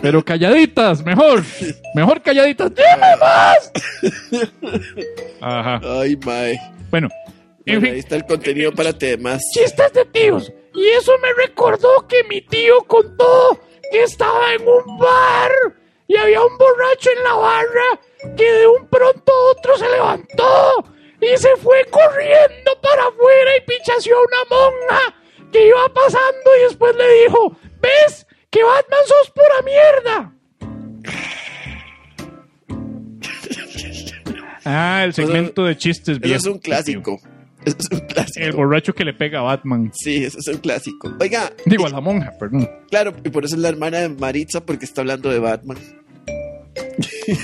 Pero 0.00 0.24
calladitas, 0.24 1.04
mejor. 1.04 1.42
Mejor 1.94 2.22
calladitas. 2.22 2.70
¡Dime 2.74 3.16
más! 3.20 3.72
Ajá. 5.40 5.80
Ay, 6.00 6.16
mae. 6.24 6.58
Bueno, 6.90 7.08
en 7.66 7.80
Bueno, 7.80 7.86
ahí 7.86 7.90
fin, 7.92 7.98
está 8.00 8.16
el 8.16 8.24
contenido 8.24 8.72
para 8.72 8.92
temas. 8.92 9.42
chistes 9.54 9.92
de 9.92 10.04
tíos. 10.06 10.52
Y 10.74 10.86
eso 10.98 11.12
me 11.22 11.32
recordó 11.46 12.06
que 12.08 12.24
mi 12.24 12.40
tío 12.42 12.82
contó 12.86 13.60
que 13.90 14.02
estaba 14.02 14.54
en 14.54 14.62
un 14.62 14.98
bar 14.98 15.50
y 16.08 16.16
había 16.16 16.42
un 16.42 16.56
borracho 16.56 17.10
en 17.16 17.22
la 17.22 17.34
barra 17.34 18.34
que 18.36 18.50
de 18.50 18.66
un 18.66 18.88
pronto 18.88 19.30
a 19.30 19.50
otro 19.52 19.76
se 19.76 19.88
levantó 19.88 20.84
y 21.20 21.36
se 21.36 21.54
fue 21.56 21.84
corriendo 21.90 22.80
para 22.80 23.02
afuera 23.02 23.56
y 23.56 23.60
pichaseó 23.60 24.16
a 24.16 24.22
una 24.22 24.44
monja 24.50 25.14
que 25.52 25.68
iba 25.68 25.92
pasando 25.92 26.56
y 26.58 26.62
después 26.64 26.96
le 26.96 27.22
dijo, 27.22 27.56
¿ves? 27.80 28.26
Que 28.50 28.64
Batman 28.64 29.00
sos 29.06 29.30
pura 29.30 29.62
mierda. 29.64 30.34
Ah, 34.64 35.02
el 35.04 35.14
segmento 35.14 35.64
de 35.64 35.76
chistes 35.76 36.18
Eso 36.22 36.34
es 36.34 36.46
un 36.46 36.58
clásico. 36.58 37.20
Eso 37.78 37.78
es 37.90 38.36
un 38.36 38.42
El 38.42 38.52
borracho 38.52 38.94
que 38.94 39.04
le 39.04 39.14
pega 39.14 39.40
a 39.40 39.42
Batman. 39.42 39.90
Sí, 39.94 40.24
eso 40.24 40.38
es 40.38 40.48
un 40.48 40.58
clásico. 40.58 41.14
Oiga, 41.20 41.52
Digo, 41.66 41.86
a 41.86 41.90
la 41.90 42.00
monja, 42.00 42.32
perdón. 42.38 42.68
claro, 42.90 43.14
y 43.24 43.30
por 43.30 43.44
eso 43.44 43.54
es 43.56 43.60
la 43.60 43.68
hermana 43.68 43.98
de 43.98 44.08
Maritza, 44.08 44.64
porque 44.64 44.84
está 44.84 45.00
hablando 45.02 45.30
de 45.30 45.38
Batman. 45.38 45.78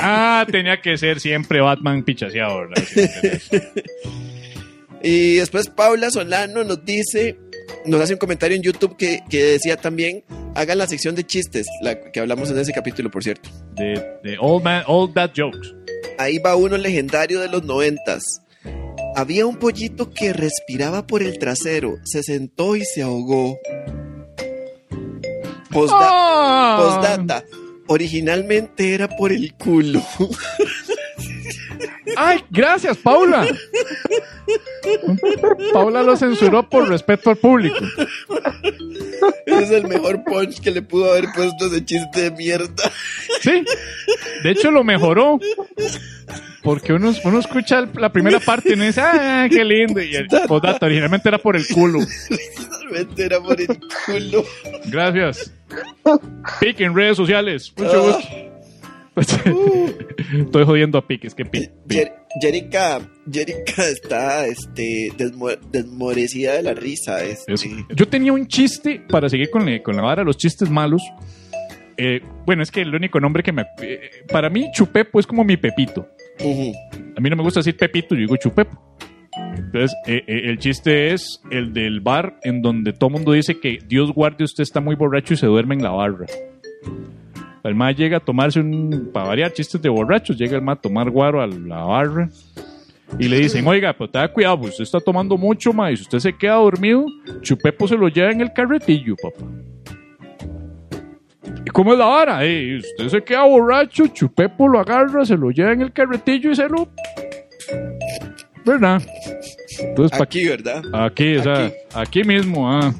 Ah, 0.01 0.47
tenía 0.51 0.81
que 0.81 0.97
ser 0.97 1.21
siempre 1.21 1.61
Batman 1.61 2.03
pichaseado, 2.05 2.61
¿verdad? 2.61 2.83
Sí, 2.87 3.59
Y 5.03 5.35
después 5.37 5.69
Paula 5.69 6.11
Solano 6.11 6.65
nos 6.65 6.83
dice, 6.83 7.37
nos 7.85 8.01
hace 8.01 8.15
un 8.15 8.19
comentario 8.19 8.57
en 8.57 8.63
YouTube 8.63 8.97
que, 8.97 9.21
que 9.29 9.45
decía 9.45 9.77
también, 9.77 10.25
hagan 10.55 10.79
la 10.79 10.87
sección 10.87 11.15
de 11.15 11.25
chistes, 11.25 11.67
la 11.83 12.01
que 12.11 12.21
hablamos 12.21 12.51
en 12.51 12.59
ese 12.59 12.73
capítulo, 12.73 13.11
por 13.11 13.23
cierto. 13.23 13.51
De, 13.75 14.03
de 14.23 14.39
Old 14.41 14.65
Man, 14.65 14.83
Old 14.87 15.13
Bad 15.13 15.33
Jokes. 15.37 15.75
Ahí 16.17 16.39
va 16.39 16.57
uno 16.57 16.79
legendario 16.79 17.41
de 17.41 17.49
los 17.49 17.65
noventas. 17.65 18.41
Había 19.17 19.47
un 19.47 19.57
pollito 19.57 20.11
que 20.11 20.33
respiraba 20.33 21.07
por 21.07 21.23
el 21.23 21.39
trasero, 21.39 21.97
se 22.05 22.23
sentó 22.23 22.77
y 22.77 22.85
se 22.85 23.03
ahogó. 23.03 23.59
Posda- 25.71 25.97
Ah. 26.01 26.77
Postdata. 26.81 27.45
Originalmente 27.87 28.95
era 28.95 29.09
por 29.09 29.33
el 29.33 29.55
culo. 29.55 30.03
Ay, 32.17 32.45
gracias, 32.51 32.97
Paula. 32.97 33.47
Paula 35.73 36.03
lo 36.03 36.17
censuró 36.17 36.69
por 36.69 36.89
respeto 36.89 37.31
al 37.31 37.37
público. 37.37 37.77
Ese 39.47 39.63
es 39.63 39.71
el 39.71 39.89
mejor 39.89 40.23
punch 40.25 40.61
que 40.61 40.71
le 40.71 40.83
pudo 40.83 41.11
haber 41.11 41.27
puesto 41.35 41.67
ese 41.67 41.85
chiste 41.85 42.23
de 42.23 42.31
mierda. 42.33 42.91
Sí. 43.41 43.65
De 44.43 44.51
hecho, 44.51 44.71
lo 44.71 44.85
mejoró. 44.85 45.39
Porque 46.63 46.95
uno, 46.95 47.13
uno 47.25 47.39
escucha 47.41 47.87
la 47.95 48.11
primera 48.11 48.41
parte 48.41 48.71
y 48.71 48.73
uno 48.73 48.85
dice, 48.85 49.03
ah, 49.03 49.47
qué 49.51 49.63
lindo. 49.65 50.01
Y 50.01 50.17
el 50.17 50.29
postdata 50.49 50.87
originalmente 50.87 51.29
era 51.29 51.37
por 51.39 51.57
el 51.57 51.67
culo. 51.67 51.99
Originalmente 51.99 53.25
era 53.25 53.41
por 53.41 53.61
el 53.61 53.67
culo. 54.07 54.45
Gracias. 54.87 55.53
Pic 56.61 56.81
en 56.81 56.95
redes 56.95 57.19
sociales. 57.19 57.73
Mucho 57.77 58.03
gusto. 58.03 58.54
Estoy 60.39 60.65
jodiendo 60.65 60.99
a 60.99 61.07
Pic, 61.07 61.25
es 61.25 61.35
que. 61.35 61.45
Jer- 61.45 62.13
Jerica, 62.41 63.01
Jerica 63.31 63.87
está 63.89 64.47
este, 64.47 65.11
desmo- 65.17 65.57
desmorecida 65.71 66.55
de 66.55 66.63
la 66.63 66.75
risa. 66.75 67.23
Este. 67.25 67.55
Yo 67.95 68.09
tenía 68.09 68.33
un 68.33 68.47
chiste 68.49 69.01
para 69.09 69.29
seguir 69.29 69.51
con, 69.51 69.65
la- 69.71 69.83
con 69.83 69.95
la 69.97 70.03
vara 70.03 70.25
los 70.25 70.37
chistes 70.37 70.69
malos. 70.71 71.03
Eh, 71.97 72.21
bueno, 72.45 72.63
es 72.65 72.73
que 72.73 72.81
el 72.81 72.93
único 72.95 73.21
nombre 73.21 73.43
que 73.45 73.53
me. 73.53 73.63
eh, 73.83 74.01
para 74.33 74.51
mí, 74.51 74.69
Chupepo 74.73 75.21
es 75.21 75.27
como 75.27 75.45
mi 75.45 75.57
Pepito. 75.57 76.09
A 76.41 77.21
mí 77.21 77.31
no 77.31 77.37
me 77.37 77.43
gusta 77.45 77.61
decir 77.61 77.77
Pepito, 77.77 78.17
yo 78.17 78.23
digo 78.23 78.37
Chupepo. 78.37 78.97
Entonces, 79.57 79.93
eh, 80.07 80.23
eh, 80.27 80.41
el 80.51 80.59
chiste 80.59 81.13
es 81.13 81.41
el 81.53 81.73
del 81.73 82.01
bar 82.01 82.39
en 82.43 82.63
donde 82.63 82.93
todo 82.93 83.11
mundo 83.11 83.31
dice 83.33 83.61
que 83.61 83.79
Dios 83.87 84.13
guarde, 84.13 84.43
usted 84.45 84.63
está 84.63 84.81
muy 84.81 84.97
borracho 84.97 85.35
y 85.35 85.37
se 85.37 85.47
duerme 85.47 85.77
en 85.77 85.83
la 85.85 85.91
barra. 85.91 86.27
El 87.65 87.75
ma 87.75 87.91
llega 87.93 88.19
a 88.19 88.21
tomarse 88.21 88.61
un. 88.61 89.11
Para 89.13 89.29
variar 89.29 89.53
chistes 89.53 89.81
de 89.81 89.89
borrachos, 89.89 90.37
llega 90.37 90.57
el 90.57 90.63
ma 90.63 90.73
a 90.73 90.77
tomar 90.77 91.11
guaro 91.11 91.41
a 91.41 91.47
la 91.47 91.83
barra. 91.85 92.29
Y 93.19 93.29
le 93.29 93.39
dicen, 93.39 93.67
oiga, 93.67 93.93
pero 93.93 94.11
tenga 94.11 94.29
cuidado, 94.29 94.61
pues 94.61 94.73
usted 94.73 94.85
está 94.85 95.01
tomando 95.01 95.37
mucho, 95.37 95.73
ma, 95.73 95.91
y 95.91 95.97
si 95.97 96.03
usted 96.03 96.19
se 96.19 96.37
queda 96.37 96.55
dormido, 96.55 97.07
Chupepo 97.43 97.87
se 97.87 97.97
lo 97.97 98.09
lleva 98.09 98.31
en 98.33 98.41
el 98.41 98.53
carretillo, 98.53 99.15
papá. 99.17 99.45
¿Y 101.65 101.71
cómo 101.71 101.93
es 101.93 101.99
la 101.99 102.07
vara? 102.07 102.45
Eh, 102.45 102.79
usted 102.79 103.09
se 103.09 103.23
queda 103.23 103.45
borracho, 103.45 104.07
Chupepo 104.09 104.69
lo 104.69 104.81
agarra, 104.81 105.25
se 105.25 105.37
lo 105.37 105.51
lleva 105.51 105.73
en 105.73 105.83
el 105.83 105.93
carretillo 105.93 106.51
y 106.51 106.57
se 106.57 106.69
lo... 106.69 106.89
¿Verdad? 108.65 109.01
Entonces, 109.79 110.21
Aquí, 110.21 110.49
¿verdad? 110.49 110.83
Aquí, 110.93 111.37
o 111.37 111.43
sea, 111.43 111.67
Aquí. 111.67 111.75
aquí, 111.95 112.25
mismo, 112.25 112.71
ah. 112.71 112.93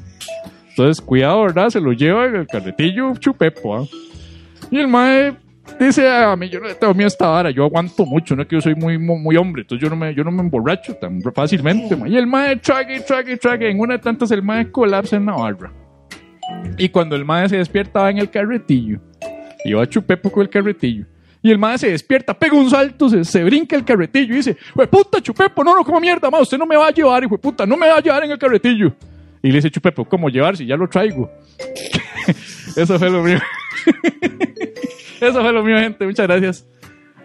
Entonces, 0.69 1.03
cuidado, 1.03 1.41
¿verdad? 1.41 1.69
Se 1.69 1.81
lo 1.81 1.91
lleva 1.91 2.25
en 2.27 2.35
el 2.35 2.47
carretillo 2.47 3.15
chupepo, 3.17 3.75
ah. 3.75 3.85
Y 4.71 4.79
el 4.79 4.87
mae 4.87 5.35
dice 5.79 6.09
a 6.09 6.35
mí, 6.35 6.49
yo 6.49 6.59
no 6.59 6.73
tengo 6.75 6.93
miedo 6.93 7.07
a 7.07 7.07
esta 7.07 7.27
vara, 7.27 7.51
yo 7.51 7.63
aguanto 7.63 8.05
mucho, 8.05 8.35
no 8.35 8.43
es 8.43 8.47
que 8.47 8.55
yo 8.55 8.61
soy 8.61 8.75
muy, 8.75 8.97
muy, 8.97 9.35
hombre, 9.35 9.63
entonces 9.63 9.83
yo 9.83 9.89
no 9.89 9.95
me, 9.95 10.13
yo 10.13 10.23
no 10.23 10.31
me 10.31 10.41
emborracho 10.41 10.95
tan 10.95 11.21
fácilmente, 11.33 11.95
mae. 11.95 12.09
Y 12.09 12.17
el 12.17 12.27
mae 12.27 12.55
trague, 12.57 12.99
trague, 13.01 13.37
trague, 13.37 13.69
en 13.69 13.79
una 13.79 13.95
de 13.95 13.99
tantas 13.99 14.31
el 14.31 14.43
mae 14.43 14.71
colapsa 14.71 15.15
en 15.15 15.25
la 15.25 15.33
barra. 15.33 15.71
Y 16.77 16.89
cuando 16.89 17.15
el 17.15 17.25
mae 17.25 17.49
se 17.49 17.57
despierta 17.57 18.01
va 18.01 18.11
en 18.11 18.19
el 18.19 18.29
carretillo. 18.29 18.99
Y 19.63 19.73
va 19.73 19.87
chupepo 19.87 20.31
con 20.31 20.43
el 20.43 20.49
carretillo. 20.49 21.05
Y 21.41 21.51
el 21.51 21.59
mae 21.59 21.77
se 21.77 21.91
despierta, 21.91 22.33
pega 22.33 22.55
un 22.55 22.69
salto, 22.69 23.07
se, 23.07 23.23
se 23.23 23.43
brinca 23.43 23.75
el 23.75 23.85
carretillo 23.85 24.33
y 24.33 24.37
dice, 24.37 24.57
¡Hue 24.73 24.87
puta, 24.87 25.21
Chupepo! 25.21 25.63
No, 25.63 25.75
no, 25.75 25.83
como 25.83 25.99
mierda, 25.99 26.31
ma, 26.31 26.39
usted 26.39 26.57
no 26.57 26.65
me 26.65 26.75
va 26.75 26.87
a 26.87 26.91
llevar, 26.91 27.23
hijo 27.23 27.37
puta, 27.37 27.67
no 27.67 27.77
me 27.77 27.87
va 27.87 27.97
a 27.97 28.01
llevar 28.01 28.23
en 28.23 28.31
el 28.31 28.37
carretillo. 28.39 28.93
Y 29.43 29.49
le 29.49 29.55
dice 29.55 29.69
Chupepo, 29.69 30.05
¿cómo 30.05 30.27
llevar 30.29 30.57
si 30.57 30.65
ya 30.65 30.75
lo 30.75 30.87
traigo? 30.87 31.31
Eso 32.81 32.99
fue 32.99 33.09
lo 33.09 33.23
mío. 33.23 33.39
Eso 35.21 35.41
fue 35.41 35.51
lo 35.53 35.63
mío, 35.63 35.77
gente. 35.79 36.05
Muchas 36.05 36.27
gracias. 36.27 36.67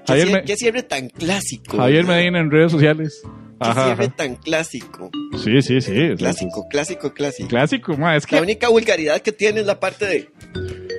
¿Qué, 0.07 0.13
Javier, 0.13 0.29
cier- 0.29 0.33
Me- 0.33 0.45
qué 0.45 0.57
cierre 0.57 0.83
tan 0.83 1.09
clásico? 1.09 1.77
Javier 1.77 2.05
¿verdad? 2.05 2.17
Medina 2.19 2.39
en 2.41 2.51
redes 2.51 2.73
sociales. 2.73 3.21
¿Qué 3.25 3.29
Ajá, 3.69 3.85
cierre 3.87 4.05
ajá. 4.07 4.17
tan 4.17 4.37
clásico? 4.37 5.11
Sí, 5.45 5.61
sí, 5.61 5.81
sí. 5.83 6.15
Clásico, 6.17 6.67
clásico, 6.71 7.13
clásico. 7.13 7.49
Clásico, 7.49 7.97
ma, 7.99 8.17
es 8.17 8.27
que... 8.27 8.37
La 8.37 8.43
única 8.43 8.69
vulgaridad 8.69 9.21
que 9.21 9.33
tiene 9.33 9.61
es 9.61 9.67
la 9.67 9.79
parte 9.79 10.07
de... 10.07 10.31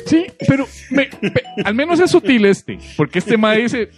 Sí, 0.06 0.26
pero 0.47 0.68
me- 0.91 1.06
pe- 1.08 1.43
al 1.64 1.74
menos 1.74 1.99
es 1.99 2.12
sutil 2.12 2.45
este, 2.45 2.78
porque 2.97 3.20
este 3.20 3.38
ma 3.38 3.54
dice, 3.54 3.89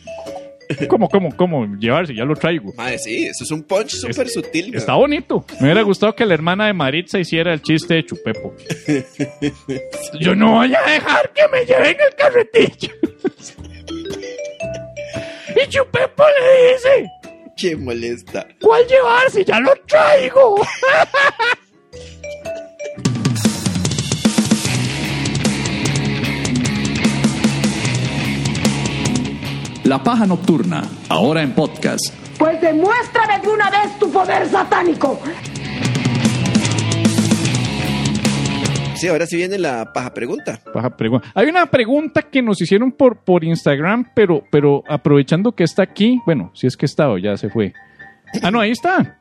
¿cómo, 0.88 1.10
cómo, 1.10 1.36
cómo 1.36 1.66
llevarse? 1.78 2.14
Ya 2.16 2.26
lo 2.26 2.36
traigo. 2.36 2.74
Madre, 2.76 2.98
sí, 2.98 3.26
eso 3.28 3.44
es 3.44 3.52
un 3.52 3.64
punch 3.64 3.90
súper 3.92 4.30
sutil. 4.30 4.68
güey. 4.68 4.78
Está 4.78 4.94
bonito. 4.96 5.46
Me 5.60 5.68
hubiera 5.68 5.82
gustado 5.82 6.16
que 6.16 6.26
la 6.26 6.34
hermana 6.34 6.68
de 6.68 6.74
Maritza 6.74 7.20
hiciera 7.20 7.54
el 7.54 7.62
chiste 7.62 7.96
de 7.96 8.06
Chupepo. 8.06 8.54
Yo 10.20 10.36
no 10.36 10.54
voy 10.56 10.74
a 10.76 10.82
dejar 10.92 11.32
que 11.34 11.48
me 11.52 11.66
lleven 11.66 11.98
el 12.08 12.16
carretillo. 12.16 12.94
y 15.64 15.70
Chupepo 15.70 16.24
le 16.24 16.74
dice, 16.74 17.12
Qué 17.56 17.76
molesta. 17.76 18.48
¿cuál 18.60 18.86
llevar 18.88 19.30
si 19.30 19.44
ya 19.46 19.60
lo 19.60 19.74
traigo? 19.88 20.56
La 29.94 30.04
Paja 30.04 30.26
Nocturna, 30.26 30.82
ahora 31.08 31.44
en 31.44 31.52
podcast. 31.52 32.02
Pues 32.40 32.60
demuéstrame 32.60 33.40
de 33.44 33.48
una 33.48 33.70
vez 33.70 34.00
tu 34.00 34.12
poder 34.12 34.48
satánico. 34.50 35.22
Sí, 38.96 39.08
ahora 39.08 39.28
sí 39.28 39.36
viene 39.38 39.60
la 39.60 39.94
paja 39.94 40.12
pregunta. 40.12 40.60
Baja 40.74 40.98
pregunta. 40.98 41.28
Hay 41.36 41.46
una 41.48 41.68
pregunta 41.68 42.24
que 42.24 42.42
nos 42.42 42.60
hicieron 42.60 42.92
por, 42.94 43.18
por 43.18 43.44
Instagram, 43.44 44.10
pero, 44.16 44.44
pero 44.52 44.84
aprovechando 44.90 45.52
que 45.52 45.64
está 45.64 45.84
aquí, 45.84 46.20
bueno, 46.26 46.50
si 46.56 46.66
es 46.66 46.76
que 46.76 46.88
está 46.88 47.12
o 47.12 47.20
ya 47.20 47.38
se 47.38 47.50
fue. 47.52 47.74
Ah, 48.42 48.50
no, 48.50 48.62
ahí 48.62 48.72
está. 48.72 49.20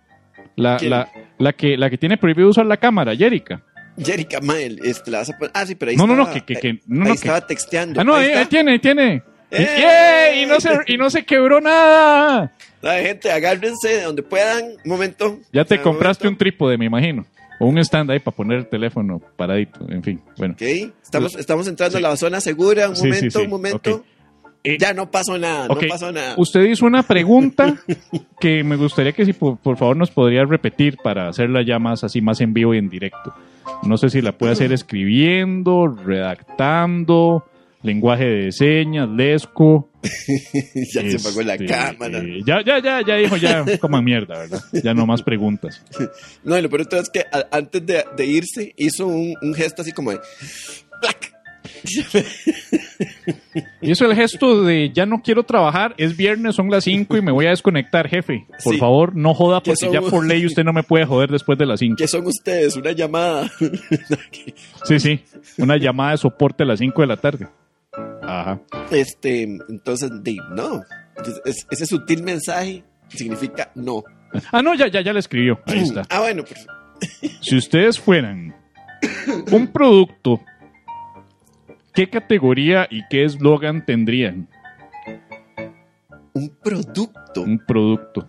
La, 0.56 0.78
la, 0.80 1.06
la, 1.36 1.52
que, 1.52 1.76
la 1.76 1.90
que 1.90 1.98
tiene 1.98 2.16
prohibido 2.16 2.48
usar 2.48 2.64
la 2.64 2.78
cámara, 2.78 3.14
Jerica. 3.14 3.60
Jerica 3.98 4.40
Mael, 4.40 4.78
este, 4.84 5.10
la 5.10 5.18
vas 5.18 5.28
a 5.28 5.36
poner. 5.36 5.50
Ah, 5.54 5.66
sí, 5.66 5.74
pero 5.74 5.90
ahí 5.90 5.98
No, 5.98 6.06
no, 6.06 6.16
no, 6.16 6.22
estaba, 6.22 6.40
que- 6.46 6.54
que- 6.54 6.60
que- 6.60 6.80
no, 6.86 7.02
ahí 7.04 7.08
no, 7.10 7.12
que- 7.12 7.12
estaba 7.12 7.46
texteando. 7.46 8.00
Ah, 8.00 8.04
no, 8.04 8.14
ahí 8.14 8.46
tiene, 8.48 8.72
ahí 8.72 8.78
tiene. 8.78 9.22
Y, 9.53 9.62
¡Eh! 9.62 10.42
Y, 10.42 10.46
no 10.46 10.61
se, 10.61 10.70
y 10.86 10.96
no 10.96 11.11
se 11.11 11.24
quebró 11.24 11.61
nada. 11.61 12.53
Ay, 12.82 13.05
gente, 13.05 13.30
agárrense 13.30 13.88
de 13.88 14.03
donde 14.03 14.22
puedan. 14.22 14.64
Un 14.84 14.90
momento. 14.90 15.38
Ya 15.53 15.64
te 15.64 15.76
Ah, 15.76 15.82
compraste 15.82 16.26
un 16.26 16.36
trípode, 16.36 16.76
me 16.78 16.86
imagino. 16.86 17.24
O 17.61 17.66
un 17.66 17.78
stand 17.78 18.11
ahí 18.11 18.18
para 18.18 18.34
poner 18.36 18.59
el 18.59 18.66
teléfono 18.66 19.20
paradito. 19.36 19.86
En 19.88 20.03
fin, 20.03 20.20
bueno. 20.36 20.55
Ok, 20.55 20.62
estamos, 21.03 21.36
estamos 21.36 21.68
entrando 21.68 21.98
a 21.98 22.00
la 22.00 22.16
zona 22.16 22.40
segura. 22.40 22.88
Un 22.88 22.96
Sí, 22.96 23.07
momento, 23.09 23.38
sí, 23.38 23.44
un 23.44 23.50
momento. 23.50 24.05
Eh, 24.64 24.78
Ya 24.80 24.94
no 24.94 25.11
pasó 25.11 25.36
nada, 25.38 25.66
Ok, 25.68 25.82
no 25.82 25.88
pasó 25.88 26.12
nada. 26.12 26.34
Usted 26.38 26.61
hizo 26.62 26.86
una 26.86 27.03
pregunta 27.03 27.76
que 28.40 28.62
me 28.64 28.76
gustaría 28.76 29.12
que 29.12 29.24
si 29.26 29.32
por, 29.32 29.59
por 29.59 29.76
favor 29.76 29.96
nos 29.96 30.11
podría 30.11 30.44
repetir 30.44 30.96
para 31.03 31.28
hacerla 31.28 31.62
ya 31.66 31.78
más 31.80 32.05
así, 32.05 32.20
más 32.20 32.40
en 32.40 32.53
vivo 32.55 32.72
y 32.74 32.78
en 32.78 32.88
directo. 32.88 33.34
No 33.84 33.96
sé 33.96 34.09
si 34.09 34.22
la 34.22 34.32
puede 34.32 34.53
hacer 34.53 34.72
escribiendo, 34.72 35.86
redactando, 35.88 37.44
lenguaje 37.83 38.24
de 38.24 38.53
señas, 38.53 39.09
lesco. 39.09 39.89
ya 40.95 41.03
se 41.11 41.16
apagó 41.16 41.43
la 41.43 41.55
este, 41.55 41.66
cámara. 41.66 42.18
eh, 42.18 42.41
ya, 42.47 42.61
ya, 42.64 42.80
ya, 42.83 43.01
ya 43.07 43.16
dijo, 43.16 43.37
ya, 43.37 43.64
coman 43.78 44.05
mierda, 44.05 44.39
¿verdad? 44.39 44.61
Ya 44.72 44.95
no 44.95 45.07
más 45.07 45.22
preguntas. 45.22 45.83
No, 46.45 46.59
y 46.59 46.62
lo 46.62 46.68
peor 46.68 46.87
es 46.91 47.11
que 47.11 47.20
a- 47.20 47.47
antes 47.57 47.85
de, 47.87 48.05
de 48.16 48.26
irse 48.26 48.72
hizo 48.76 49.07
un, 49.07 49.35
un 49.41 49.55
gesto 49.55 49.83
así 49.83 49.93
como 49.93 50.11
de. 50.11 50.18
¡plac! 51.01 51.33
Y 53.80 53.91
eso 53.91 54.05
el 54.07 54.14
gesto 54.16 54.62
de 54.64 54.91
ya 54.93 55.07
no 55.07 55.20
quiero 55.22 55.43
trabajar, 55.45 55.95
es 55.99 56.16
viernes, 56.16 56.55
son 56.55 56.70
las 56.70 56.85
5 56.85 57.16
y 57.16 57.22
me 57.22 57.33
voy 57.33 57.47
a 57.47 57.51
desconectar, 57.51 58.09
jefe. 58.09 58.47
Por 58.64 58.74
Sí. 58.74 58.78
favor, 58.80 59.14
no 59.16 59.35
joda 59.35 59.61
Que 59.61 59.70
porque 59.72 59.87
son- 59.87 59.93
ya 59.93 60.01
por 60.01 60.24
ley 60.26 60.45
usted 60.47 60.64
no 60.64 60.72
me 60.72 60.83
puede 60.83 61.05
joder 61.05 61.30
después 61.30 61.59
de 61.59 61.66
las 61.66 61.80
5. 61.80 61.97
¿Qué 61.99 62.09
son 62.09 62.26
ustedes? 62.26 62.76
Una 62.76 62.93
llamada. 62.93 63.51
Sí, 64.85 64.99
sí. 64.99 65.20
Una 65.59 65.76
llamada 65.76 66.12
de 66.12 66.18
soporte 66.18 66.64
a 66.64 66.66
las 66.66 66.80
5 66.80 67.03
de 67.03 67.07
la 67.07 67.16
tarde. 67.16 67.47
Ajá. 68.41 68.61
este, 68.91 69.43
entonces, 69.68 70.11
de, 70.22 70.37
no. 70.55 70.83
Es- 71.45 71.66
ese 71.70 71.87
sutil 71.87 72.22
mensaje 72.22 72.83
significa 73.09 73.70
no. 73.74 74.03
Ah, 74.51 74.62
no, 74.62 74.74
ya, 74.74 74.87
ya, 74.89 75.01
ya 75.03 75.12
le 75.12 75.18
escribió. 75.20 75.61
Ahí 75.66 75.80
está. 75.80 76.03
Ah, 76.11 76.20
bueno, 76.20 76.43
pues, 76.45 76.66
Si 77.41 77.57
ustedes 77.57 77.99
fueran 78.01 78.55
un 79.53 79.66
producto, 79.66 80.41
¿qué 81.95 82.09
categoría 82.09 82.87
y 82.91 83.03
qué 83.09 83.24
eslogan 83.24 83.85
tendrían? 83.85 84.49
un 86.35 86.49
producto. 86.62 87.43
Un 87.43 87.59
producto. 87.59 88.26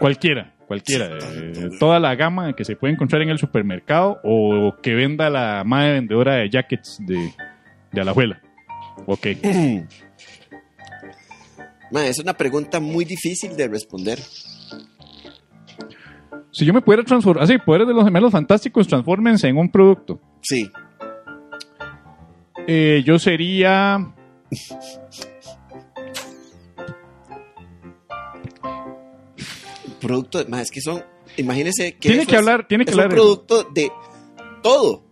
Cualquiera, 0.00 0.54
cualquiera. 0.66 1.08
eh, 1.20 1.70
toda 1.78 2.00
la 2.00 2.14
gama 2.16 2.52
que 2.54 2.64
se 2.64 2.74
puede 2.76 2.94
encontrar 2.94 3.22
en 3.22 3.28
el 3.30 3.38
supermercado 3.38 4.20
o 4.24 4.74
que 4.82 4.94
venda 4.94 5.30
la 5.30 5.62
madre 5.64 5.92
vendedora 5.94 6.34
de 6.34 6.50
jackets 6.50 6.98
de, 7.06 7.32
de 7.92 8.00
Alajuela. 8.00 8.40
Ok. 9.06 9.26
Ma, 11.90 12.06
es 12.06 12.18
una 12.18 12.34
pregunta 12.34 12.80
muy 12.80 13.04
difícil 13.06 13.56
de 13.56 13.66
responder. 13.68 14.18
Si 16.50 16.64
yo 16.66 16.72
me 16.74 16.80
pudiera 16.82 17.02
transformar, 17.04 17.44
así, 17.44 17.56
poderes 17.58 17.88
de 17.88 17.94
los 17.94 18.04
gemelos 18.04 18.30
fantásticos, 18.32 18.86
transfórmense 18.88 19.48
en 19.48 19.56
un 19.56 19.70
producto. 19.70 20.20
Sí. 20.42 20.70
Eh, 22.66 23.02
yo 23.06 23.18
sería. 23.18 24.12
Producto, 30.00 30.38
de- 30.38 30.50
ma, 30.50 30.60
es 30.62 30.70
que 30.70 30.80
son, 30.80 31.02
imagínese 31.36 31.94
que 31.94 32.08
Tiene 32.08 32.26
que 32.26 32.32
es- 32.32 32.38
hablar- 32.38 32.66
tiene 32.68 32.84
que 32.84 32.90
es 32.92 32.96
un 32.96 33.08
producto 33.08 33.64
de 33.64 33.90
todo. 34.62 35.02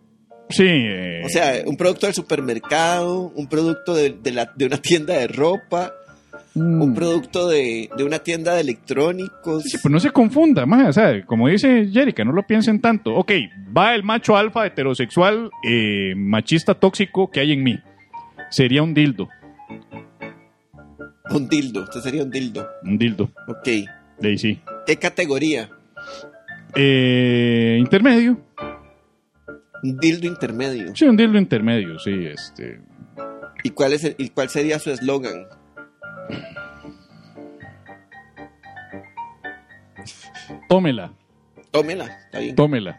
Sí. 0.48 0.64
eh, 0.66 1.22
O 1.24 1.28
sea, 1.28 1.62
un 1.66 1.76
producto 1.76 2.06
del 2.06 2.14
supermercado, 2.14 3.32
un 3.34 3.46
producto 3.48 3.94
de, 3.94 4.10
de 4.22 4.30
la- 4.32 4.52
de 4.54 4.66
una 4.66 4.76
tienda 4.78 5.14
de 5.14 5.26
ropa, 5.28 5.92
mm, 6.54 6.82
un 6.82 6.94
producto 6.94 7.48
de, 7.48 7.90
de 7.96 8.04
una 8.04 8.20
tienda 8.20 8.54
de 8.54 8.60
electrónicos. 8.60 9.64
sí, 9.64 9.76
pues 9.82 9.90
no 9.92 9.98
se 10.00 10.10
confunda, 10.10 10.64
más, 10.64 10.88
o 10.88 10.92
sea, 10.92 11.24
como 11.26 11.48
dice 11.48 11.88
Jerica, 11.92 12.24
no 12.24 12.32
lo 12.32 12.42
piensen 12.44 12.80
tanto. 12.80 13.14
Ok, 13.14 13.32
va 13.76 13.94
el 13.94 14.02
macho 14.04 14.36
alfa 14.36 14.64
heterosexual, 14.66 15.50
eh, 15.68 16.14
machista 16.16 16.74
tóxico 16.74 17.30
que 17.30 17.40
hay 17.40 17.52
en 17.52 17.62
mí. 17.64 17.78
Sería 18.50 18.82
un 18.82 18.94
dildo. 18.94 19.28
Un 21.30 21.48
dildo, 21.48 21.82
usted 21.82 22.00
sería 22.00 22.22
un 22.22 22.30
dildo. 22.30 22.68
Un 22.84 22.96
dildo. 22.98 23.24
Ok. 23.48 23.66
De 24.20 24.28
ahí 24.28 24.38
sí. 24.38 24.60
¿Qué 24.86 24.96
categoría? 24.96 25.68
Eh, 26.74 27.76
intermedio. 27.80 28.38
Un 29.82 29.98
dildo 29.98 30.26
intermedio. 30.26 30.94
Sí, 30.96 31.04
un 31.06 31.16
dildo 31.16 31.38
intermedio, 31.38 31.98
sí, 31.98 32.26
este. 32.26 32.80
¿Y 33.62 33.70
cuál, 33.70 33.92
es 33.94 34.04
el- 34.04 34.14
y 34.18 34.30
cuál 34.30 34.48
sería 34.48 34.78
su 34.78 34.90
eslogan? 34.90 35.46
Tómela, 40.68 41.12
Tómela, 41.70 42.04
está 42.06 42.38
bien. 42.38 42.54
tómela. 42.56 42.98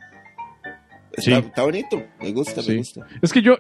Está, 1.11 1.21
sí. 1.21 1.33
está 1.33 1.63
bonito, 1.63 2.03
me 2.19 2.31
gusta, 2.31 2.61
Sí. 2.61 2.71
me 2.71 2.77
gusta. 2.77 3.07
Es 3.21 3.33
que 3.33 3.41
yo, 3.41 3.57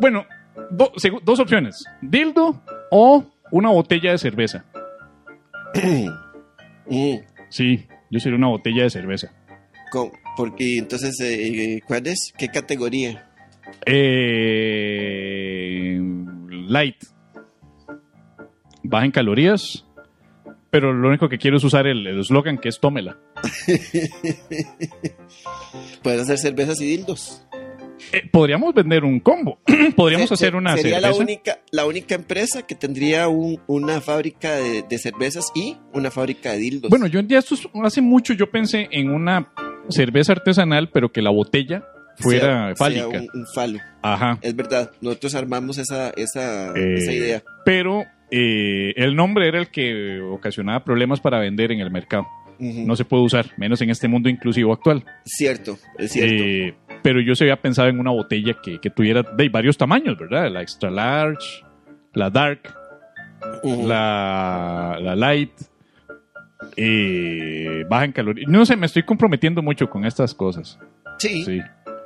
bueno, 0.00 0.24
do- 0.70 0.92
dos 1.22 1.40
opciones: 1.40 1.84
dildo 2.00 2.62
o 2.90 3.24
una 3.52 3.70
botella 3.70 4.12
de 4.12 4.18
cerveza. 4.18 4.64
Mm, 6.92 7.18
Sí, 7.50 7.86
yo 8.10 8.18
sería 8.18 8.36
una 8.36 8.48
botella 8.48 8.82
de 8.82 8.90
cerveza. 8.90 9.30
con- 9.92 10.10
porque 10.36 10.78
entonces, 10.78 11.18
eh, 11.20 11.80
¿cuál 11.86 12.06
es? 12.06 12.32
¿Qué 12.38 12.48
categoría? 12.48 13.26
Eh, 14.62 16.00
light. 16.68 16.96
Baja 18.82 19.04
en 19.04 19.10
calorías. 19.12 19.84
Pero 20.70 20.92
lo 20.92 21.08
único 21.08 21.28
que 21.28 21.36
quiero 21.38 21.56
es 21.56 21.64
usar 21.64 21.86
el 21.88 22.06
eslogan 22.06 22.56
que 22.58 22.68
es 22.68 22.78
tómela. 22.78 23.18
Puedes 26.02 26.20
hacer 26.22 26.38
cervezas 26.38 26.80
y 26.80 26.86
dildos. 26.86 27.44
Eh, 28.12 28.22
podríamos 28.30 28.72
vender 28.74 29.04
un 29.04 29.18
combo. 29.20 29.58
podríamos 29.96 30.28
Se- 30.28 30.34
hacer 30.34 30.54
una 30.54 30.76
Sería 30.76 31.00
cerveza. 31.00 31.10
la 31.10 31.16
única, 31.24 31.58
la 31.72 31.86
única 31.86 32.14
empresa 32.14 32.66
que 32.66 32.74
tendría 32.76 33.26
un- 33.28 33.60
una 33.66 34.00
fábrica 34.00 34.54
de, 34.56 34.82
de 34.82 34.98
cervezas 34.98 35.50
y 35.56 35.76
una 35.92 36.10
fábrica 36.12 36.52
de 36.52 36.58
dildos. 36.58 36.88
Bueno, 36.90 37.06
yo 37.08 37.18
un 37.20 37.26
día, 37.28 37.40
esto 37.40 37.54
es- 37.56 37.68
hace 37.82 38.00
mucho 38.00 38.32
yo 38.32 38.48
pensé 38.50 38.88
en 38.92 39.10
una 39.10 39.52
cerveza 39.88 40.32
artesanal, 40.32 40.88
pero 40.90 41.10
que 41.12 41.22
la 41.22 41.30
botella 41.30 41.84
fuera 42.18 42.66
Sea- 42.68 42.76
fálica. 42.76 43.10
sea 43.10 43.20
un, 43.20 43.40
un 43.40 43.46
falo. 43.54 43.78
Ajá. 44.02 44.38
Es 44.42 44.54
verdad, 44.54 44.90
nosotros 45.00 45.34
armamos 45.34 45.78
esa, 45.78 46.10
esa, 46.10 46.72
Eh, 46.76 46.94
esa 46.94 47.12
idea. 47.12 47.42
Pero 47.64 48.04
eh, 48.30 48.92
el 48.96 49.16
nombre 49.16 49.48
era 49.48 49.58
el 49.58 49.68
que 49.68 50.20
ocasionaba 50.20 50.84
problemas 50.84 51.20
para 51.20 51.38
vender 51.38 51.72
en 51.72 51.80
el 51.80 51.90
mercado. 51.90 52.26
No 52.58 52.94
se 52.94 53.06
puede 53.06 53.22
usar, 53.22 53.46
menos 53.56 53.80
en 53.80 53.88
este 53.88 54.06
mundo 54.06 54.28
inclusivo 54.28 54.74
actual. 54.74 55.02
Cierto, 55.24 55.78
es 55.96 56.12
cierto. 56.12 56.42
Eh, 56.44 56.74
pero 57.02 57.22
yo 57.22 57.34
se 57.34 57.44
había 57.44 57.56
pensado 57.56 57.88
en 57.88 57.98
una 57.98 58.10
botella 58.10 58.54
que, 58.62 58.78
que 58.78 58.90
tuviera 58.90 59.22
de 59.22 59.48
varios 59.48 59.78
tamaños, 59.78 60.18
¿verdad? 60.18 60.50
La 60.52 60.60
extra 60.60 60.90
large, 60.90 61.64
la 62.12 62.28
dark, 62.28 62.60
la, 63.64 64.98
la 65.00 65.16
light, 65.16 65.52
eh, 66.76 67.84
baja 67.88 68.04
en 68.04 68.12
calorías. 68.12 68.48
No 68.50 68.64
sé, 68.66 68.76
me 68.76 68.86
estoy 68.86 69.02
comprometiendo 69.02 69.62
mucho 69.62 69.88
con 69.90 70.04
estas 70.04 70.34
cosas. 70.34 70.78
sí, 71.18 71.44
sí. 71.44 71.60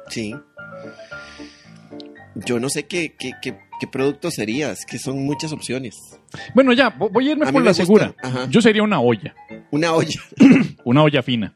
Sí. 0.09 0.35
yo 2.35 2.59
no 2.61 2.69
sé 2.69 2.87
qué, 2.87 3.15
qué, 3.19 3.33
qué, 3.41 3.57
qué 3.81 3.87
producto 3.87 4.31
sería, 4.31 4.71
es 4.73 4.85
que 4.85 4.99
son 4.99 5.25
muchas 5.25 5.53
opciones. 5.53 5.95
Bueno, 6.55 6.73
ya, 6.73 6.91
vo- 6.97 7.11
voy 7.11 7.29
a 7.29 7.33
irme 7.33 7.47
A 7.49 7.53
por 7.53 7.63
la 7.63 7.71
gusta, 7.71 7.85
segura. 7.85 8.15
ajá. 8.23 8.47
Yo 8.51 8.61
sería 8.61 8.83
una 8.83 9.01
olla, 9.01 9.35
Una 9.71 9.93
olla, 9.95 10.21
una 10.85 11.03
olla 11.03 11.23
fina. 11.23 11.55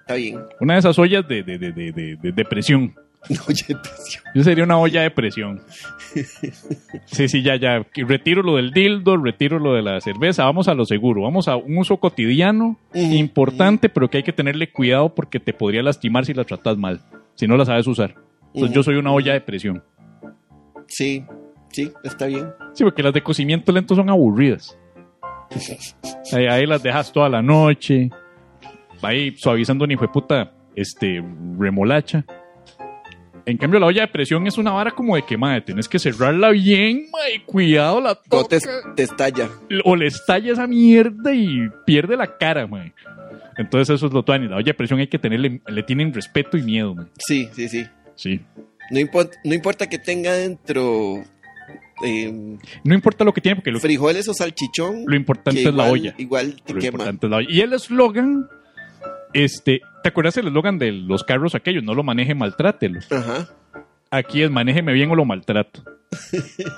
está 0.00 0.14
bien. 0.14 0.40
Una 0.60 0.74
de 0.74 0.78
esas 0.80 0.98
ollas 0.98 1.26
de, 1.28 1.42
de, 1.42 1.58
de, 1.58 1.72
de, 1.72 1.92
de- 1.92 2.16
de- 2.16 2.32
de 2.32 2.44
presión. 2.44 2.94
Una 3.28 3.40
olla 3.42 3.66
de 3.68 3.76
presión. 3.76 4.24
Yo 4.34 4.44
sería 4.44 4.64
una 4.64 4.78
olla 4.78 5.02
de 5.02 5.10
presión. 5.10 5.60
Sí, 7.06 7.28
sí, 7.28 7.42
ya, 7.42 7.56
ya. 7.56 7.86
Retiro 7.94 8.42
lo 8.42 8.56
del 8.56 8.72
dildo, 8.72 9.16
retiro 9.16 9.58
lo 9.58 9.74
de 9.74 9.82
la 9.82 10.00
cerveza. 10.00 10.44
Vamos 10.44 10.68
a 10.68 10.74
lo 10.74 10.84
seguro. 10.84 11.22
Vamos 11.22 11.46
a 11.48 11.56
un 11.56 11.78
uso 11.78 11.98
cotidiano, 11.98 12.78
importante, 12.94 13.88
pero 13.88 14.08
que 14.08 14.18
hay 14.18 14.22
que 14.22 14.32
tenerle 14.32 14.72
cuidado 14.72 15.14
porque 15.14 15.38
te 15.38 15.52
podría 15.52 15.82
lastimar 15.82 16.24
si 16.24 16.34
la 16.34 16.44
tratas 16.44 16.76
mal, 16.78 17.00
si 17.34 17.46
no 17.46 17.56
la 17.56 17.64
sabes 17.64 17.86
usar. 17.86 18.14
Entonces 18.54 18.74
yo 18.74 18.82
soy 18.82 18.96
una 18.96 19.12
olla 19.12 19.32
de 19.34 19.40
presión. 19.40 19.82
Sí, 20.86 21.24
sí, 21.70 21.92
está 22.02 22.26
bien. 22.26 22.48
Sí, 22.72 22.82
porque 22.82 23.02
las 23.02 23.12
de 23.12 23.22
cocimiento 23.22 23.70
lento 23.70 23.94
son 23.94 24.10
aburridas. 24.10 24.76
Ahí, 26.32 26.46
ahí 26.46 26.64
las 26.64 26.80
dejas 26.80 27.12
toda 27.12 27.28
la 27.28 27.42
noche. 27.42 28.08
Ahí 29.02 29.36
suavizando 29.36 29.84
hijo 29.86 30.02
de 30.02 30.08
puta 30.08 30.52
este, 30.76 31.24
remolacha. 31.58 32.24
En 33.46 33.56
cambio, 33.56 33.80
la 33.80 33.86
olla 33.86 34.02
de 34.02 34.08
presión 34.08 34.46
es 34.46 34.58
una 34.58 34.70
vara 34.72 34.90
como 34.90 35.16
de 35.16 35.22
que, 35.22 35.36
madre, 35.36 35.62
tienes 35.62 35.88
que 35.88 35.98
cerrarla 35.98 36.50
bien, 36.50 37.06
madre, 37.10 37.42
cuidado, 37.46 38.00
la 38.00 38.12
O 38.30 38.44
te, 38.46 38.58
toca. 38.60 38.94
te 38.94 39.02
estalla. 39.02 39.48
O 39.84 39.96
le 39.96 40.06
estalla 40.06 40.52
esa 40.52 40.66
mierda 40.66 41.32
y 41.34 41.68
pierde 41.86 42.16
la 42.16 42.36
cara, 42.38 42.66
madre. 42.66 42.92
Entonces 43.56 43.94
eso 43.96 44.06
es 44.06 44.12
lo 44.12 44.22
tuani. 44.22 44.48
La 44.48 44.56
olla 44.56 44.66
de 44.66 44.74
presión 44.74 45.00
hay 45.00 45.08
que 45.08 45.18
tenerle, 45.18 45.60
le 45.66 45.82
tienen 45.82 46.12
respeto 46.14 46.56
y 46.56 46.62
miedo, 46.62 46.94
madre. 46.94 47.10
Sí, 47.18 47.48
sí, 47.52 47.68
sí. 47.68 47.86
Sí. 48.14 48.40
No 48.90 48.98
importa, 49.00 49.36
no 49.44 49.54
importa 49.54 49.88
que 49.88 49.98
tenga 49.98 50.32
dentro 50.32 51.22
eh, 52.04 52.32
No 52.84 52.94
importa 52.94 53.24
lo 53.24 53.32
que 53.32 53.40
tiene, 53.40 53.56
porque 53.56 53.70
lo, 53.72 53.80
frijoles 53.80 54.28
o 54.28 54.34
salchichón. 54.34 55.04
lo 55.06 55.14
importante 55.16 55.62
que 55.62 55.68
es 55.68 55.74
la 55.74 55.84
igual- 55.86 55.92
olla. 56.00 56.14
Igual 56.18 56.62
te 56.64 56.74
Lo 56.74 56.80
quema. 56.80 56.92
importante 56.92 57.26
es 57.26 57.30
la 57.30 57.36
olla. 57.38 57.48
Y 57.50 57.60
el 57.60 57.72
eslogan, 57.72 58.48
este, 59.32 59.80
¿te 60.02 60.08
acuerdas 60.08 60.36
el 60.36 60.46
eslogan 60.48 60.78
de 60.78 60.92
los 60.92 61.24
carros 61.24 61.54
aquellos? 61.54 61.82
No 61.84 61.94
lo 61.94 62.02
maneje, 62.02 62.34
maltrátelo. 62.34 63.00
Ajá. 63.10 63.48
Aquí 64.10 64.42
es 64.42 64.50
manéjeme 64.50 64.92
bien 64.92 65.10
o 65.10 65.14
lo 65.14 65.24
maltrato. 65.24 65.84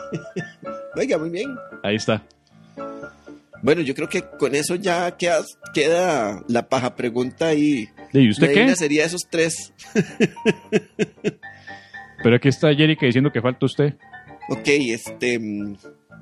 Oiga, 0.97 1.19
muy 1.19 1.31
bien. 1.31 1.57
Ahí 1.83 1.97
está. 1.97 2.23
Bueno, 3.63 3.81
yo 3.81 3.95
creo 3.95 4.09
que 4.09 4.23
con 4.39 4.55
eso 4.55 4.75
ya 4.75 5.17
queda, 5.17 5.41
queda 5.73 6.43
la 6.49 6.69
paja 6.69 6.95
pregunta 6.97 7.47
ahí. 7.47 7.89
¿Y 8.13 8.29
usted 8.29 8.49
Medina 8.49 8.67
qué? 8.73 8.77
sería 8.77 9.05
esos 9.05 9.23
tres. 9.31 9.73
Pero 12.23 12.37
aquí 12.37 12.49
está 12.49 12.75
Jerica 12.75 13.07
diciendo 13.07 13.33
que 13.33 13.41
falta 13.41 13.67
usted. 13.67 13.95
Ok, 14.49 14.67
este. 14.67 15.39
mm, 15.39 15.77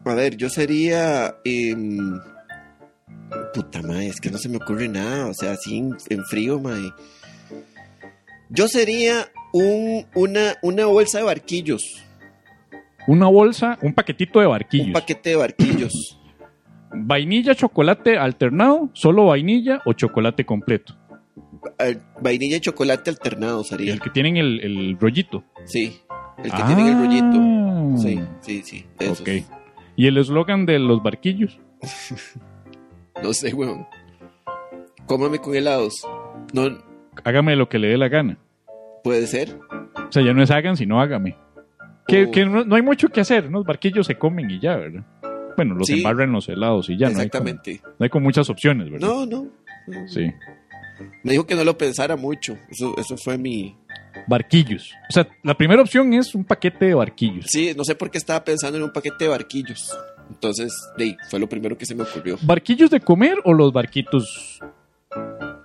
A 0.05 0.15
ver, 0.15 0.37
yo 0.37 0.49
sería. 0.49 1.35
em, 1.45 2.21
puta 3.55 3.83
madre, 3.83 4.09
es 4.09 4.21
que 4.21 4.31
no 4.31 4.39
se 4.39 4.49
me 4.49 4.57
ocurre 4.57 4.89
nada. 4.89 5.27
O 5.27 5.35
sea, 5.35 5.53
así 5.53 5.79
en, 5.79 5.97
en 6.09 6.25
frío, 6.25 6.59
madre. 6.61 6.93
Yo 8.49 8.67
sería 8.69 9.29
un, 9.53 10.07
una, 10.15 10.55
una 10.63 10.87
bolsa 10.87 11.19
de 11.19 11.25
barquillos. 11.25 12.03
Una 13.07 13.27
bolsa, 13.29 13.79
un 13.83 13.95
paquetito 13.95 14.41
de 14.41 14.47
barquillos. 14.47 14.87
Un 14.89 14.93
paquete 14.93 15.31
de 15.31 15.37
barquillos. 15.37 16.19
Vainilla, 16.93 17.55
chocolate 17.55 18.19
alternado, 18.19 18.91
solo 18.95 19.27
vainilla 19.27 19.81
o 19.87 19.93
chocolate 19.93 20.45
completo. 20.45 20.97
Vainilla 22.21 22.57
y 22.57 22.61
chocolate 22.61 23.11
alternado 23.11 23.63
sería. 23.63 23.93
El 23.93 24.01
que 24.01 24.11
tienen 24.11 24.37
el, 24.37 24.61
el 24.61 24.99
rollito. 24.99 25.45
Sí. 25.67 26.01
El 26.39 26.51
que 26.51 26.57
Ah. 26.63 26.67
tiene 26.67 26.89
el 26.91 26.99
rollito. 26.99 27.99
Sí, 28.03 28.21
sí, 28.41 28.63
sí. 28.65 28.87
esos. 28.99 29.21
Ok. 29.21 29.29
¿Y 29.97 30.07
el 30.09 30.17
eslogan 30.19 30.67
de 30.67 30.79
los 30.81 31.01
barquillos? 31.03 31.61
No 33.23 33.33
sé, 33.33 33.53
weón. 33.55 33.87
Cómame 35.07 35.39
con 35.39 35.55
helados. 35.55 36.07
No, 36.53 36.69
Hágame 37.25 37.57
lo 37.57 37.69
que 37.69 37.79
le 37.79 37.89
dé 37.89 37.99
la 37.99 38.09
gana. 38.09 38.39
puede 39.03 39.27
ser. 39.27 39.57
O 40.09 40.13
sea, 40.13 40.23
ya 40.25 40.33
no 40.35 40.43
es 40.43 40.51
hagan, 40.51 40.77
sino 40.77 41.01
hágame. 41.01 41.37
Que, 42.07 42.25
Oh. 42.27 42.31
que 42.31 42.45
no, 42.45 42.65
no 42.65 42.77
hay 42.77 42.83
mucho 42.83 43.09
que 43.09 43.21
hacer. 43.21 43.45
Los 43.51 43.65
barquillos 43.65 44.07
se 44.07 44.17
comen 44.17 44.51
y 44.51 44.61
ya, 44.61 44.77
¿verdad? 44.77 45.05
Bueno, 45.57 45.75
los 45.75 45.87
Sí. 45.87 45.99
embarran 45.99 46.33
los 46.33 46.49
helados 46.49 46.89
y 46.91 46.97
ya. 46.99 47.09
No 47.11 47.21
hay, 47.21 47.29
como, 47.31 47.45
Exactamente. 47.49 47.81
no 47.99 48.05
hay 48.05 48.09
como 48.11 48.25
muchas 48.25 48.49
opciones, 48.51 48.91
¿verdad? 48.91 49.09
No, 49.09 49.27
no. 49.27 49.47
Sí. 50.07 50.31
Me 51.23 51.33
dijo 51.33 51.47
que 51.47 51.55
no 51.55 51.65
lo 51.65 51.77
pensara 51.79 52.17
mucho. 52.17 52.57
Eso, 52.71 52.95
eso 52.99 53.17
fue 53.17 53.39
mi. 53.39 53.75
Barquillos. 54.27 54.93
O 55.09 55.13
sea, 55.13 55.27
la 55.43 55.57
primera 55.57 55.81
opción 55.83 56.13
es 56.13 56.35
un 56.35 56.45
paquete 56.45 56.87
de 56.87 56.95
barquillos. 56.95 57.47
Sí, 57.49 57.73
no 57.77 57.85
sé 57.85 57.95
por 57.95 58.11
qué 58.11 58.19
estaba 58.19 58.45
pensando 58.45 58.77
en 58.77 58.85
un 58.85 58.93
paquete 58.93 59.25
de 59.25 59.29
barquillos. 59.31 59.97
Entonces, 60.31 60.73
de 60.97 61.05
ahí, 61.05 61.17
fue 61.29 61.39
lo 61.41 61.49
primero 61.49 61.77
que 61.77 61.85
se 61.85 61.95
me 61.95 62.05
ocurrió. 62.05 62.39
¿Barquillos 62.43 62.89
de 62.91 63.01
comer 63.01 63.37
o 63.45 63.53
los 63.53 63.73
barquitos? 63.73 64.61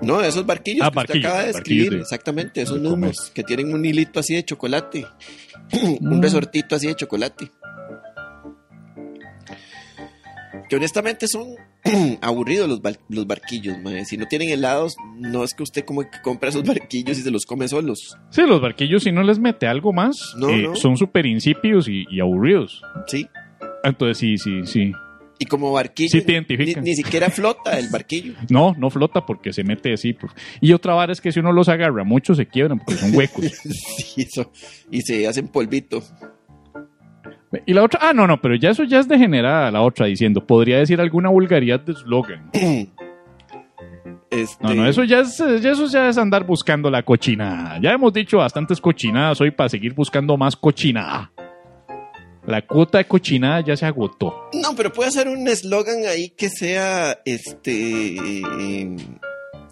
No, 0.02 0.22
esos 0.22 0.46
barquillos 0.46 0.86
Ah, 0.86 0.90
que 0.92 0.96
barquillos, 0.96 1.18
usted 1.24 1.30
acaba 1.30 1.46
de 1.46 1.54
barquillos 1.54 1.58
escribir. 1.84 1.92
de- 1.94 2.02
exactamente, 2.02 2.62
esos 2.62 2.80
mismos. 2.80 3.32
Que 3.34 3.44
tienen 3.44 3.74
un 3.74 3.86
hilito 3.86 4.20
así 4.20 4.36
de 4.36 4.44
chocolate. 4.44 5.06
un 6.02 6.18
Mm. 6.18 6.22
resortito 6.22 6.76
así 6.76 6.88
de 6.88 6.96
chocolate. 6.96 7.50
Que 10.70 10.76
honestamente 10.78 11.28
son 11.28 11.56
aburridos 12.22 12.68
los, 12.68 12.82
bar- 12.82 13.00
los 13.10 13.28
barquillos, 13.28 13.78
mae. 13.80 14.04
Si 14.06 14.18
no 14.18 14.26
tienen 14.28 14.50
helados, 14.50 14.96
no 15.18 15.44
es 15.44 15.54
que 15.54 15.62
usted 15.64 15.86
como 15.86 16.02
que 16.02 16.22
compra 16.24 16.50
esos 16.50 16.64
barquillos 16.68 17.18
y 17.20 17.22
se 17.22 17.30
los 17.32 17.46
come 17.46 17.68
solos. 17.68 18.18
Sí, 18.32 18.42
los 18.48 18.60
barquillos, 18.62 19.04
si 19.04 19.12
no 19.12 19.22
les 19.22 19.38
mete 19.40 19.68
algo 19.68 19.94
más, 19.94 20.18
No, 20.38 20.50
eh, 20.50 20.64
no. 20.64 20.76
son 20.76 20.98
súper 20.98 21.26
insípidos 21.28 21.88
y, 21.88 22.06
y 22.10 22.20
aburridos. 22.20 22.82
Sí. 23.08 23.28
Entonces, 23.86 24.18
sí, 24.18 24.38
sí, 24.38 24.66
sí. 24.66 24.92
Y 25.38 25.46
como 25.48 25.72
barquillo. 25.74 26.10
Sí 26.10 26.22
te 26.22 26.28
ni- 26.28 26.34
identifican. 26.34 26.84
Ni, 26.84 26.96
siquiera 26.96 27.30
flota 27.30 27.78
el 27.78 27.90
barquillo. 27.90 28.34
No, 28.50 28.74
no 28.78 28.90
flota 28.90 29.26
porque 29.26 29.52
se 29.52 29.64
mete 29.64 29.94
así. 29.94 30.14
pues. 30.14 30.32
Y 30.62 30.72
otra 30.74 30.94
vara 30.94 31.12
es 31.12 31.20
que 31.20 31.32
si 31.32 31.40
uno 31.42 31.52
los 31.52 31.68
agarra, 31.70 32.04
muchos 32.06 32.38
se 32.38 32.48
quiebran 32.48 32.80
porque 32.80 32.96
son 33.02 33.16
huecos. 33.16 33.46
Sí, 33.64 34.22
eso. 34.22 34.52
Y 34.90 35.02
se 35.02 35.28
hacen 35.28 35.48
polvito. 35.50 36.02
y 37.66 37.74
la 37.74 37.84
otra, 37.84 38.00
ah, 38.04 38.14
no, 38.14 38.28
no, 38.28 38.40
pero 38.42 38.56
ya 38.56 38.70
eso 38.70 38.84
ya 38.86 39.00
es 39.00 39.08
degenerada 39.08 39.72
la 39.72 39.82
otra 39.82 40.06
diciendo, 40.06 40.46
podría 40.46 40.78
decir 40.78 41.00
alguna 41.02 41.30
vulgaridad 41.30 41.80
de 41.82 41.92
eslogan. 41.94 42.50
Este, 44.30 44.64
No, 44.64 44.74
no, 44.74 44.88
eso 44.88 45.04
ya 45.04 45.20
es, 45.20 45.38
ya 45.38 45.72
eso 45.72 45.86
ya 45.88 46.08
es 46.10 46.18
andar 46.18 46.46
buscando 46.46 46.90
la 46.90 47.04
cochinada. 47.04 47.80
Ya 47.82 47.92
hemos 47.92 48.14
dicho 48.14 48.38
bastantes 48.38 48.80
cochinadas 48.80 49.40
hoy 49.42 49.52
para 49.52 49.70
seguir 49.70 49.94
buscando 49.94 50.38
más 50.38 50.56
cochinada. 50.56 51.32
La 52.48 52.62
cuota 52.66 53.00
de 53.00 53.06
cochinada 53.06 53.62
ya 53.62 53.76
se 53.76 53.86
agotó. 53.86 54.50
No, 54.54 54.76
pero 54.76 54.92
puede 54.94 55.12
ser 55.12 55.28
un 55.28 55.48
eslogan 55.48 56.06
ahí 56.08 56.30
que 56.30 56.50
sea 56.50 57.20
este 57.26 58.16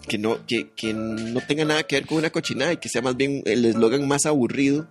que 0.08 0.18
no 0.18 0.38
que, 0.46 0.70
que 0.76 0.92
no 0.92 1.40
tenga 1.40 1.64
nada 1.64 1.82
que 1.84 1.96
ver 1.96 2.06
con 2.06 2.18
una 2.18 2.30
cochinada 2.30 2.72
y 2.72 2.76
que 2.78 2.88
sea 2.88 3.00
más 3.00 3.16
bien 3.16 3.42
el 3.46 3.64
eslogan 3.64 4.06
más 4.06 4.26
aburrido 4.26 4.86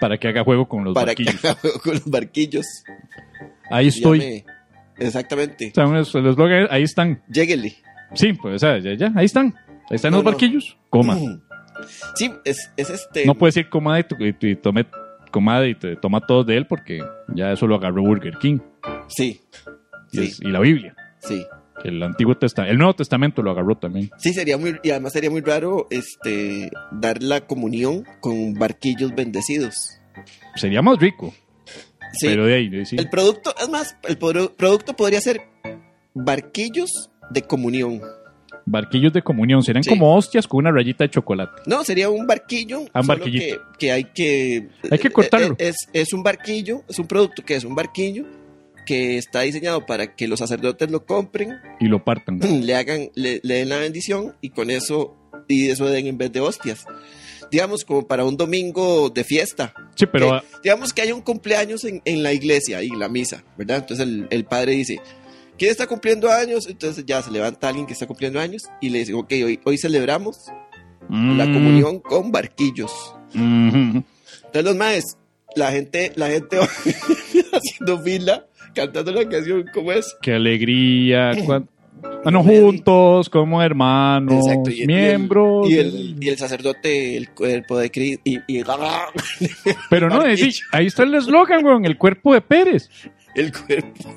Para 0.00 0.18
que 0.18 0.28
haga 0.28 0.44
juego 0.44 0.68
con 0.68 0.84
los 0.84 0.94
para 0.94 1.06
barquillos. 1.06 1.40
que 1.40 1.48
haga 1.48 1.60
juego 1.60 1.80
con 1.80 1.92
los 1.94 2.04
barquillos. 2.04 2.66
Ahí 3.70 3.88
estoy. 3.88 4.44
Exactamente. 4.98 5.68
O 5.72 5.74
sea, 5.74 5.86
unos- 5.86 6.14
el 6.14 6.26
eslogan, 6.26 6.68
ahí 6.70 6.82
están. 6.82 7.22
Lléguele. 7.28 7.76
Sí, 8.14 8.32
pues, 8.34 8.54
o 8.56 8.58
sea, 8.58 8.78
ya, 8.78 8.94
ya, 8.94 9.12
ahí 9.16 9.24
están. 9.26 9.54
Ahí 9.90 9.96
están 9.96 10.12
No, 10.12 10.18
los 10.18 10.24
no. 10.24 10.30
barquillos. 10.30 10.76
Coma. 10.90 11.16
Sí, 12.14 12.32
es, 12.46 12.70
es 12.78 12.88
este. 12.88 13.26
No 13.26 13.34
puedes 13.34 13.54
decir 13.54 13.68
coma 13.68 14.00
y, 14.00 14.04
y- 14.18 14.34
y 14.50 14.56
tome 14.56 14.86
comada 15.36 15.66
y 15.68 15.74
te 15.74 15.96
toma 15.96 16.20
todo 16.26 16.44
de 16.44 16.56
él 16.56 16.66
porque 16.66 17.00
ya 17.34 17.52
eso 17.52 17.66
lo 17.66 17.74
agarró 17.74 18.00
Burger 18.02 18.38
King. 18.40 18.58
Sí. 19.08 19.42
Y, 20.12 20.16
Sí, 20.18 20.24
es- 20.24 20.40
y 20.40 20.48
la 20.48 20.60
Biblia. 20.60 20.96
sí. 21.18 21.44
El 21.84 22.02
Antiguo 22.02 22.34
Testamento, 22.38 22.72
el 22.72 22.78
Nuevo 22.78 22.94
Testamento 22.94 23.42
lo 23.42 23.50
agarró 23.50 23.76
también. 23.76 24.10
Sí, 24.16 24.32
sería 24.32 24.56
muy, 24.56 24.76
y 24.82 24.90
además 24.92 25.12
sería 25.12 25.30
muy 25.30 25.42
raro 25.42 25.86
este 25.90 26.70
dar 26.90 27.22
la 27.22 27.42
comunión 27.42 28.02
con 28.20 28.54
barquillos 28.54 29.14
bendecidos. 29.14 29.74
Sería 30.54 30.80
más 30.80 30.98
rico. 30.98 31.34
Sí. 32.14 32.28
Pero 32.28 32.46
de 32.46 32.54
ahí, 32.54 32.68
de- 32.70 32.86
sí. 32.86 32.96
El 32.98 33.10
producto, 33.10 33.54
es 33.60 33.68
más, 33.68 33.94
el 34.08 34.18
produ- 34.18 34.52
producto 34.56 34.94
podría 34.96 35.20
ser 35.20 35.42
barquillos 36.14 37.10
de 37.30 37.42
comunión. 37.42 38.00
Barquillos 38.66 39.12
de 39.12 39.22
comunión. 39.22 39.62
Serían 39.62 39.84
Sí. 39.84 39.90
como 39.90 40.14
hostias 40.16 40.46
con 40.46 40.58
una 40.58 40.72
rayita 40.72 41.04
de 41.04 41.10
chocolate. 41.10 41.62
No, 41.66 41.84
sería 41.84 42.10
un 42.10 42.26
barquillo. 42.26 42.84
Ah, 42.92 43.00
un 43.00 43.06
barquillito. 43.06 43.44
Que, 43.72 43.78
que 43.78 43.92
hay 43.92 44.04
que. 44.04 44.68
Hay 44.90 44.98
que 44.98 45.10
cortarlo. 45.10 45.54
eh, 45.58 45.68
Es, 45.68 45.76
es 45.92 46.12
un 46.12 46.22
barquillo, 46.22 46.82
es 46.88 46.98
un 46.98 47.06
producto 47.06 47.42
que 47.44 47.54
es 47.54 47.64
un 47.64 47.74
barquillo 47.74 48.24
que 48.84 49.18
está 49.18 49.40
diseñado 49.40 49.84
para 49.86 50.14
que 50.14 50.28
los 50.28 50.38
sacerdotes 50.38 50.90
lo 50.90 51.04
compren, 51.06 51.50
Y 51.80 51.86
lo 51.86 52.04
partan. 52.04 52.38
le 52.66 52.74
hagan, 52.74 53.10
le, 53.14 53.40
le 53.42 53.54
den 53.56 53.68
la 53.68 53.78
bendición 53.78 54.34
y 54.40 54.50
con 54.50 54.70
eso, 54.70 55.16
y 55.48 55.68
eso 55.70 55.86
den 55.86 56.06
en 56.06 56.18
vez 56.18 56.32
de 56.32 56.40
hostias. 56.40 56.84
Digamos, 57.50 57.84
como 57.84 58.06
para 58.08 58.24
un 58.24 58.36
domingo 58.36 59.08
de 59.10 59.22
fiesta. 59.22 59.72
Sí, 59.94 60.06
pero 60.06 60.40
Que- 60.40 60.46
digamos 60.64 60.92
que 60.92 61.02
hay 61.02 61.12
un 61.12 61.20
cumpleaños 61.22 61.84
en, 61.84 62.02
en 62.04 62.22
la 62.24 62.32
iglesia 62.32 62.82
y 62.82 62.88
la 62.90 63.08
misa, 63.08 63.44
¿verdad? 63.56 63.78
Entonces 63.78 64.04
el, 64.06 64.26
el 64.30 64.44
padre 64.44 64.72
dice, 64.72 65.00
¿quién 65.58 65.70
está 65.70 65.86
cumpliendo 65.86 66.30
años? 66.30 66.66
Entonces 66.68 67.04
ya 67.06 67.22
se 67.22 67.30
levanta 67.30 67.68
alguien 67.68 67.86
que 67.86 67.92
está 67.92 68.06
cumpliendo 68.06 68.40
años 68.40 68.64
y 68.80 68.90
le 68.90 69.00
dice, 69.00 69.14
ok, 69.14 69.30
hoy, 69.44 69.60
hoy 69.64 69.78
celebramos 69.78 70.46
la 71.08 71.46
mm, 71.46 71.52
comunión 71.54 71.98
con 72.00 72.32
barquillos. 72.32 72.92
mhm. 73.32 74.02
Entonces 74.46 74.64
los 74.64 74.76
maes 74.76 75.16
la 75.54 75.70
gente, 75.72 76.12
la 76.16 76.28
gente 76.28 76.58
va 76.58 76.64
haciendo 77.52 77.98
fila, 78.02 78.46
cantando 78.74 79.10
la 79.12 79.26
canción, 79.28 79.64
¿cómo 79.72 79.92
es? 79.92 80.14
Qué 80.20 80.34
alegría. 80.34 81.32
cuan- 81.44 81.68
Bueno, 82.22 82.42
juntos, 82.42 83.30
como 83.30 83.62
hermanos, 83.62 84.46
Exacto, 84.46 84.70
y 84.70 84.82
el- 84.82 84.86
miembros. 84.86 85.70
Y 85.70 85.78
el, 85.78 86.16
y 86.20 86.28
el 86.28 86.36
sacerdote, 86.36 87.16
el 87.16 87.30
cuerpo 87.30 87.78
de 87.78 87.90
Cristo, 87.90 88.20
y, 88.24 88.38
y 88.46 88.62
Pero 89.88 90.08
no, 90.10 90.22
es- 90.26 90.60
ahí 90.72 90.86
está 90.86 91.04
el 91.04 91.14
eslogan, 91.14 91.64
weón, 91.64 91.84
el 91.86 91.96
cuerpo 91.96 92.34
de 92.34 92.40
Pérez. 92.42 92.90
el 93.34 93.50
cuerpo. 93.52 94.14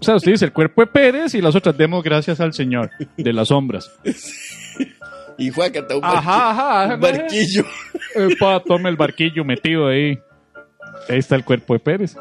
O 0.00 0.04
sea, 0.04 0.16
usted 0.16 0.32
dice 0.32 0.44
el 0.44 0.52
cuerpo 0.52 0.82
de 0.82 0.86
Pérez 0.86 1.34
y 1.34 1.40
las 1.40 1.54
otras 1.54 1.76
demos 1.76 2.02
gracias 2.02 2.40
al 2.40 2.52
Señor 2.52 2.90
de 3.16 3.32
las 3.32 3.48
sombras. 3.48 3.90
Y 5.38 5.50
Juan 5.50 5.70
canta 5.70 5.96
un, 5.96 6.04
Ajá, 6.04 6.50
ajá, 6.50 6.94
un 6.94 7.00
barquillo. 7.00 7.64
Epa, 8.14 8.60
tome 8.64 8.88
el 8.88 8.96
barquillo 8.96 9.44
metido 9.44 9.86
ahí. 9.86 10.18
Ahí 11.08 11.18
está 11.18 11.36
el 11.36 11.44
cuerpo 11.44 11.74
de 11.74 11.80
Pérez. 11.80 12.16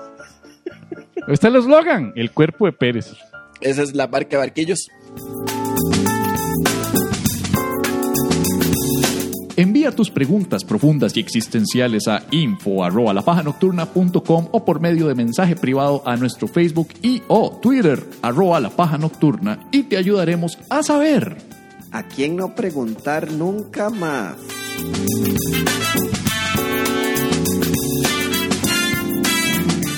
Ahí 1.27 1.33
está 1.33 1.47
el 1.47 1.55
eslogan, 1.55 2.13
el 2.15 2.31
cuerpo 2.31 2.65
de 2.67 2.73
Pérez. 2.73 3.15
Esa 3.59 3.81
es 3.81 3.95
la 3.95 4.07
marca 4.07 4.29
de 4.31 4.37
barquillos. 4.37 4.87
Envía 9.59 9.89
tus 9.91 10.11
preguntas 10.11 10.63
profundas 10.63 11.17
y 11.17 11.19
existenciales 11.19 12.07
a 12.07 12.21
info 12.29 12.83
arroba 12.83 13.11
lapajanocturna.com 13.11 14.49
o 14.51 14.63
por 14.63 14.79
medio 14.79 15.07
de 15.07 15.15
mensaje 15.15 15.55
privado 15.55 16.03
a 16.05 16.15
nuestro 16.15 16.47
Facebook 16.47 16.89
y 17.01 17.23
o 17.27 17.59
Twitter 17.59 18.03
arroba 18.21 18.59
la 18.59 18.69
paja 18.69 18.99
nocturna 18.99 19.67
y 19.71 19.81
te 19.81 19.97
ayudaremos 19.97 20.59
a 20.69 20.83
saber. 20.83 21.37
¿A 21.91 22.03
quién 22.03 22.35
no 22.35 22.53
preguntar 22.53 23.31
nunca 23.31 23.89
más? 23.89 24.37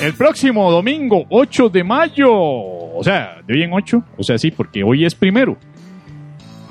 El 0.01 0.14
próximo 0.14 0.72
domingo, 0.72 1.26
8 1.28 1.68
de 1.68 1.84
mayo. 1.84 2.32
O 2.32 3.01
sea, 3.03 3.41
de 3.45 3.55
hoy 3.55 3.64
en 3.64 3.74
8. 3.74 4.03
O 4.18 4.24
sea, 4.24 4.38
sí, 4.38 4.51
porque 4.51 4.84
hoy 4.84 5.03
es 5.03 5.14
primero. 5.14 5.57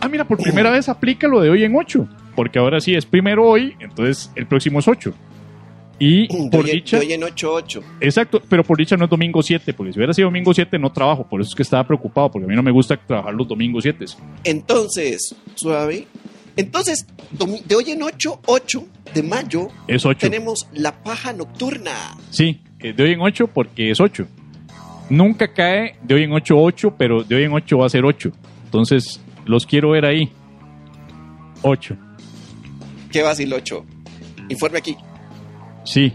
Ah, 0.01 0.09
mira, 0.09 0.25
por 0.27 0.39
primera 0.39 0.71
vez 0.71 0.89
aplica 0.89 1.29
lo 1.29 1.43
de 1.43 1.51
hoy 1.51 1.65
en 1.65 1.77
8. 1.77 2.09
Porque 2.39 2.61
ahora 2.61 2.79
sí 2.81 2.95
es 2.95 3.05
primero 3.05 3.45
hoy, 3.45 3.75
entonces 3.81 4.31
el 4.37 4.47
próximo 4.47 4.79
es 4.79 4.87
8. 4.87 5.13
Y 5.99 6.29
por 6.51 6.65
Yo, 6.65 6.73
dicha. 6.73 7.03
yo 7.03 7.11
en 7.13 7.23
8-8. 7.23 7.83
Exacto, 8.01 8.41
pero 8.49 8.63
por 8.63 8.79
dicha 8.79 8.97
no 8.97 9.07
es 9.07 9.11
domingo 9.11 9.43
7, 9.43 9.73
porque 9.75 9.93
si 9.93 9.99
hubiera 9.99 10.13
sido 10.13 10.29
domingo 10.29 10.55
7 10.55 10.79
no 10.79 10.93
trabajo, 10.93 11.27
por 11.29 11.41
eso 11.41 11.49
es 11.49 11.57
que 11.57 11.65
estaba 11.65 11.83
preocupado, 11.85 12.31
porque 12.31 12.45
a 12.45 12.49
mí 12.49 12.55
no 12.55 12.63
me 12.63 12.71
gusta 12.71 12.97
trabajar 12.97 13.35
los 13.35 13.49
domingos 13.49 13.83
7. 13.83 14.05
Entonces, 14.45 15.35
suave. 15.57 16.07
Entonces, 16.55 17.09
de 17.67 17.75
hoy 17.75 17.91
en 17.91 18.05
8, 18.05 18.41
8 18.47 18.87
de 19.15 19.23
mayo, 19.25 19.67
Es 19.89 20.07
8. 20.07 20.21
tenemos 20.31 20.69
la 20.73 20.93
paja 21.03 21.33
nocturna. 21.33 21.91
Sí, 22.31 22.61
eh, 22.79 22.93
de 22.93 23.03
hoy 23.03 23.13
en 23.15 23.21
8 23.21 23.49
porque 23.49 23.91
es 23.91 23.99
8. 23.99 24.29
Nunca 25.11 25.53
cae 25.53 25.97
de 26.05 26.15
hoy 26.15 26.23
en 26.23 26.31
8 26.35 26.55
8, 26.57 26.95
pero 26.97 27.25
de 27.25 27.35
hoy 27.35 27.43
en 27.43 27.53
8 27.53 27.79
va 27.79 27.87
a 27.87 27.89
ser 27.89 28.05
8. 28.05 28.31
Entonces, 28.67 29.21
los 29.45 29.67
quiero 29.67 29.91
ver 29.91 30.05
ahí. 30.05 30.31
8. 31.63 31.97
¿Qué 33.11 33.23
va 33.23 33.29
a 33.29 33.31
decir 33.31 33.47
el 33.47 33.55
8? 33.55 33.85
Informe 34.49 34.79
aquí. 34.79 34.97
Sí. 35.85 36.13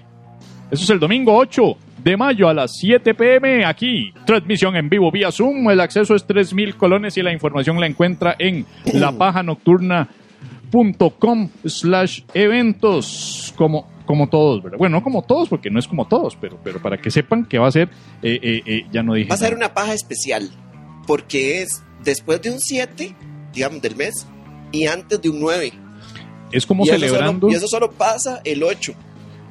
Eso 0.71 0.83
es 0.83 0.89
el 0.89 0.99
domingo 0.99 1.35
8 1.35 1.77
de 2.03 2.17
mayo 2.17 2.49
a 2.49 2.53
las 2.53 2.75
7 2.77 3.13
pm 3.13 3.63
aquí. 3.65 4.13
Transmisión 4.25 4.75
en 4.75 4.89
vivo 4.89 5.09
vía 5.11 5.31
Zoom. 5.31 5.69
El 5.69 5.79
acceso 5.79 6.15
es 6.15 6.25
3000 6.25 6.75
colones 6.75 7.15
y 7.17 7.21
la 7.21 7.31
información 7.31 7.79
la 7.79 7.85
encuentra 7.87 8.35
en 8.37 8.65
lapajanocturna.com 8.93 11.49
slash 11.65 12.23
eventos. 12.33 13.53
Como, 13.55 13.87
como 14.05 14.27
todos, 14.29 14.61
¿verdad? 14.63 14.77
Bueno, 14.77 14.97
no 14.97 15.03
como 15.03 15.21
todos, 15.23 15.47
porque 15.47 15.69
no 15.69 15.79
es 15.79 15.87
como 15.87 16.05
todos, 16.07 16.35
pero, 16.35 16.59
pero 16.63 16.81
para 16.81 16.97
que 16.97 17.11
sepan 17.11 17.45
que 17.45 17.59
va 17.59 17.67
a 17.67 17.71
ser, 17.71 17.89
eh, 18.21 18.39
eh, 18.41 18.61
eh, 18.65 18.85
ya 18.91 19.03
no 19.03 19.13
dije. 19.13 19.29
Va 19.29 19.35
a 19.35 19.37
ser 19.37 19.55
una 19.55 19.73
paja 19.73 19.93
especial. 19.93 20.49
Porque 21.05 21.61
es 21.61 21.83
después 22.03 22.41
de 22.41 22.51
un 22.51 22.59
7, 22.59 23.15
digamos, 23.53 23.81
del 23.81 23.95
mes, 23.95 24.27
y 24.71 24.87
antes 24.87 25.21
de 25.21 25.29
un 25.29 25.39
9. 25.39 25.71
Es 26.53 26.65
como 26.65 26.85
y 26.85 26.89
eso 26.89 26.99
celebrando. 26.99 27.47
solo- 27.47 27.53
y 27.53 27.55
eso 27.55 27.67
solo 27.67 27.91
pasa 27.91 28.41
el 28.45 28.63
8 28.63 28.93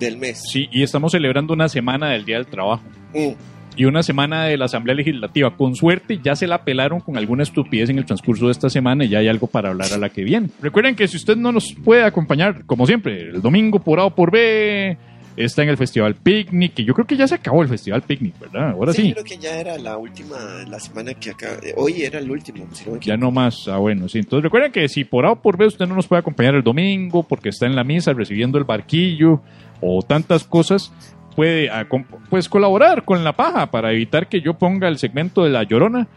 del 0.00 0.16
mes. 0.16 0.42
Sí, 0.50 0.68
y 0.72 0.82
estamos 0.82 1.12
celebrando 1.12 1.52
una 1.52 1.68
semana 1.68 2.10
del 2.10 2.24
Día 2.24 2.36
del 2.36 2.46
Trabajo. 2.46 2.82
Mm. 3.14 3.32
y 3.74 3.86
una 3.86 4.02
semana 4.02 4.44
de 4.44 4.58
la 4.58 4.66
Asamblea 4.66 4.94
Legislativa. 4.94 5.56
Con 5.56 5.74
suerte 5.74 6.20
ya 6.22 6.36
se 6.36 6.46
la 6.46 6.62
pelaron 6.62 7.00
con 7.00 7.16
alguna 7.16 7.42
estupidez 7.42 7.88
en 7.88 7.96
el 7.96 8.04
transcurso 8.04 8.44
de 8.46 8.52
esta 8.52 8.68
semana 8.68 9.06
y 9.06 9.08
ya 9.08 9.20
hay 9.20 9.28
algo 9.28 9.46
para 9.46 9.70
hablar 9.70 9.90
a 9.94 9.96
la 9.96 10.10
que 10.10 10.24
viene. 10.24 10.48
Recuerden 10.60 10.94
que 10.94 11.08
si 11.08 11.16
usted 11.16 11.36
no 11.38 11.52
nos 11.52 11.72
puede 11.82 12.02
acompañar, 12.04 12.66
como 12.66 12.86
siempre, 12.86 13.30
el 13.30 13.40
domingo 13.40 13.78
por 13.78 13.98
A 13.98 14.04
o 14.04 14.14
por 14.14 14.30
B, 14.30 14.98
está 15.36 15.62
en 15.62 15.68
el 15.68 15.76
Festival 15.76 16.14
Picnic, 16.14 16.74
que 16.74 16.84
yo 16.84 16.94
creo 16.94 17.06
que 17.06 17.16
ya 17.16 17.26
se 17.26 17.34
acabó 17.34 17.62
el 17.62 17.68
Festival 17.68 18.02
Picnic, 18.02 18.38
¿verdad? 18.38 18.70
Ahora 18.70 18.92
sí. 18.92 19.12
creo 19.12 19.24
que 19.24 19.38
ya 19.38 19.58
era 19.58 19.78
la 19.78 19.96
última, 19.96 20.36
la 20.68 20.78
semana 20.78 21.14
que 21.14 21.30
acá. 21.30 21.58
eh, 21.62 21.74
Hoy 21.76 22.02
era 22.02 22.18
el 22.18 22.30
último, 22.30 22.66
si 22.72 22.86
no 22.86 22.92
me 22.92 23.00
Ya 23.00 23.16
no 23.16 23.30
más, 23.30 23.68
ah 23.68 23.78
bueno, 23.78 24.08
sí. 24.08 24.18
Entonces 24.18 24.44
recuerden 24.44 24.72
que 24.72 24.88
si 24.88 25.04
por 25.04 25.26
A 25.26 25.32
o 25.32 25.36
por 25.36 25.56
B 25.56 25.66
usted 25.66 25.86
no 25.86 25.94
nos 25.94 26.06
puede 26.06 26.20
acompañar 26.20 26.54
el 26.54 26.62
domingo 26.62 27.22
porque 27.22 27.48
está 27.48 27.66
en 27.66 27.76
la 27.76 27.84
misa 27.84 28.12
recibiendo 28.12 28.58
el 28.58 28.64
barquillo 28.64 29.40
o 29.80 30.02
tantas 30.02 30.44
cosas, 30.44 30.92
puede 31.34 31.70
ah, 31.70 31.86
pues 32.30 32.48
colaborar 32.48 33.04
con 33.04 33.24
la 33.24 33.32
paja 33.32 33.70
para 33.70 33.92
evitar 33.92 34.28
que 34.28 34.40
yo 34.40 34.54
ponga 34.54 34.88
el 34.88 34.98
segmento 34.98 35.44
de 35.44 35.50
la 35.50 35.62
llorona 35.62 36.08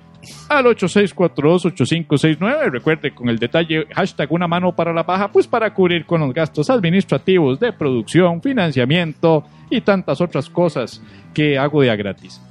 al 0.50 0.66
8642-8569. 0.66 2.72
Recuerde 2.72 3.14
con 3.14 3.30
el 3.30 3.38
detalle 3.38 3.86
hashtag 3.94 4.32
una 4.32 4.48
mano 4.48 4.76
para 4.76 4.94
la 4.94 5.06
paja, 5.06 5.32
pues 5.32 5.48
para 5.48 5.74
cubrir 5.74 6.06
con 6.06 6.22
los 6.22 6.34
gastos 6.34 6.70
administrativos 6.70 7.60
de 7.60 7.74
producción, 7.74 8.42
financiamiento 8.42 9.44
y 9.70 9.82
tantas 9.82 10.22
otras 10.22 10.50
cosas 10.50 11.02
que 11.34 11.58
hago 11.58 11.82
de 11.82 11.92
a 11.92 11.96
gratis. 11.96 12.42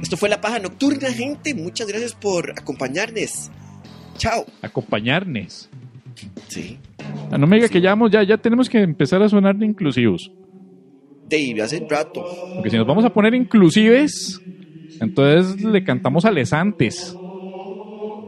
Esto 0.00 0.16
fue 0.16 0.28
la 0.28 0.40
paja 0.40 0.58
nocturna, 0.58 1.10
gente. 1.12 1.54
Muchas 1.54 1.86
gracias 1.86 2.14
por 2.14 2.50
acompañarnos. 2.50 3.50
Chao. 4.16 4.44
Acompañarnos. 4.62 5.68
Sí. 6.48 6.78
Ah, 7.30 7.38
no 7.38 7.46
me 7.46 7.56
diga 7.56 7.68
que 7.68 7.80
ya, 7.80 7.90
vamos- 7.90 8.10
ya, 8.10 8.22
ya 8.22 8.36
tenemos 8.36 8.68
que 8.68 8.80
empezar 8.82 9.22
a 9.22 9.28
sonar 9.28 9.56
de 9.56 9.66
inclusivos. 9.66 10.30
Dave, 11.28 11.62
hace 11.62 11.84
rato. 11.88 12.24
Porque 12.56 12.70
si 12.70 12.76
nos 12.76 12.86
vamos 12.86 13.04
a 13.04 13.10
poner 13.10 13.34
inclusives, 13.34 14.40
entonces 15.02 15.62
le 15.64 15.82
cantamos 15.84 16.24
a 16.24 16.30
lesantes 16.30 17.14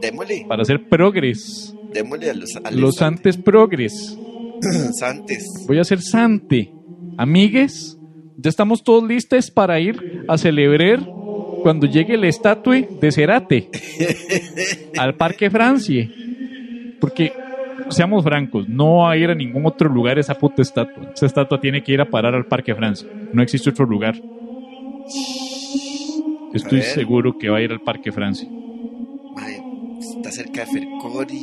Démosle, 0.01 0.45
para 0.47 0.61
hacer 0.61 0.87
progres. 0.89 1.73
démosle 1.93 2.29
a 2.29 2.33
los, 2.33 2.49
a 2.63 2.71
Los 2.71 3.01
antes 3.01 3.37
progres. 3.37 4.17
santes. 4.99 5.65
Voy 5.67 5.77
a 5.77 5.81
hacer 5.81 6.01
sante. 6.01 6.71
Amigues, 7.17 7.97
ya 8.37 8.49
estamos 8.49 8.83
todos 8.83 9.03
listos 9.07 9.49
para 9.49 9.79
ir 9.79 10.25
a 10.27 10.37
celebrar 10.37 10.99
cuando 11.63 11.87
llegue 11.87 12.17
la 12.17 12.27
estatua 12.27 12.75
de 13.01 13.11
Cerate 13.11 13.69
al 14.97 15.15
Parque 15.15 15.49
Francia. 15.49 16.09
Porque, 16.99 17.31
seamos 17.89 18.23
francos, 18.23 18.67
no 18.67 18.97
va 18.97 19.11
a 19.11 19.17
ir 19.17 19.29
a 19.29 19.35
ningún 19.35 19.65
otro 19.65 19.89
lugar 19.89 20.19
esa 20.19 20.35
puta 20.35 20.61
estatua. 20.61 21.11
Esa 21.15 21.25
estatua 21.25 21.59
tiene 21.59 21.81
que 21.81 21.93
ir 21.93 22.01
a 22.01 22.09
parar 22.09 22.35
al 22.35 22.45
Parque 22.45 22.75
Francia. 22.75 23.07
No 23.33 23.41
existe 23.41 23.69
otro 23.69 23.85
lugar. 23.85 24.15
Estoy 26.55 26.81
seguro 26.81 27.37
que 27.37 27.49
va 27.49 27.57
a 27.57 27.61
ir 27.61 27.71
al 27.71 27.81
Parque 27.81 28.11
Francia. 28.11 28.47
Está 29.99 30.31
cerca 30.31 30.61
de 30.61 30.67
Fercori, 30.67 31.41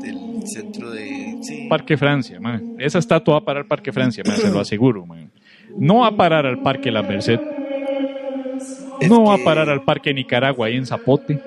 del 0.00 0.46
centro 0.46 0.90
de. 0.90 1.38
Sí. 1.42 1.66
Parque 1.68 1.96
Francia, 1.96 2.40
man. 2.40 2.74
Esa 2.78 2.98
estatua 2.98 3.34
va 3.34 3.38
a 3.40 3.44
parar 3.44 3.62
al 3.62 3.68
Parque 3.68 3.92
Francia, 3.92 4.22
man, 4.26 4.36
se 4.36 4.50
lo 4.50 4.60
aseguro, 4.60 5.04
man. 5.06 5.30
No 5.78 5.98
va 6.00 6.08
a 6.08 6.16
parar 6.16 6.46
al 6.46 6.58
Parque 6.58 6.90
La 6.90 7.02
Merced. 7.02 7.38
Es 9.00 9.08
No 9.10 9.24
va 9.24 9.34
a 9.34 9.38
parar 9.44 9.68
al 9.68 9.82
Parque 9.82 10.12
Nicaragua 10.14 10.66
ahí 10.66 10.76
en 10.76 10.86
Zapote. 10.86 11.38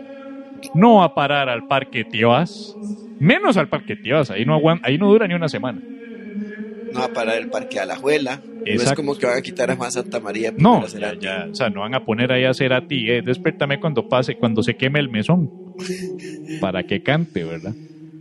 No 0.73 0.95
va 0.97 1.05
a 1.05 1.15
parar 1.15 1.49
al 1.49 1.67
Parque 1.67 2.03
Tioas. 2.03 2.75
Menos 3.19 3.57
al 3.57 3.67
Parque 3.67 3.95
Tioas. 3.95 4.29
Ahí 4.31 4.45
no, 4.45 4.55
aguan- 4.55 4.79
ahí 4.83 4.97
no 4.97 5.09
dura 5.09 5.27
ni 5.27 5.33
una 5.33 5.49
semana. 5.49 5.81
No 6.93 6.99
va 6.99 7.05
a 7.05 7.13
parar 7.13 7.37
el 7.37 7.49
parque 7.49 7.75
de 7.75 7.81
Alajuela. 7.81 8.41
No 8.45 8.65
es 8.65 8.93
como 8.93 9.15
que 9.15 9.25
van 9.25 9.37
a 9.37 9.41
quitar 9.41 9.71
a 9.71 9.75
Juan 9.75 9.91
Santa 9.91 10.19
María. 10.19 10.53
No, 10.57 10.85
ya, 10.87 11.13
ya. 11.19 11.47
O 11.51 11.55
sea, 11.55 11.69
no 11.69 11.81
van 11.81 11.95
a 11.95 12.05
poner 12.05 12.31
ahí 12.31 12.43
a 12.43 12.49
hacer 12.49 12.73
a 12.73 12.87
ti. 12.87 13.09
Eh, 13.09 13.21
despertame 13.23 13.79
cuando 13.79 14.07
pase, 14.07 14.35
cuando 14.35 14.63
se 14.63 14.75
queme 14.75 14.99
el 14.99 15.09
mesón. 15.09 15.49
Para 16.61 16.83
que 16.83 17.01
cante, 17.01 17.43
¿verdad? 17.43 17.73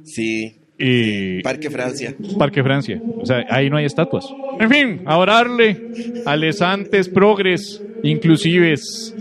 Sí, 0.05 0.55
Y 0.79 1.43
Parque 1.43 1.71
Francia. 1.71 2.15
Parque 2.39 2.63
Francia. 2.63 3.03
O 3.21 3.27
sea, 3.27 3.45
ahí 3.51 3.69
no 3.69 3.77
hay 3.77 3.85
estatuas. 3.85 4.27
En 4.61 4.71
fin, 4.71 5.03
a 5.07 5.19
orarle 5.19 5.91
a 6.25 6.37
lesantes, 6.37 7.09
progres, 7.09 7.83
inclusives, 8.03 9.15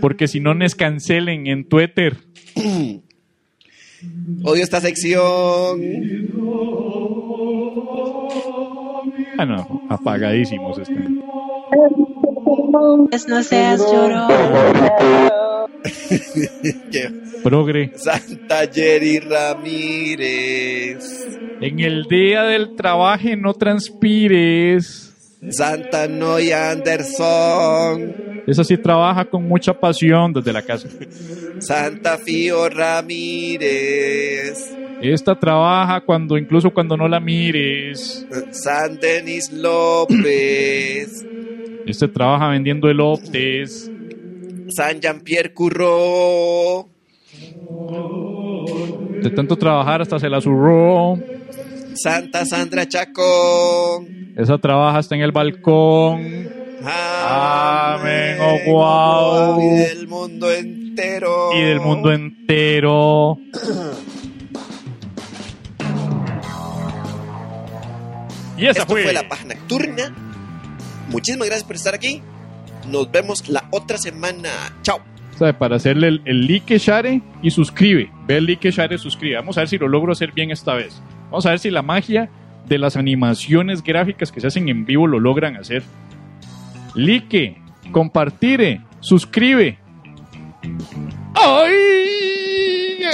porque 0.00 0.26
si 0.28 0.40
no 0.40 0.52
nos 0.54 0.74
cancelen 0.74 1.46
en 1.46 1.64
Twitter. 1.68 2.16
Odio 4.44 4.62
esta 4.62 4.80
sección. 4.80 5.80
Ah, 9.38 9.44
no, 9.44 9.82
apagadísimos 9.88 10.78
están. 10.78 11.20
No 13.28 13.42
seas 13.42 13.80
llorón. 13.80 14.28
Progre, 17.42 17.92
Santa 17.96 18.66
Jerry 18.72 19.20
Ramírez. 19.20 21.04
en 21.60 21.80
el 21.80 22.04
día 22.04 22.42
del 22.44 22.74
trabajo 22.76 23.28
no 23.36 23.54
transpires. 23.54 25.15
Santa 25.50 26.08
Noy 26.08 26.50
Anderson, 26.52 28.14
Esa 28.46 28.64
sí 28.64 28.76
trabaja 28.78 29.24
con 29.24 29.46
mucha 29.46 29.78
pasión 29.78 30.32
desde 30.32 30.52
la 30.52 30.62
casa. 30.62 30.88
Santa 31.60 32.18
Fío 32.18 32.68
Ramírez, 32.68 34.74
Esta 35.00 35.38
trabaja 35.38 36.00
cuando, 36.00 36.38
incluso 36.38 36.70
cuando 36.70 36.96
no 36.96 37.06
la 37.06 37.20
mires. 37.20 38.26
San 38.50 38.98
Denis 38.98 39.52
López, 39.52 41.24
Este 41.86 42.08
trabaja 42.08 42.48
vendiendo 42.48 42.88
elotes. 42.88 43.90
San 44.68 45.00
Jean-Pierre 45.00 45.54
Curro, 45.54 46.88
De 49.22 49.30
tanto 49.30 49.56
trabajar 49.56 50.02
hasta 50.02 50.18
se 50.18 50.28
la 50.28 50.40
zurró. 50.40 51.18
Santa 51.94 52.44
Sandra 52.44 52.86
Chacón. 52.88 54.15
Esa 54.36 54.58
trabaja 54.58 54.98
hasta 54.98 55.14
en 55.14 55.22
el 55.22 55.32
balcón. 55.32 56.48
Amén, 56.84 58.36
oh, 58.38 58.58
guau. 58.66 59.60
Y 59.62 59.78
del 59.78 60.06
mundo 60.06 60.52
entero. 60.52 61.54
Y 61.54 61.62
del 61.62 61.80
mundo 61.80 62.12
entero. 62.12 63.38
Y 68.58 68.62
esa 68.62 68.80
Esto 68.80 68.86
fue, 68.86 69.02
fue 69.02 69.12
la 69.12 69.28
paja 69.28 69.44
nocturna. 69.44 70.14
Muchísimas 71.10 71.46
gracias 71.46 71.66
por 71.66 71.76
estar 71.76 71.94
aquí. 71.94 72.22
Nos 72.88 73.10
vemos 73.12 73.50
la 73.50 73.68
otra 73.70 73.98
semana. 73.98 74.48
Chao. 74.80 75.00
¿sabe? 75.38 75.52
para 75.52 75.76
hacerle 75.76 76.08
el, 76.08 76.22
el 76.24 76.46
like, 76.46 76.78
share 76.78 77.20
y 77.42 77.50
suscribe. 77.50 78.10
Ve 78.26 78.38
el 78.38 78.46
like, 78.46 78.70
share, 78.70 78.98
suscribe. 78.98 79.36
Vamos 79.36 79.58
a 79.58 79.60
ver 79.60 79.68
si 79.68 79.76
lo 79.76 79.88
logro 79.88 80.12
hacer 80.12 80.32
bien 80.32 80.50
esta 80.50 80.72
vez. 80.72 81.02
Vamos 81.24 81.44
a 81.44 81.50
ver 81.50 81.58
si 81.58 81.70
la 81.70 81.82
magia 81.82 82.30
de 82.68 82.78
las 82.78 82.96
animaciones 82.96 83.82
gráficas 83.82 84.32
que 84.32 84.40
se 84.40 84.46
hacen 84.48 84.68
en 84.68 84.84
vivo 84.84 85.06
lo 85.06 85.20
logran 85.20 85.56
hacer. 85.56 85.82
Like, 86.94 87.56
compartire, 87.92 88.80
suscribe. 89.00 89.78
¡Ay! 91.34 92.35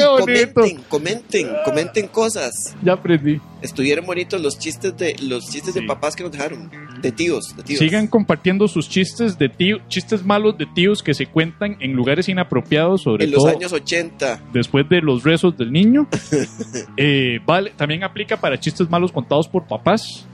¡Qué 0.03 0.21
bonito! 0.25 0.53
Comenten, 0.55 0.83
comenten, 0.89 1.49
comenten 1.65 2.07
cosas. 2.09 2.75
Ya 2.83 2.93
aprendí. 2.95 3.41
Estuvieron 3.61 4.05
bonitos 4.07 4.41
los 4.41 4.59
chistes 4.59 4.97
de 4.97 5.15
los 5.23 5.45
chistes 5.51 5.75
Sí. 5.75 5.81
de 5.81 5.87
papás 5.87 6.17
que 6.17 6.23
nos 6.25 6.33
dejaron. 6.33 6.71
De 7.01 7.13
tíos, 7.13 7.55
de 7.57 7.63
tíos. 7.63 7.79
Sigan 7.79 8.07
compartiendo 8.07 8.69
sus 8.69 8.89
chistes 8.89 9.39
de 9.39 9.49
tío, 9.49 9.79
chistes 9.89 10.25
malos 10.25 10.57
de 10.59 10.67
tíos 10.67 11.03
que 11.03 11.15
se 11.15 11.27
cuentan 11.27 11.77
en 11.81 11.93
lugares 11.93 12.29
inapropiados, 12.29 13.03
sobre 13.03 13.25
en 13.25 13.31
los 13.33 13.45
años 13.47 13.73
80. 13.73 14.41
después 14.53 14.89
de 14.89 15.01
los 15.01 15.23
rezos 15.25 15.57
del 15.57 15.73
niño. 15.73 16.09
Eh, 16.97 17.39
vale, 17.47 17.73
también 17.77 18.05
aplica 18.05 18.37
para 18.37 18.59
chistes 18.59 18.89
malos 18.91 19.13
contados 19.13 19.49
por 19.49 19.67
papás 19.67 20.27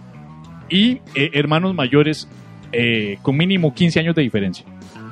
y 0.69 1.01
eh, 1.15 1.31
hermanos 1.35 1.75
mayores 1.75 2.29
eh, 2.73 3.19
con 3.23 3.37
mínimo 3.37 3.75
15 3.75 4.01
años 4.01 4.15
de 4.15 4.23
diferencia. 4.23 4.65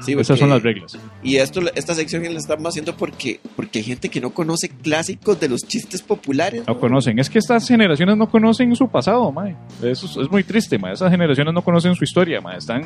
Sí, 0.07 0.13
Esas 0.13 0.27
porque- 0.29 0.41
son 0.41 0.51
las 0.51 0.63
reglas. 0.63 0.99
Y 1.23 1.37
esto, 1.37 1.61
esta 1.75 1.95
sección 1.95 2.23
la 2.25 2.39
estamos 2.39 2.67
haciendo 2.69 2.97
porque, 2.97 3.41
porque 3.57 3.81
hay 3.81 3.85
gente 3.85 4.09
que 4.09 4.21
no 4.21 4.31
conoce 4.31 4.69
clásicos 4.71 5.39
de 5.39 5.49
los 5.49 5.63
chistes 5.67 6.01
populares. 6.03 6.63
No 6.67 6.79
conocen. 6.81 7.19
Es 7.19 7.29
que 7.29 7.39
estas 7.39 7.67
generaciones 7.69 8.17
no 8.17 8.31
conocen 8.31 8.75
su 8.77 8.89
pasado, 8.89 9.31
mae. 9.33 9.55
Eso 9.83 10.07
es, 10.07 10.17
es 10.17 10.31
muy 10.31 10.45
triste, 10.45 10.79
mae. 10.79 10.95
Esas 10.95 11.11
generaciones 11.11 11.53
no 11.53 11.63
conocen 11.63 11.95
su 11.95 12.05
historia, 12.05 12.41
mae. 12.41 12.57
Están... 12.59 12.83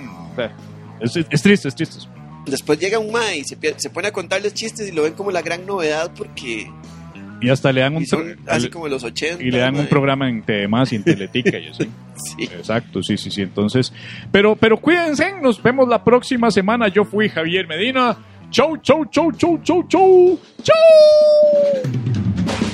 Es, 1.01 1.16
es 1.16 1.43
triste, 1.43 1.68
es 1.68 1.75
triste. 1.75 1.99
Después 2.47 2.79
llega 2.79 2.99
un 2.99 3.12
ma 3.12 3.35
y 3.35 3.45
se, 3.45 3.57
se 3.77 3.91
pone 3.91 4.09
a 4.09 4.12
contarles 4.12 4.55
chistes 4.55 4.89
y 4.89 4.93
lo 4.93 5.03
ven 5.03 5.12
como 5.12 5.31
la 5.31 5.43
gran 5.43 5.66
novedad 5.66 6.11
porque 6.16 6.71
Y 7.41 7.49
hasta 7.49 7.72
le 7.72 7.80
dan 7.80 7.97
un... 7.97 8.07
son 8.07 8.36
así 8.47 8.68
como 8.68 8.88
los 8.88 9.03
80. 9.03 9.43
y 9.43 9.51
le 9.51 9.59
dan 9.59 9.76
un 9.76 9.86
programa 9.86 10.28
en 10.28 10.43
TVMás 10.43 10.93
y 10.93 10.97
en 10.97 11.05
Teletica 11.05 11.59
y 11.59 11.68
así. 11.68 11.88
Sí. 12.20 12.45
Exacto, 12.45 13.03
sí, 13.03 13.16
sí, 13.16 13.30
sí. 13.30 13.41
Entonces, 13.41 13.95
pero, 14.30 14.55
pero 14.55 14.76
cuídense, 14.76 15.41
nos 15.41 15.62
vemos 15.62 15.88
la 15.88 16.05
próxima 16.05 16.51
semana. 16.51 16.88
Yo 16.88 17.07
fui 17.07 17.30
Javier 17.30 17.66
Medina. 17.66 18.18
Chau, 18.51 18.76
chau, 18.76 19.07
chau, 19.07 19.32
chau, 19.32 19.59
chau, 19.62 19.86
chau. 19.88 20.38
Chau. 20.62 22.70